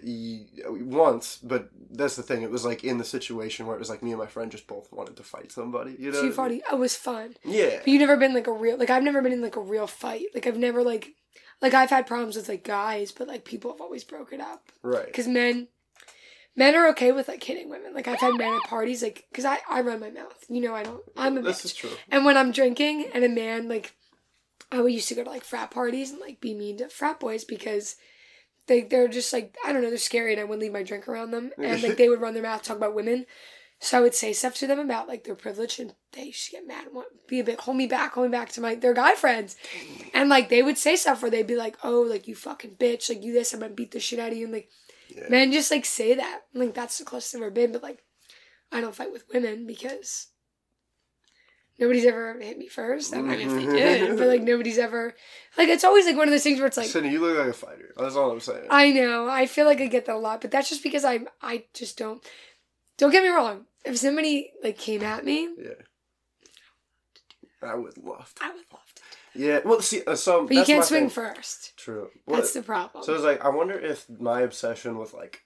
once, 0.68 1.38
but 1.42 1.68
that's 1.90 2.16
the 2.16 2.22
thing. 2.22 2.42
It 2.42 2.50
was 2.50 2.64
like 2.64 2.84
in 2.84 2.98
the 2.98 3.04
situation 3.04 3.66
where 3.66 3.76
it 3.76 3.78
was 3.78 3.88
like 3.90 4.02
me 4.02 4.10
and 4.10 4.18
my 4.18 4.26
friend 4.26 4.50
just 4.50 4.66
both 4.66 4.92
wanted 4.92 5.16
to 5.16 5.22
fight 5.22 5.52
somebody. 5.52 5.96
You 5.98 6.10
know? 6.10 6.18
So 6.18 6.24
you 6.24 6.30
what 6.32 6.46
I 6.46 6.48
mean? 6.48 6.60
It 6.72 6.78
was 6.78 6.96
fun. 6.96 7.34
Yeah. 7.44 7.78
But 7.78 7.88
you 7.88 7.98
never 7.98 8.16
been 8.16 8.34
like 8.34 8.46
a 8.46 8.52
real 8.52 8.76
like 8.76 8.90
I've 8.90 9.02
never 9.02 9.22
been 9.22 9.32
in 9.32 9.42
like 9.42 9.56
a 9.56 9.60
real 9.60 9.86
fight. 9.86 10.26
Like 10.34 10.46
I've 10.46 10.58
never 10.58 10.82
like 10.82 11.14
like 11.62 11.74
I've 11.74 11.90
had 11.90 12.06
problems 12.06 12.36
with 12.36 12.48
like 12.48 12.64
guys, 12.64 13.12
but 13.12 13.28
like 13.28 13.44
people 13.44 13.70
have 13.72 13.80
always 13.80 14.04
broken 14.04 14.40
up 14.40 14.68
Right. 14.82 15.06
because 15.06 15.28
men 15.28 15.68
men 16.56 16.74
are 16.74 16.88
okay 16.88 17.12
with 17.12 17.28
like 17.28 17.42
hitting 17.42 17.70
women. 17.70 17.94
Like 17.94 18.08
I've 18.08 18.20
had 18.20 18.34
men 18.34 18.52
at 18.54 18.62
parties 18.68 19.02
like 19.02 19.24
because 19.30 19.44
I 19.44 19.58
I 19.70 19.80
run 19.82 20.00
my 20.00 20.10
mouth. 20.10 20.44
You 20.48 20.60
know 20.62 20.74
I 20.74 20.82
don't. 20.82 21.02
I'm 21.16 21.38
a 21.38 21.42
This 21.42 21.60
bitch. 21.60 21.64
is 21.66 21.74
true. 21.74 21.90
And 22.10 22.24
when 22.24 22.36
I'm 22.36 22.50
drinking 22.52 23.10
and 23.14 23.22
a 23.24 23.28
man 23.28 23.68
like 23.68 23.94
I 24.72 24.80
would 24.80 24.92
used 24.92 25.08
to 25.08 25.14
go 25.14 25.22
to 25.22 25.30
like 25.30 25.44
frat 25.44 25.70
parties 25.70 26.10
and 26.10 26.20
like 26.20 26.40
be 26.40 26.52
mean 26.52 26.78
to 26.78 26.88
frat 26.88 27.20
boys 27.20 27.44
because 27.44 27.94
they 28.66 28.82
they're 28.82 29.08
just 29.08 29.32
like 29.32 29.56
I 29.64 29.72
don't 29.72 29.82
know 29.82 29.88
they're 29.88 29.98
scary 29.98 30.32
and 30.32 30.40
I 30.40 30.44
wouldn't 30.44 30.60
leave 30.60 30.72
my 30.72 30.82
drink 30.82 31.08
around 31.08 31.30
them 31.30 31.50
and 31.58 31.82
like 31.82 31.96
they 31.96 32.08
would 32.08 32.20
run 32.20 32.34
their 32.34 32.42
mouth 32.42 32.62
talk 32.62 32.76
about 32.76 32.94
women. 32.94 33.26
So 33.78 33.98
I 33.98 34.00
would 34.00 34.14
say 34.14 34.32
stuff 34.32 34.54
to 34.56 34.66
them 34.66 34.78
about 34.78 35.06
like 35.06 35.24
their 35.24 35.34
privilege 35.34 35.78
and 35.78 35.94
they 36.12 36.30
just 36.30 36.50
get 36.50 36.66
mad 36.66 36.86
and 36.86 36.94
want 36.94 37.08
be 37.28 37.40
a 37.40 37.44
bit 37.44 37.60
hold 37.60 37.76
me 37.76 37.86
back, 37.86 38.14
hold 38.14 38.26
me 38.26 38.30
back 38.30 38.48
to 38.50 38.60
my 38.60 38.74
their 38.74 38.94
guy 38.94 39.14
friends. 39.14 39.56
And 40.14 40.28
like 40.28 40.48
they 40.48 40.62
would 40.62 40.78
say 40.78 40.96
stuff 40.96 41.22
where 41.22 41.30
they'd 41.30 41.46
be 41.46 41.56
like, 41.56 41.76
Oh, 41.84 42.00
like 42.00 42.26
you 42.26 42.34
fucking 42.34 42.76
bitch, 42.76 43.08
like 43.08 43.22
you 43.22 43.32
this, 43.32 43.52
I'm 43.52 43.60
gonna 43.60 43.74
beat 43.74 43.90
the 43.90 44.00
shit 44.00 44.18
out 44.18 44.32
of 44.32 44.38
you 44.38 44.44
and 44.44 44.54
like 44.54 44.70
Yeah. 45.08 45.28
Men 45.28 45.52
just 45.52 45.70
like 45.70 45.84
say 45.84 46.14
that. 46.14 46.42
Like 46.54 46.74
that's 46.74 46.98
the 46.98 47.04
closest 47.04 47.34
I've 47.34 47.42
ever 47.42 47.50
been, 47.50 47.72
but 47.72 47.82
like 47.82 48.02
I 48.72 48.80
don't 48.80 48.94
fight 48.94 49.12
with 49.12 49.24
women 49.32 49.66
because 49.66 50.28
nobody's 51.78 52.04
ever 52.04 52.38
hit 52.40 52.58
me 52.58 52.68
first. 52.68 53.14
I 53.14 53.20
mean, 53.22 53.40
if 53.40 53.52
they 53.52 53.66
did, 53.66 54.18
but 54.18 54.28
like 54.28 54.42
nobody's 54.42 54.78
ever 54.78 55.14
like 55.56 55.68
it's 55.68 55.84
always 55.84 56.06
like 56.06 56.16
one 56.16 56.28
of 56.28 56.32
those 56.32 56.42
things 56.42 56.58
where 56.58 56.66
it's 56.66 56.76
like 56.76 56.88
Cindy, 56.88 57.10
you 57.10 57.20
look 57.20 57.36
like 57.38 57.48
a 57.48 57.52
fighter. 57.52 57.92
That's 57.96 58.16
all 58.16 58.30
I'm 58.30 58.40
saying. 58.40 58.66
I 58.70 58.90
know. 58.92 59.28
I 59.28 59.46
feel 59.46 59.66
like 59.66 59.80
I 59.80 59.86
get 59.86 60.06
that 60.06 60.14
a 60.14 60.18
lot, 60.18 60.40
but 60.40 60.50
that's 60.50 60.68
just 60.68 60.82
because 60.82 61.04
I'm. 61.04 61.28
I 61.42 61.64
just 61.74 61.98
don't. 61.98 62.24
Don't 62.98 63.10
get 63.10 63.22
me 63.22 63.28
wrong. 63.28 63.66
If 63.84 63.98
somebody 63.98 64.52
like 64.62 64.78
came 64.78 65.02
at 65.02 65.24
me, 65.24 65.48
yeah. 65.58 65.70
I 67.62 67.74
would 67.74 67.98
love 67.98 68.34
to. 68.36 68.44
I 68.44 68.48
would 68.48 68.64
love 68.72 68.94
to. 68.94 69.02
Yeah. 69.34 69.60
Well, 69.64 69.80
see, 69.82 70.02
uh, 70.06 70.16
so 70.16 70.46
But 70.46 70.56
you 70.56 70.64
can't 70.64 70.84
swing 70.84 71.10
thing. 71.10 71.34
first. 71.34 71.76
True. 71.76 72.08
That's 72.26 72.52
the 72.52 72.62
problem. 72.62 73.04
So 73.04 73.14
it's 73.14 73.22
like 73.24 73.44
I 73.44 73.48
wonder 73.50 73.78
if 73.78 74.06
my 74.08 74.40
obsession 74.40 74.98
with 74.98 75.12
like 75.12 75.42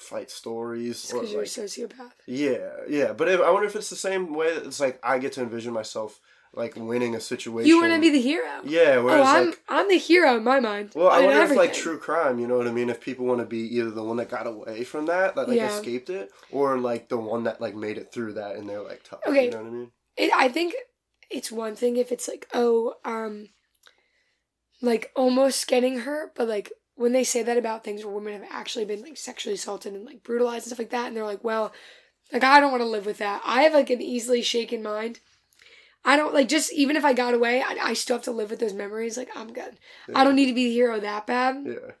fight 0.00 0.30
stories 0.30 1.12
or 1.12 1.20
because 1.20 1.32
you're 1.32 1.42
like 1.42 1.48
a 1.48 1.60
sociopath. 1.60 2.12
yeah 2.26 2.70
yeah, 2.88 3.12
but 3.12 3.28
if, 3.28 3.40
I 3.40 3.50
wonder 3.50 3.68
if 3.68 3.76
it's 3.76 3.90
the 3.90 3.96
same 3.96 4.32
way 4.34 4.54
that 4.54 4.66
it's 4.66 4.80
like 4.80 4.98
I 5.02 5.18
get 5.18 5.32
to 5.34 5.42
envision 5.42 5.72
myself 5.72 6.20
like 6.52 6.74
winning 6.74 7.14
a 7.14 7.20
situation. 7.20 7.68
You 7.68 7.80
want 7.80 7.92
to 7.92 8.00
be 8.00 8.10
the 8.10 8.20
hero. 8.20 8.60
yeah. 8.64 8.96
Oh, 8.96 9.08
I'm 9.08 9.46
like 9.50 9.62
I'm 9.68 9.88
the 9.88 9.98
hero 9.98 10.36
in 10.36 10.42
my 10.42 10.58
mind. 10.58 10.90
well, 10.96 11.08
I 11.08 11.20
wonder 11.24 11.42
if 11.42 11.56
like 11.56 11.72
true 11.72 11.96
crime. 11.98 12.40
You 12.40 12.48
know 12.48 12.58
what 12.58 12.66
I 12.66 12.72
mean? 12.72 12.90
If 12.90 13.00
people 13.00 13.24
want 13.26 13.38
to 13.40 13.46
be 13.46 13.60
either 13.76 13.90
the 13.90 14.02
one 14.02 14.16
that 14.16 14.28
got 14.30 14.48
away 14.48 14.82
from 14.82 15.06
that 15.06 15.36
that 15.36 15.48
like 15.48 15.56
Yeah. 15.56 15.72
escaped 15.72 16.10
it, 16.10 16.32
or 16.50 16.76
like 16.78 17.08
the 17.08 17.18
one 17.18 17.44
that 17.44 17.60
like 17.60 17.76
made 17.76 17.98
it 17.98 18.12
through 18.12 18.32
that 18.32 18.56
and 18.56 18.68
they're 18.68 18.82
like 18.82 19.04
tough. 19.04 19.20
Okay. 19.28 19.44
You 19.44 19.50
know 19.52 19.58
what 19.58 19.66
I 19.66 19.70
mean? 19.70 19.90
It, 20.16 20.32
I 20.34 20.48
think 20.48 20.74
it's 21.30 21.52
one 21.52 21.76
thing 21.76 21.96
if 21.96 22.10
it's 22.10 22.26
like 22.26 22.48
oh 22.52 22.94
um, 23.04 23.50
like 24.82 25.12
almost 25.14 25.68
getting 25.68 26.00
hurt, 26.00 26.34
but 26.34 26.48
like 26.48 26.72
when 27.00 27.12
they 27.12 27.24
say 27.24 27.42
that 27.42 27.56
about 27.56 27.82
things 27.82 28.04
where 28.04 28.14
women 28.14 28.34
have 28.34 28.50
actually 28.50 28.84
been 28.84 29.00
like 29.00 29.16
sexually 29.16 29.54
assaulted 29.54 29.94
and 29.94 30.04
like 30.04 30.22
brutalized 30.22 30.66
and 30.66 30.66
stuff 30.66 30.78
like 30.78 30.90
that, 30.90 31.06
and 31.06 31.16
they're 31.16 31.24
like, 31.24 31.42
well, 31.42 31.72
like 32.30 32.44
I 32.44 32.60
don't 32.60 32.72
want 32.72 32.82
to 32.82 32.88
live 32.88 33.06
with 33.06 33.16
that. 33.18 33.40
I 33.42 33.62
have 33.62 33.72
like 33.72 33.88
an 33.88 34.02
easily 34.02 34.42
shaken 34.42 34.82
mind. 34.82 35.20
I 36.04 36.16
don't 36.16 36.34
like 36.34 36.46
just 36.46 36.70
even 36.74 36.96
if 36.96 37.04
I 37.06 37.14
got 37.14 37.32
away, 37.32 37.62
I, 37.62 37.78
I 37.80 37.92
still 37.94 38.16
have 38.16 38.24
to 38.24 38.32
live 38.32 38.50
with 38.50 38.60
those 38.60 38.74
memories. 38.74 39.16
Like 39.16 39.30
I'm 39.34 39.50
good. 39.50 39.78
I 40.14 40.24
don't 40.24 40.36
need 40.36 40.48
to 40.48 40.52
be 40.52 40.64
the 40.64 40.74
hero 40.74 41.00
that 41.00 41.26
bad. 41.26 41.64
Yeah. 41.66 41.92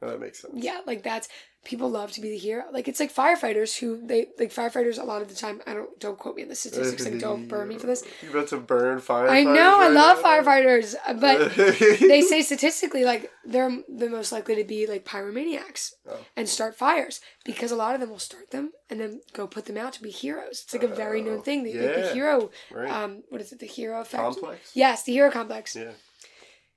That 0.00 0.18
makes 0.18 0.40
sense. 0.40 0.54
Yeah, 0.56 0.80
like 0.86 1.02
that's 1.02 1.28
people 1.64 1.90
love 1.90 2.12
to 2.12 2.20
be 2.20 2.30
the 2.30 2.38
hero. 2.38 2.64
Like 2.72 2.88
it's 2.88 2.98
like 3.00 3.12
firefighters 3.14 3.78
who 3.78 4.06
they 4.06 4.28
like 4.38 4.52
firefighters 4.54 4.98
a 4.98 5.04
lot 5.04 5.20
of 5.22 5.28
the 5.28 5.34
time. 5.34 5.60
I 5.66 5.74
don't 5.74 5.98
don't 6.00 6.18
quote 6.18 6.36
me 6.36 6.42
on 6.42 6.48
the 6.48 6.54
statistics. 6.54 7.04
Like 7.04 7.18
don't 7.18 7.46
burn 7.48 7.68
me 7.68 7.76
for 7.78 7.86
this. 7.86 8.04
You 8.22 8.30
about 8.30 8.48
to 8.48 8.58
burn 8.58 9.00
firefighters? 9.00 9.30
I 9.30 9.42
know 9.44 9.78
I 9.80 9.88
love 9.88 10.22
now? 10.22 10.28
firefighters, 10.42 10.94
but 11.20 11.54
they 12.00 12.22
say 12.22 12.42
statistically 12.42 13.04
like 13.04 13.30
they're 13.44 13.70
the 13.88 14.08
most 14.08 14.32
likely 14.32 14.54
to 14.56 14.64
be 14.64 14.86
like 14.86 15.04
pyromaniacs 15.04 15.92
Oh. 16.10 16.16
and 16.36 16.48
start 16.48 16.74
fires 16.76 17.20
because 17.44 17.70
a 17.70 17.76
lot 17.76 17.94
of 17.94 18.00
them 18.00 18.08
will 18.10 18.18
start 18.18 18.50
them 18.50 18.72
and 18.88 18.98
then 19.00 19.20
go 19.34 19.46
put 19.46 19.66
them 19.66 19.76
out 19.76 19.92
to 19.94 20.02
be 20.02 20.10
heroes. 20.10 20.62
It's 20.64 20.72
like 20.72 20.82
a 20.84 20.88
very 20.88 21.20
known 21.20 21.42
thing. 21.42 21.64
The, 21.64 21.74
like 21.74 21.94
the 21.96 22.10
Oh, 22.10 22.14
hero, 22.14 22.50
right. 22.70 22.90
um, 22.90 23.22
what 23.28 23.40
is 23.42 23.52
it? 23.52 23.58
The 23.58 23.66
hero 23.66 24.00
effect. 24.00 24.22
complex. 24.22 24.70
Yes, 24.74 25.02
the 25.02 25.12
hero 25.12 25.30
complex 25.30 25.76
Yeah. 25.76 25.90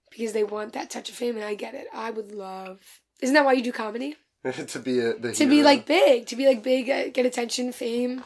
because 0.10 0.34
they 0.34 0.44
want 0.44 0.74
that 0.74 0.90
touch 0.90 1.08
of 1.10 1.16
fame, 1.16 1.36
and 1.38 1.46
I 1.46 1.54
get 1.56 1.76
it. 1.76 1.88
I 1.94 2.12
would 2.12 2.32
love. 2.34 2.82
Isn't 3.22 3.36
that 3.36 3.46
why 3.46 3.54
you 3.54 3.64
do 3.64 3.72
comedy? 3.72 4.16
to 4.68 4.80
be 4.80 5.00
a, 5.00 5.14
the 5.18 5.34
to 5.34 5.46
be 5.46 5.64
like 5.64 5.86
big, 5.86 6.26
to 6.28 6.36
be 6.36 6.46
like 6.48 6.64
big, 6.64 6.90
uh, 6.90 7.10
get 7.10 7.26
attention, 7.26 7.72
fame. 7.72 8.24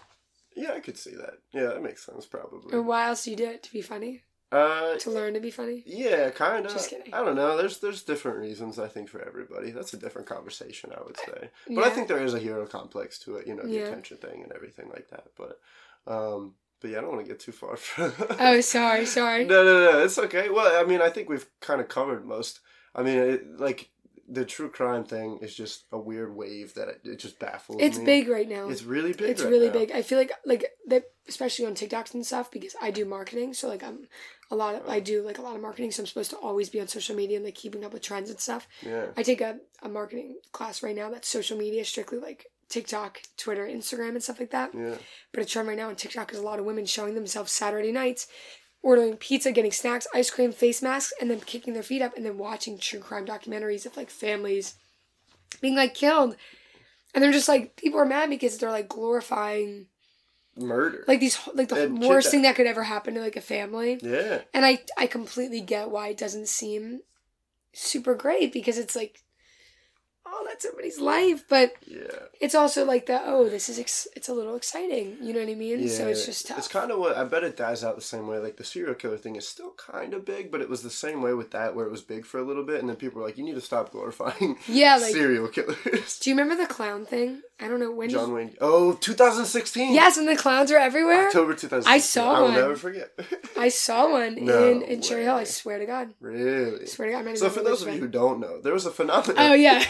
Yeah, 0.56 0.71
I 0.73 0.80
could 0.80 0.97
see 0.97 1.13
that. 1.15 1.36
Yeah, 1.54 1.67
that 1.67 1.84
makes 1.84 2.06
sense 2.06 2.25
probably. 2.25 2.73
Or 2.73 2.82
why 2.82 3.08
else 3.08 3.25
do 3.25 3.32
you 3.32 3.38
do 3.38 3.45
it? 3.45 3.63
To 3.63 3.73
be 3.73 3.82
funny, 3.82 4.21
Uh, 4.51 4.95
to 4.99 5.12
learn 5.12 5.34
to 5.34 5.41
be 5.41 5.51
funny. 5.51 5.84
yeah, 5.86 6.30
kind 6.30 6.65
of. 6.65 6.71
Just 6.71 6.89
kidding. 6.89 7.13
I 7.13 7.23
don't 7.23 7.36
know. 7.36 7.58
There's 7.58 7.80
there's 7.80 8.04
different 8.04 8.38
reasons 8.38 8.80
I 8.80 8.88
think 8.88 9.10
for 9.10 9.21
everybody. 9.21 9.71
That's 9.71 9.93
a 9.93 9.97
different 9.97 10.28
conversation, 10.30 10.91
I 10.97 11.04
would 11.04 11.17
say. 11.17 11.49
But 11.67 11.84
I 11.84 11.89
think 11.89 12.08
there 12.08 12.23
is 12.23 12.34
a 12.34 12.39
hero 12.39 12.65
complex 12.65 13.19
to 13.19 13.36
it. 13.36 13.47
You 13.47 13.56
know, 13.56 13.63
the 13.63 13.69
Yeah. 13.69 13.82
attention 13.88 14.17
thing 14.17 14.41
and 14.43 14.51
everything 14.54 14.88
like 14.89 15.10
that. 15.10 15.28
But, 15.38 15.60
um, 16.08 16.54
but 16.80 16.91
yeah, 16.91 16.99
I 16.99 17.01
don't 17.01 17.12
want 17.12 17.25
to 17.25 17.32
get 17.32 17.41
too 17.41 17.51
far. 17.51 17.75
From 17.78 18.13
Oh, 18.39 18.62
sorry, 18.62 19.06
sorry. 19.06 19.43
No, 19.43 19.65
no, 19.65 19.91
no. 19.91 20.04
It's 20.06 20.17
okay. 20.17 20.49
Well, 20.49 20.82
I 20.82 20.88
mean, 20.88 21.01
I 21.01 21.10
think 21.10 21.28
we've 21.28 21.47
kind 21.60 21.82
of 21.82 21.89
covered 21.89 22.25
most. 22.25 22.62
I 22.93 23.04
mean, 23.04 23.17
it, 23.17 23.60
like 23.60 23.89
the 24.27 24.45
true 24.45 24.69
crime 24.69 25.03
thing 25.03 25.39
is 25.41 25.53
just 25.55 25.85
a 25.91 25.97
weird 25.97 26.35
wave 26.35 26.73
that 26.73 26.88
it, 26.88 27.01
it 27.03 27.19
just 27.19 27.39
baffles 27.39 27.77
It's 27.79 27.99
me. 27.99 28.05
big 28.05 28.27
right 28.27 28.49
now. 28.49 28.69
It's 28.69 28.83
really 28.83 29.13
big. 29.13 29.29
It's 29.29 29.43
right 29.43 29.51
really 29.51 29.67
now. 29.67 29.73
big. 29.73 29.91
I 29.91 30.01
feel 30.01 30.17
like 30.17 30.31
like 30.45 30.65
that, 30.88 31.03
especially 31.27 31.65
on 31.65 31.75
TikToks 31.75 32.13
and 32.13 32.25
stuff, 32.25 32.49
because 32.49 32.75
I 32.81 32.91
do 32.91 33.05
marketing. 33.05 33.53
So 33.53 33.67
like 33.67 33.83
I'm 33.83 34.07
a 34.49 34.55
lot 34.55 34.75
of 34.75 34.88
I 34.89 34.99
do 34.99 35.21
like 35.23 35.38
a 35.38 35.41
lot 35.41 35.55
of 35.55 35.61
marketing. 35.61 35.91
So 35.91 36.01
I'm 36.01 36.07
supposed 36.07 36.31
to 36.31 36.38
always 36.38 36.69
be 36.69 36.79
on 36.81 36.88
social 36.88 37.15
media 37.15 37.38
and 37.38 37.45
like 37.45 37.55
keeping 37.55 37.83
up 37.85 37.93
with 37.93 38.01
trends 38.01 38.29
and 38.29 38.39
stuff. 38.39 38.67
Yeah. 38.81 39.07
I 39.15 39.23
take 39.23 39.41
a, 39.41 39.59
a 39.83 39.89
marketing 39.89 40.38
class 40.51 40.81
right 40.81 40.95
now 40.95 41.09
that's 41.11 41.27
social 41.27 41.57
media, 41.57 41.85
strictly 41.85 42.17
like 42.17 42.47
TikTok, 42.69 43.21
Twitter, 43.38 43.67
Instagram, 43.67 44.09
and 44.09 44.23
stuff 44.23 44.39
like 44.39 44.51
that. 44.51 44.71
Yeah. 44.73 44.95
But 45.31 45.43
a 45.43 45.45
trend 45.45 45.67
right 45.67 45.77
now 45.77 45.89
on 45.89 45.95
TikTok 45.95 46.33
is 46.33 46.39
a 46.39 46.43
lot 46.43 46.57
of 46.59 46.65
women 46.65 46.85
showing 46.88 47.13
themselves 47.13 47.51
Saturday 47.51 47.91
nights, 47.91 48.27
ordering 48.86 49.17
pizza, 49.17 49.52
getting 49.52 49.71
snacks, 49.71 50.06
ice 50.13 50.30
cream, 50.30 50.52
face 50.52 50.82
masks, 50.84 51.12
and 51.19 51.30
then 51.32 51.39
kicking 51.39 51.74
their 51.74 51.82
feet 51.82 52.04
up 52.04 52.15
and 52.15 52.24
then 52.24 52.38
watching 52.38 52.78
true 52.78 53.00
crime 53.00 53.26
documentaries 53.26 53.86
of 53.88 53.98
like 53.98 54.12
families 54.12 54.76
being 55.60 55.76
like 55.76 55.95
killed. 55.95 56.36
And 57.13 57.24
they're 57.24 57.32
just 57.32 57.48
like 57.50 57.76
people 57.76 58.00
are 58.00 58.06
mad 58.06 58.30
because 58.30 58.58
they're 58.60 58.69
like 58.69 58.88
glorifying 58.88 59.88
Murder. 60.56 61.04
like 61.08 61.19
these 61.19 61.39
like 61.56 61.69
the 61.69 61.84
And 61.86 62.00
worst 62.00 62.28
kidnap- 62.28 62.32
thing 62.32 62.41
that 62.43 62.56
could 62.56 62.67
ever 62.67 62.84
happen 62.84 63.15
to 63.15 63.21
like 63.21 63.36
a 63.36 63.41
family. 63.41 64.00
yeah. 64.04 64.41
And 64.54 64.63
I 64.65 64.84
I 64.98 65.08
completely 65.08 65.62
get 65.62 65.89
why 65.89 66.10
it 66.10 66.17
doesn't 66.17 66.48
seem 66.48 67.00
super 67.74 68.13
great 68.13 68.54
because 68.54 68.78
it's 68.78 68.95
like 68.95 69.19
oh 70.38 70.43
that's 70.48 70.63
somebody's 70.65 71.00
life, 71.00 71.43
but 71.50 71.74
Yeah. 71.88 72.02
it's 72.41 72.56
also 72.56 72.84
like 72.86 73.06
that. 73.08 73.24
oh 73.26 73.48
this 73.50 73.69
is 73.69 73.80
ex- 73.80 74.08
it's 74.15 74.28
a 74.30 74.34
little 74.34 74.56
exciting 74.56 75.17
you 75.21 75.32
know 75.34 75.39
what 75.39 75.50
i 75.50 75.56
mean 75.56 75.80
Yeah. 75.80 75.89
so 76.00 76.08
it's 76.08 76.26
just 76.26 76.48
tough 76.48 76.58
It's 76.58 76.67
kind 76.67 76.91
of 76.91 77.00
what 77.00 77.15
I 77.17 77.24
bet 77.24 77.43
it 77.43 77.56
dies 77.58 77.84
out 77.84 77.95
the 77.95 78.02
same 78.02 78.28
way. 78.28 78.38
Like 78.39 78.58
the 78.58 78.63
serial 78.63 78.95
killer 78.95 79.17
thing 79.17 79.36
is 79.38 79.48
still 79.48 79.71
kind 79.93 80.13
of 80.13 80.26
big, 80.26 80.52
but 80.52 80.60
it 80.62 80.69
was 80.69 80.82
the 80.84 80.89
same 81.06 81.21
way 81.21 81.34
with 81.34 81.52
that, 81.52 81.76
where 81.76 81.86
it 81.86 81.91
was 81.91 82.02
big 82.02 82.26
for 82.26 82.39
a 82.39 82.43
little 82.43 82.63
bit, 82.71 82.80
and 82.82 82.89
then 82.89 82.95
people 82.98 83.19
were 83.21 83.28
like, 83.28 83.38
"You 83.38 83.45
need 83.45 83.56
to 83.56 83.62
stop 83.71 83.91
glorifying 83.91 84.58
yeah 84.67 84.98
like 84.98 85.13
serial 85.13 85.48
killers." 85.48 86.19
do 86.19 86.30
you 86.30 86.36
remember 86.36 86.56
the 86.62 86.67
clown 86.78 87.06
thing 87.06 87.41
i 87.60 87.67
don't 87.69 87.80
know 87.80 87.91
when 87.91 88.10
John 88.10 88.34
Wayne. 88.34 88.52
Oh, 88.60 88.93
2016. 88.93 89.93
yes 89.93 90.17
when 90.17 90.26
the 90.26 90.36
clowns 90.36 90.71
are 90.71 90.78
everywhere 90.78 91.28
October 91.28 91.54
2016. 91.54 91.93
I 91.93 92.00
saw 92.00 92.34
I 92.34 92.39
will 92.39 92.45
one. 92.48 92.54
never 92.56 92.76
forget. 92.76 93.10
i 93.58 93.69
saw 93.69 94.12
one 94.12 94.34
No 94.50 94.69
in 94.71 94.82
in 94.82 95.02
cherry 95.02 95.24
hill 95.24 95.36
i 95.36 95.43
swear 95.45 95.80
to 95.80 95.86
god 95.86 96.10
really. 96.19 96.84
I 96.84 96.86
swear 96.86 97.08
to 97.10 97.13
god 97.24 97.38
So 97.38 97.50
for 97.50 97.63
those 97.63 97.82
of 97.84 97.93
you 97.93 98.00
who 98.02 98.08
don't 98.08 98.39
know, 98.39 98.60
there 98.62 98.74
was 98.74 98.86
a 98.86 98.91
phenomenon. 98.91 99.36
oh 99.38 99.54
yeah 99.54 99.82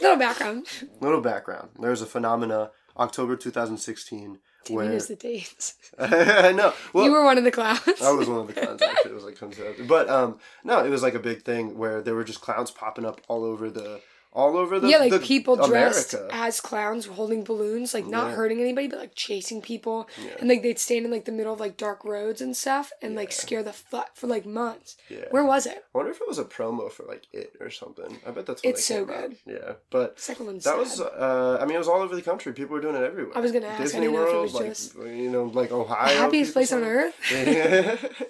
little 0.00 0.16
background 0.16 0.66
Little 1.00 1.20
background. 1.20 1.70
There 1.80 1.90
was 1.90 2.02
a 2.02 2.06
phenomena 2.06 2.70
October 2.98 3.36
2016 3.36 4.38
Timmy 4.64 4.76
where 4.76 5.00
the 5.00 5.14
dates 5.16 5.74
I 5.98 6.52
know. 6.52 6.72
Well, 6.92 7.04
you 7.04 7.12
were 7.12 7.24
one 7.24 7.38
of 7.38 7.44
the 7.44 7.50
clowns 7.52 8.02
I 8.02 8.10
was 8.10 8.28
one 8.28 8.40
of 8.40 8.46
the 8.48 8.52
clowns 8.52 8.82
actually. 8.82 9.12
It 9.12 9.14
was 9.14 9.24
like 9.24 9.36
comes 9.36 9.58
out. 9.60 9.74
But 9.86 10.08
um 10.10 10.38
no, 10.64 10.84
it 10.84 10.88
was 10.90 11.02
like 11.02 11.14
a 11.14 11.20
big 11.20 11.42
thing 11.42 11.78
where 11.78 12.02
there 12.02 12.14
were 12.14 12.24
just 12.24 12.40
clowns 12.40 12.70
popping 12.70 13.04
up 13.04 13.20
all 13.28 13.44
over 13.44 13.70
the 13.70 14.00
all 14.36 14.56
over 14.58 14.78
the 14.78 14.86
yeah 14.88 14.98
like 14.98 15.10
the 15.10 15.18
people 15.18 15.56
dressed 15.56 16.12
America. 16.12 16.34
as 16.34 16.60
clowns 16.60 17.06
holding 17.06 17.42
balloons 17.42 17.94
like 17.94 18.06
not 18.06 18.28
Yeah. 18.28 18.34
hurting 18.36 18.60
anybody 18.60 18.86
but 18.86 18.98
like 18.98 19.14
chasing 19.14 19.62
people 19.62 20.08
Yeah. 20.22 20.32
and 20.40 20.48
like 20.48 20.62
they'd 20.62 20.78
stand 20.78 21.06
in 21.06 21.10
like 21.10 21.24
the 21.24 21.32
middle 21.32 21.54
of 21.54 21.58
like 21.60 21.76
dark 21.78 22.04
roads 22.04 22.42
and 22.42 22.54
stuff 22.54 22.92
and 23.00 23.14
like 23.16 23.32
scare 23.32 23.62
the 23.62 23.72
fuck 23.72 24.14
for 24.14 24.26
like 24.26 24.44
months 24.44 24.96
Yeah. 25.08 25.24
where 25.30 25.42
was 25.44 25.64
it 25.66 25.78
I 25.94 25.96
wonder 25.98 26.10
if 26.12 26.20
it 26.20 26.28
was 26.28 26.38
a 26.38 26.44
promo 26.44 26.92
for 26.92 27.04
like 27.04 27.24
it 27.32 27.54
or 27.60 27.70
something. 27.70 28.18
I 28.26 28.30
bet 28.30 28.44
that's 28.46 28.62
what 28.62 28.70
It's 28.70 28.84
so 28.84 29.06
came 29.06 29.14
out. 29.14 29.20
good. 29.30 29.36
Yeah. 29.46 29.72
But 29.90 30.20
second 30.20 30.46
one's 30.46 30.64
that 30.64 30.72
sad. 30.72 30.78
was 30.78 31.00
uh 31.00 31.58
I 31.60 31.64
mean 31.64 31.76
it 31.76 31.78
was 31.78 31.88
all 31.88 32.02
over 32.02 32.14
the 32.14 32.20
country. 32.30 32.52
People 32.52 32.74
were 32.76 32.82
doing 32.82 32.94
it 32.96 33.02
everywhere. 33.02 33.36
I 33.38 33.40
was 33.40 33.52
gonna 33.52 33.66
ask, 33.68 33.82
Disney 33.82 34.00
didn't 34.02 34.14
know 34.16 34.22
if 34.22 34.28
it 34.28 34.32
World, 34.32 34.42
was 34.44 34.54
like 34.54 34.66
just- 34.68 34.94
you 34.96 35.30
know, 35.30 35.44
like 35.44 35.72
Ohio. 35.72 36.12
the 36.14 36.20
happiest 36.20 36.52
place 36.52 36.72
on 36.72 36.84
earth 36.84 37.14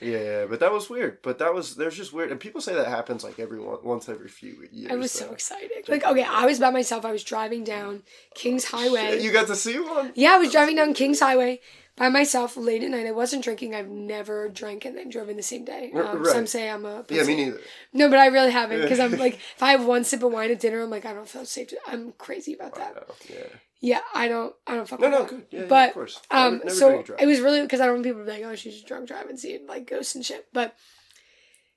yeah, 0.00 0.46
but 0.46 0.60
that 0.60 0.72
was 0.72 0.88
weird. 0.88 1.22
But 1.22 1.38
that 1.38 1.54
was 1.54 1.76
there's 1.76 1.96
just 1.96 2.12
weird, 2.12 2.30
and 2.30 2.40
people 2.40 2.60
say 2.60 2.74
that 2.74 2.86
happens 2.86 3.24
like 3.24 3.38
every 3.38 3.60
one, 3.60 3.78
once 3.82 4.08
every 4.08 4.28
few 4.28 4.66
years. 4.72 4.92
I 4.92 4.96
was 4.96 5.12
so 5.12 5.32
excited. 5.32 5.88
Like, 5.88 6.04
okay, 6.04 6.24
I 6.24 6.46
was 6.46 6.58
by 6.58 6.70
myself. 6.70 7.04
I 7.04 7.12
was 7.12 7.24
driving 7.24 7.64
down 7.64 8.02
Kings 8.34 8.64
Highway. 8.64 9.22
You 9.22 9.32
got 9.32 9.46
to 9.48 9.56
see 9.56 9.78
one. 9.78 10.12
yeah, 10.14 10.34
I 10.34 10.38
was 10.38 10.52
driving 10.52 10.76
down 10.76 10.94
Kings 10.94 11.20
Highway 11.20 11.60
by 11.96 12.08
myself 12.08 12.56
late 12.56 12.82
at 12.82 12.90
night. 12.90 13.06
I 13.06 13.12
wasn't 13.12 13.44
drinking. 13.44 13.74
I've 13.74 13.88
never 13.88 14.48
drank 14.48 14.84
and 14.84 14.96
then 14.96 15.08
drove 15.10 15.28
in 15.28 15.36
the 15.36 15.42
same 15.42 15.64
day. 15.64 15.92
Um, 15.94 16.22
right. 16.22 16.26
Some 16.26 16.46
say 16.46 16.70
I'm 16.70 16.84
a 16.86 17.04
Yeah, 17.08 17.24
me 17.24 17.36
neither. 17.36 17.60
No, 17.92 18.08
but 18.08 18.18
I 18.18 18.26
really 18.26 18.50
haven't 18.50 18.82
because 18.82 19.00
I'm 19.00 19.12
like, 19.18 19.34
if 19.34 19.62
I 19.62 19.72
have 19.72 19.84
one 19.84 20.04
sip 20.04 20.22
of 20.22 20.32
wine 20.32 20.50
at 20.50 20.60
dinner, 20.60 20.82
I'm 20.82 20.90
like, 20.90 21.04
I 21.04 21.12
don't 21.12 21.28
feel 21.28 21.44
safe. 21.44 21.68
To, 21.68 21.78
I'm 21.86 22.12
crazy 22.12 22.54
about 22.54 22.74
that. 22.76 23.08
Yeah. 23.28 23.44
Yeah, 23.84 24.00
I 24.14 24.28
don't. 24.28 24.54
I 24.66 24.76
don't 24.76 24.88
fuck 24.88 25.00
No, 25.00 25.10
with 25.10 25.18
no, 25.18 25.22
that. 25.24 25.28
good. 25.30 25.46
Yeah, 25.50 25.60
yeah, 25.62 25.66
but 25.66 25.88
of 25.88 25.94
course. 25.94 26.20
um, 26.30 26.52
Never- 26.54 26.64
never 26.66 26.70
so 26.76 26.88
drink 26.88 26.98
and 26.98 27.06
drive. 27.06 27.20
it 27.22 27.26
was 27.26 27.40
really 27.40 27.62
because 27.62 27.80
I 27.80 27.86
don't 27.86 27.94
want 27.96 28.04
people 28.04 28.20
to 28.20 28.24
be 28.26 28.30
like, 28.30 28.44
oh, 28.44 28.54
she's 28.54 28.80
drunk 28.82 29.08
driving, 29.08 29.36
seeing 29.36 29.66
like 29.66 29.86
ghosts 29.90 30.14
and 30.14 30.24
shit. 30.24 30.46
But 30.52 30.76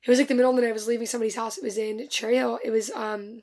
it 0.05 0.09
was 0.09 0.19
like 0.19 0.27
the 0.27 0.35
middle 0.35 0.51
of 0.51 0.55
the 0.55 0.61
night. 0.61 0.69
I 0.69 0.73
was 0.73 0.87
leaving 0.87 1.07
somebody's 1.07 1.35
house. 1.35 1.57
It 1.57 1.63
was 1.63 1.77
in 1.79 2.07
Cherry 2.09 2.35
Hill. 2.35 2.59
It 2.63 2.69
was 2.69 2.91
um, 2.91 3.41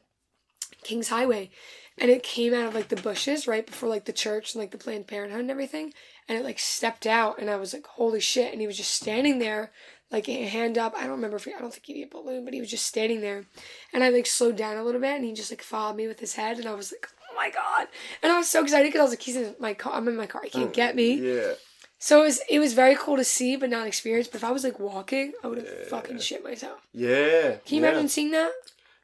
Kings 0.84 1.08
Highway, 1.08 1.50
and 1.98 2.08
it 2.08 2.22
came 2.22 2.54
out 2.54 2.66
of 2.68 2.74
like 2.76 2.86
the 2.88 2.94
bushes 3.02 3.48
right 3.48 3.66
before 3.66 3.88
like 3.88 4.04
the 4.04 4.12
church 4.12 4.54
and 4.54 4.60
like 4.62 4.70
the 4.70 4.78
Planned 4.78 5.08
Parenthood 5.08 5.40
and 5.40 5.50
everything. 5.50 5.92
And 6.28 6.38
it 6.38 6.44
like 6.44 6.60
stepped 6.60 7.04
out, 7.04 7.40
and 7.40 7.50
I 7.50 7.56
was 7.56 7.74
like, 7.74 7.86
holy 7.88 8.20
shit! 8.20 8.52
And 8.52 8.60
he 8.60 8.68
was 8.68 8.76
just 8.76 8.94
standing 8.94 9.40
there, 9.40 9.72
like 10.12 10.28
a 10.28 10.44
hand 10.44 10.78
up. 10.78 10.94
I 10.96 11.00
don't 11.00 11.10
remember 11.16 11.36
if 11.36 11.46
he, 11.46 11.52
I 11.52 11.58
don't 11.58 11.72
think 11.72 11.86
he 11.86 11.98
had 12.00 12.10
a 12.12 12.14
balloon, 12.14 12.44
but 12.44 12.54
he 12.54 12.60
was 12.60 12.70
just 12.70 12.86
standing 12.86 13.22
there, 13.22 13.44
and 13.92 14.04
I 14.04 14.10
like 14.10 14.26
slowed 14.28 14.54
down 14.54 14.76
a 14.76 14.84
little 14.84 15.00
bit, 15.00 15.16
and 15.16 15.24
he 15.24 15.32
just 15.32 15.50
like 15.50 15.62
followed 15.62 15.96
me 15.96 16.06
with 16.06 16.20
his 16.20 16.34
head, 16.36 16.58
and 16.58 16.68
I 16.68 16.74
was 16.74 16.92
like, 16.92 17.08
oh 17.32 17.36
my 17.36 17.50
god, 17.50 17.88
and 18.22 18.30
I 18.32 18.38
was 18.38 18.48
so 18.48 18.62
excited 18.62 18.88
because 18.88 19.00
I 19.00 19.04
was 19.04 19.12
like, 19.12 19.22
he's 19.22 19.36
in 19.36 19.54
my 19.58 19.74
car, 19.74 19.94
I'm 19.94 20.06
in 20.08 20.16
my 20.16 20.26
car, 20.26 20.42
he 20.44 20.50
can't 20.50 20.72
get 20.72 20.94
me. 20.94 21.14
Yeah. 21.14 21.52
So 21.98 22.20
it 22.22 22.24
was 22.24 22.40
it 22.50 22.58
was 22.58 22.72
very 22.74 22.96
cool 22.96 23.16
to 23.16 23.24
see, 23.24 23.56
but 23.56 23.70
not 23.70 23.86
experience. 23.86 24.26
But 24.28 24.36
if 24.38 24.44
I 24.44 24.50
was 24.50 24.64
like 24.64 24.78
walking, 24.80 25.32
I 25.42 25.46
would 25.46 25.58
have 25.58 25.66
Yeah. 25.68 25.88
fucking 25.88 26.18
shit 26.18 26.42
myself. 26.42 26.80
Yeah. 26.92 27.56
Can 27.64 27.76
you 27.76 27.82
yeah. 27.82 27.88
imagine 27.90 28.08
seeing 28.08 28.32
that? 28.32 28.50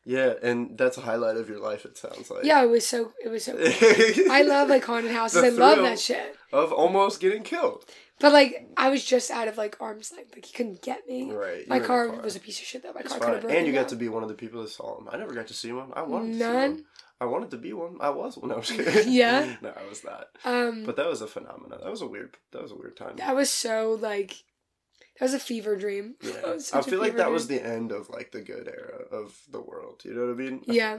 Yeah, 0.05 0.33
and 0.43 0.77
that's 0.79 0.97
a 0.97 1.03
highlight 1.03 1.37
of 1.37 1.49
your 1.51 1.61
life. 1.61 1.85
It 1.85 1.99
sounds 1.99 2.31
like. 2.31 2.43
Yeah, 2.45 2.63
it 2.63 2.71
was 2.71 2.87
so 2.87 3.13
it 3.23 3.29
was 3.29 3.45
so. 3.45 3.53
Cool. 3.53 4.31
I 4.33 4.43
love 4.43 4.69
like 4.69 4.85
haunted 4.85 5.13
houses. 5.13 5.43
The 5.43 5.49
I 5.49 5.51
love 5.51 5.79
that 5.79 6.01
shit. 6.01 6.35
of 6.53 6.73
almost 6.73 7.21
getting 7.21 7.43
killed. 7.43 7.85
But 8.19 8.33
like 8.33 8.67
I 8.77 8.89
was 8.89 9.05
just 9.05 9.31
out 9.31 9.47
of 9.49 9.57
like 9.59 9.77
arm's 9.81 10.11
length. 10.11 10.35
Like 10.35 10.47
he 10.47 10.53
couldn't 10.53 10.83
get 10.83 11.07
me. 11.07 11.31
Right. 11.31 11.69
My 11.69 11.79
car, 11.79 12.09
car. 12.09 12.21
was 12.23 12.35
a 12.37 12.41
piece 12.41 12.59
of 12.59 12.65
shit 12.67 12.83
though. 12.83 12.93
My 12.95 13.01
It's 13.01 13.11
car 13.13 13.21
could 13.21 13.43
have 13.45 13.51
And 13.53 13.67
you 13.67 13.73
got 13.73 13.91
to 13.91 13.97
be 13.97 14.09
one 14.09 14.23
of 14.23 14.29
the 14.29 14.35
people 14.35 14.63
that 14.63 14.71
saw 14.71 14.99
him. 14.99 15.09
I 15.13 15.19
never 15.19 15.35
got 15.35 15.47
to 15.49 15.55
see 15.55 15.73
one. 15.73 15.93
I 15.95 16.03
wanted 16.03 16.27
to 16.29 16.33
see 16.33 16.39
None? 16.41 16.71
one. 16.73 16.85
I 17.21 17.25
wanted 17.27 17.51
to 17.51 17.57
be 17.59 17.73
one. 17.73 17.97
I 18.01 18.11
was 18.11 18.37
one. 18.39 18.49
No, 18.51 18.55
I 18.57 18.59
was 18.59 18.71
kidding. 18.77 19.13
Yeah? 19.13 19.57
no, 19.63 19.71
I 19.71 19.89
was 19.89 20.05
not. 20.05 20.29
Um, 20.45 20.85
But 20.85 20.97
that 20.97 21.07
was 21.09 21.21
a 21.23 21.27
phenomenon. 21.27 21.81
That 21.83 21.91
was 21.91 22.03
a 22.03 22.07
weird. 22.07 22.37
That 22.53 22.63
was 22.63 22.73
a 22.73 22.77
weird 22.77 22.97
time. 22.97 23.17
that 23.17 23.35
was 23.35 23.51
so 23.51 23.99
like 24.01 24.45
that 25.19 25.25
was 25.25 25.35
a 25.35 25.41
fever 25.41 25.75
dream. 25.75 26.15
Yeah. 26.23 26.57
I 26.73 26.81
feel 26.83 27.01
like 27.01 27.17
that 27.17 27.33
was 27.33 27.49
the 27.49 27.61
end 27.61 27.91
of 27.91 28.09
like 28.09 28.31
the 28.31 28.41
good 28.41 28.69
era 28.69 29.03
of 29.11 29.37
the 29.51 29.61
world. 29.61 30.03
You 30.05 30.15
know 30.15 30.27
what 30.27 30.35
I 30.35 30.37
mean? 30.37 30.63
Yeah. 30.67 30.99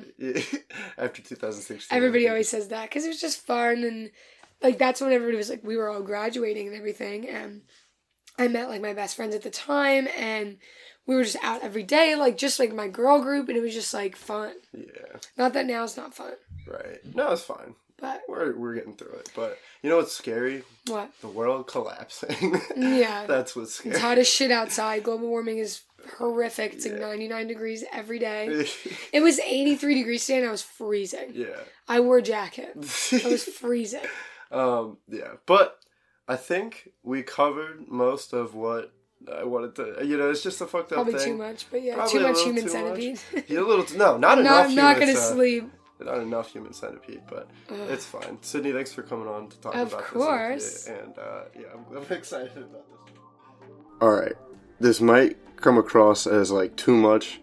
After 0.97 1.21
2016. 1.21 1.95
Everybody 1.95 2.27
always 2.27 2.49
says 2.49 2.67
that 2.67 2.89
because 2.89 3.05
it 3.05 3.10
was 3.10 3.21
just 3.21 3.39
fun 3.45 3.84
and 3.86 4.12
like 4.62 4.77
that's 4.77 4.99
when 4.99 5.13
everybody 5.13 5.38
was 5.38 5.49
like 5.49 5.63
we 5.63 5.77
were 5.77 5.88
all 5.89 6.01
graduating 6.01 6.67
and 6.67 6.75
everything 6.75 7.29
and 7.29 7.62
I 8.38 8.49
met 8.49 8.67
like 8.67 8.82
my 8.82 8.93
best 8.93 9.15
friends 9.15 9.36
at 9.36 9.41
the 9.43 9.49
time 9.49 10.08
and 10.17 10.58
we 11.09 11.15
were 11.15 11.23
just 11.23 11.43
out 11.43 11.63
every 11.63 11.81
day 11.83 12.15
like 12.15 12.37
just 12.37 12.59
like 12.59 12.71
my 12.73 12.87
girl 12.87 13.19
group 13.21 13.49
and 13.49 13.57
it 13.57 13.61
was 13.61 13.73
just 13.73 13.93
like 13.93 14.15
fun. 14.15 14.53
Yeah. 14.73 15.17
Not 15.37 15.53
that 15.53 15.65
now 15.65 15.83
it's 15.83 15.97
not 15.97 16.13
fun, 16.13 16.33
Right. 16.67 16.99
No, 17.15 17.31
it's 17.31 17.41
fine. 17.41 17.73
but 17.99 18.21
We're 18.29 18.55
we're 18.55 18.75
getting 18.75 18.93
through 18.95 19.13
it. 19.21 19.29
But 19.35 19.57
you 19.81 19.89
know 19.89 19.97
what's 19.97 20.15
scary? 20.15 20.63
what? 20.87 21.09
The 21.21 21.27
world 21.27 21.65
collapsing. 21.67 22.61
Yeah. 22.77 23.25
That's 23.33 23.55
what's 23.55 23.73
scary. 23.75 23.95
It's 23.95 24.01
hot 24.03 24.17
as 24.19 24.29
shit 24.29 24.51
outside. 24.51 25.01
Global 25.03 25.27
warming 25.27 25.57
is 25.57 25.81
horrific. 26.17 26.73
It's 26.73 26.85
like 26.85 26.99
99 26.99 27.47
degrees 27.47 27.83
every 27.91 28.19
day. 28.19 28.67
It 29.11 29.21
was 29.21 29.39
83 29.39 29.95
degrees 29.95 30.25
today 30.25 30.39
and 30.39 30.47
I 30.47 30.51
was 30.51 30.61
freezing. 30.61 31.31
yeah. 31.33 31.59
I 31.87 32.01
wore 32.01 32.19
a 32.19 32.21
jacket. 32.21 32.69
I 32.77 33.27
was 33.27 33.43
freezing. 33.61 34.05
um. 34.51 34.97
Yeah. 35.07 35.33
But 35.47 35.79
I 36.27 36.35
think 36.35 36.91
we 37.01 37.23
covered 37.23 37.87
most 37.87 38.31
of 38.33 38.53
what 38.53 38.93
I 39.38 39.43
wanted 39.43 39.75
to. 39.75 40.05
You 40.05 40.17
know, 40.17 40.29
it's 40.29 40.41
just 40.43 40.62
a 40.62 40.65
fucked 40.67 40.91
up 40.91 40.97
Probably 40.97 41.13
thing. 41.13 41.34
too 41.34 41.38
much, 41.38 41.65
but 41.69 41.82
yeah, 41.84 41.95
Probably 41.95 42.12
too 42.13 42.19
a 42.19 42.27
much 42.27 42.36
little 42.38 42.53
human 42.53 42.63
too 42.67 42.84
much. 42.84 43.17
centipede. 43.17 43.45
Yeah, 43.49 43.60
a 43.60 43.62
little. 43.62 43.84
T- 43.86 43.97
no, 43.97 44.17
not 44.17 44.38
I'm 44.38 44.39
enough. 44.45 44.51
not, 44.53 44.65
I'm 44.69 44.75
not 44.75 44.95
human 44.95 44.99
gonna 45.15 45.19
cen- 45.19 45.36
sleep. 45.36 45.71
Not 46.01 46.19
enough 46.19 46.51
human 46.53 46.71
centipede, 46.73 47.21
but 47.29 47.49
it's 47.89 48.05
fine. 48.05 48.38
Sydney, 48.41 48.71
thanks 48.71 48.93
for 48.93 49.03
coming 49.03 49.27
on 49.27 49.49
to 49.49 49.60
talk 49.60 49.75
Of 49.75 49.91
about 49.91 50.05
course. 50.05 50.63
this. 50.63 50.88
with 50.88 50.95
me, 50.95 51.03
And 51.03 51.19
uh, 51.19 51.41
yeah, 51.60 51.65
I'm, 51.73 51.97
I'm 51.97 52.17
excited 52.17 52.55
about 52.58 52.86
this. 53.05 53.17
All 54.01 54.12
right, 54.12 54.36
this 54.79 55.01
might 55.01 55.38
come 55.58 55.77
across 55.77 56.25
as 56.25 56.51
like 56.51 56.77
too 56.77 56.95
much, 56.95 57.41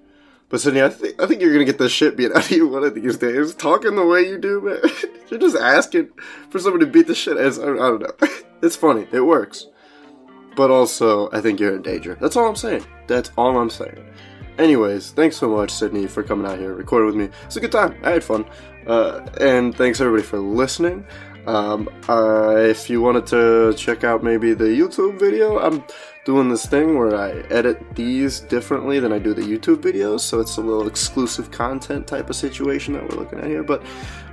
but 0.48 0.60
Sydney, 0.62 0.80
I 0.82 0.88
think 0.88 1.20
I 1.22 1.26
think 1.26 1.42
you're 1.42 1.52
gonna 1.52 1.66
get 1.66 1.76
the 1.76 1.90
shit 1.90 2.16
beat 2.16 2.32
out 2.34 2.46
of 2.46 2.50
you 2.50 2.66
one 2.66 2.82
of 2.82 2.94
these 2.94 3.18
days. 3.18 3.54
Talking 3.54 3.94
the 3.94 4.06
way 4.06 4.26
you 4.26 4.38
do, 4.38 4.62
man, 4.62 4.78
you're 5.28 5.38
just 5.38 5.56
asking 5.56 6.08
for 6.48 6.58
somebody 6.58 6.86
to 6.86 6.90
beat 6.90 7.08
the 7.08 7.14
shit. 7.14 7.36
As 7.36 7.58
I 7.58 7.66
don't 7.66 8.00
know, 8.00 8.28
it's 8.62 8.74
funny. 8.76 9.06
It 9.12 9.20
works, 9.20 9.66
but 10.56 10.70
also 10.70 11.30
I 11.32 11.40
think 11.40 11.60
you're 11.60 11.76
in 11.76 11.82
danger. 11.82 12.16
That's 12.20 12.36
all 12.36 12.48
I'm 12.48 12.56
saying. 12.56 12.84
That's 13.06 13.30
all 13.36 13.56
I'm 13.56 13.70
saying. 13.70 14.04
Anyways, 14.58 15.10
thanks 15.10 15.36
so 15.36 15.50
much, 15.50 15.70
Sydney, 15.70 16.06
for 16.06 16.22
coming 16.22 16.50
out 16.50 16.58
here 16.58 16.72
recording 16.72 17.06
with 17.06 17.16
me. 17.16 17.36
It's 17.44 17.56
a 17.56 17.60
good 17.60 17.72
time. 17.72 17.96
I 18.02 18.10
had 18.10 18.24
fun. 18.24 18.46
Uh, 18.86 19.26
and 19.40 19.76
thanks 19.76 20.00
everybody 20.00 20.22
for 20.22 20.38
listening. 20.38 21.06
Um, 21.46 21.88
uh, 22.08 22.56
if 22.56 22.90
you 22.90 23.00
wanted 23.00 23.26
to 23.26 23.74
check 23.76 24.02
out 24.02 24.24
maybe 24.24 24.54
the 24.54 24.64
YouTube 24.64 25.18
video, 25.18 25.58
I'm 25.58 25.84
doing 26.24 26.48
this 26.48 26.66
thing 26.66 26.98
where 26.98 27.14
I 27.14 27.32
edit 27.50 27.94
these 27.94 28.40
differently 28.40 28.98
than 28.98 29.12
I 29.12 29.18
do 29.18 29.32
the 29.32 29.42
YouTube 29.42 29.76
videos, 29.76 30.20
so 30.20 30.40
it's 30.40 30.56
a 30.56 30.60
little 30.60 30.88
exclusive 30.88 31.52
content 31.52 32.08
type 32.08 32.30
of 32.30 32.34
situation 32.34 32.94
that 32.94 33.02
we're 33.08 33.18
looking 33.18 33.38
at 33.38 33.46
here. 33.46 33.62
But 33.62 33.82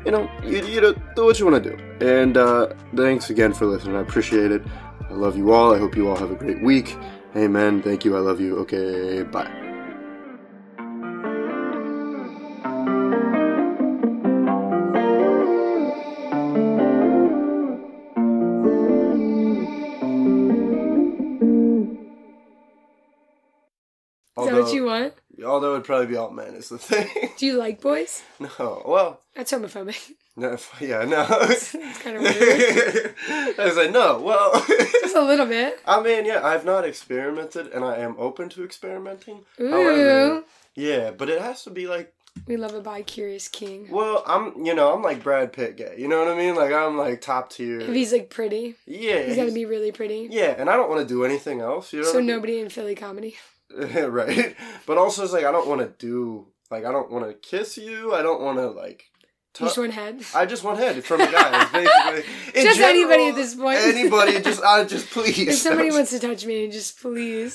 you 0.05 0.12
know, 0.12 0.29
you, 0.43 0.65
you 0.65 0.81
know, 0.81 0.93
do 1.15 1.25
what 1.25 1.39
you 1.39 1.45
want 1.45 1.63
to 1.63 1.75
do. 1.75 2.05
And 2.05 2.36
uh, 2.36 2.73
thanks 2.95 3.29
again 3.29 3.53
for 3.53 3.65
listening. 3.65 3.95
I 3.95 4.01
appreciate 4.01 4.51
it. 4.51 4.63
I 5.13 5.15
love 5.15 5.38
you 5.38 5.52
all. 5.52 5.76
I 5.76 5.78
hope 5.78 5.95
you 5.95 6.10
all 6.10 6.15
have 6.15 6.32
a 6.32 6.36
great 6.36 6.60
week. 6.63 6.97
Amen. 7.36 7.84
Thank 7.84 8.04
you. 8.04 8.17
I 8.17 8.19
love 8.19 8.41
you. 8.41 8.58
Okay. 8.62 9.21
Bye. 9.21 9.45
Is 24.36 24.47
that 24.47 24.54
what 24.56 24.73
you 24.73 24.86
want? 24.86 25.13
although 25.45 25.73
it'd 25.73 25.86
probably 25.86 26.08
be 26.08 26.15
all 26.15 26.32
men 26.32 26.56
is 26.56 26.69
the 26.69 26.80
thing. 26.80 27.30
Do 27.38 27.45
you 27.45 27.58
like 27.58 27.82
boys? 27.82 28.23
no, 28.39 28.82
well, 28.84 29.21
That's 29.36 29.52
homophobic. 29.52 30.13
No, 30.35 30.57
yeah, 30.81 31.05
no. 31.05 31.25
It's 31.41 31.71
kind 31.99 32.17
of 32.17 32.23
weird. 32.23 33.15
I 33.59 33.65
was 33.65 33.77
like, 33.77 33.91
no, 33.91 34.19
well, 34.19 34.51
Just 35.01 35.15
a 35.15 35.21
little 35.21 35.45
bit. 35.45 35.79
I 35.85 36.01
mean, 36.01 36.25
yeah, 36.25 36.45
I've 36.45 36.65
not 36.65 36.85
experimented, 36.85 37.67
and 37.67 37.83
I 37.85 37.97
am 37.97 38.15
open 38.17 38.49
to 38.49 38.63
experimenting. 38.63 39.41
Ooh. 39.59 39.69
However, 39.71 40.43
yeah, 40.75 41.11
but 41.11 41.29
it 41.29 41.41
has 41.41 41.63
to 41.65 41.69
be 41.69 41.87
like, 41.87 42.13
We 42.47 42.57
love 42.57 42.73
a 42.73 42.81
bi-curious 42.81 43.47
king. 43.47 43.87
well, 43.91 44.23
I'm, 44.25 44.65
you 44.65 44.73
know, 44.73 44.93
I'm 44.93 45.03
like 45.03 45.21
Brad 45.21 45.53
Pitt 45.53 45.77
gay. 45.77 45.95
You 45.97 46.07
know 46.07 46.17
what 46.19 46.27
I 46.33 46.35
mean? 46.35 46.55
Like 46.55 46.73
I'm 46.73 46.97
like 46.97 47.21
top 47.21 47.51
tier. 47.51 47.79
If 47.81 47.93
he's 47.93 48.11
like 48.11 48.29
pretty, 48.31 48.75
yeah, 48.87 49.21
he's 49.23 49.35
gotta 49.35 49.51
be 49.51 49.65
really 49.65 49.91
pretty. 49.91 50.27
Yeah, 50.31 50.55
and 50.57 50.69
I 50.69 50.75
don't 50.75 50.89
want 50.89 51.01
to 51.01 51.07
do 51.07 51.23
anything 51.25 51.61
else. 51.61 51.93
You 51.93 51.99
know. 52.01 52.05
So 52.05 52.13
what 52.13 52.17
I 52.17 52.21
mean? 52.21 52.27
nobody 52.27 52.59
in 52.59 52.69
Philly 52.69 52.95
comedy. 52.95 53.35
right, 53.77 54.55
but 54.87 54.97
also 54.97 55.23
it's 55.23 55.33
like 55.33 55.45
I 55.45 55.51
don't 55.51 55.67
want 55.67 55.81
to 55.81 56.05
do 56.05 56.47
like 56.71 56.85
I 56.85 56.91
don't 56.91 57.11
want 57.11 57.27
to 57.27 57.33
kiss 57.33 57.77
you. 57.77 58.13
I 58.15 58.23
don't 58.23 58.41
want 58.41 58.57
to 58.57 58.69
like. 58.71 59.11
You 59.59 59.67
just 59.67 59.77
want 59.77 59.93
head. 59.93 60.23
I 60.33 60.45
just 60.47 60.63
want 60.63 60.79
head 60.79 61.03
from 61.03 61.21
a 61.21 61.31
guy. 61.31 61.61
It's 61.61 61.71
basically 61.71 62.63
Just 62.63 62.79
anybody 62.79 63.27
at 63.27 63.35
this 63.35 63.53
point. 63.53 63.77
Anybody, 63.81 64.41
just 64.41 64.63
I 64.63 64.83
just 64.83 65.11
please. 65.11 65.37
If 65.47 65.55
somebody 65.57 65.91
wants 65.91 66.09
to 66.09 66.19
touch 66.19 66.43
me, 66.45 66.67
just 66.69 66.99
please. 66.99 67.51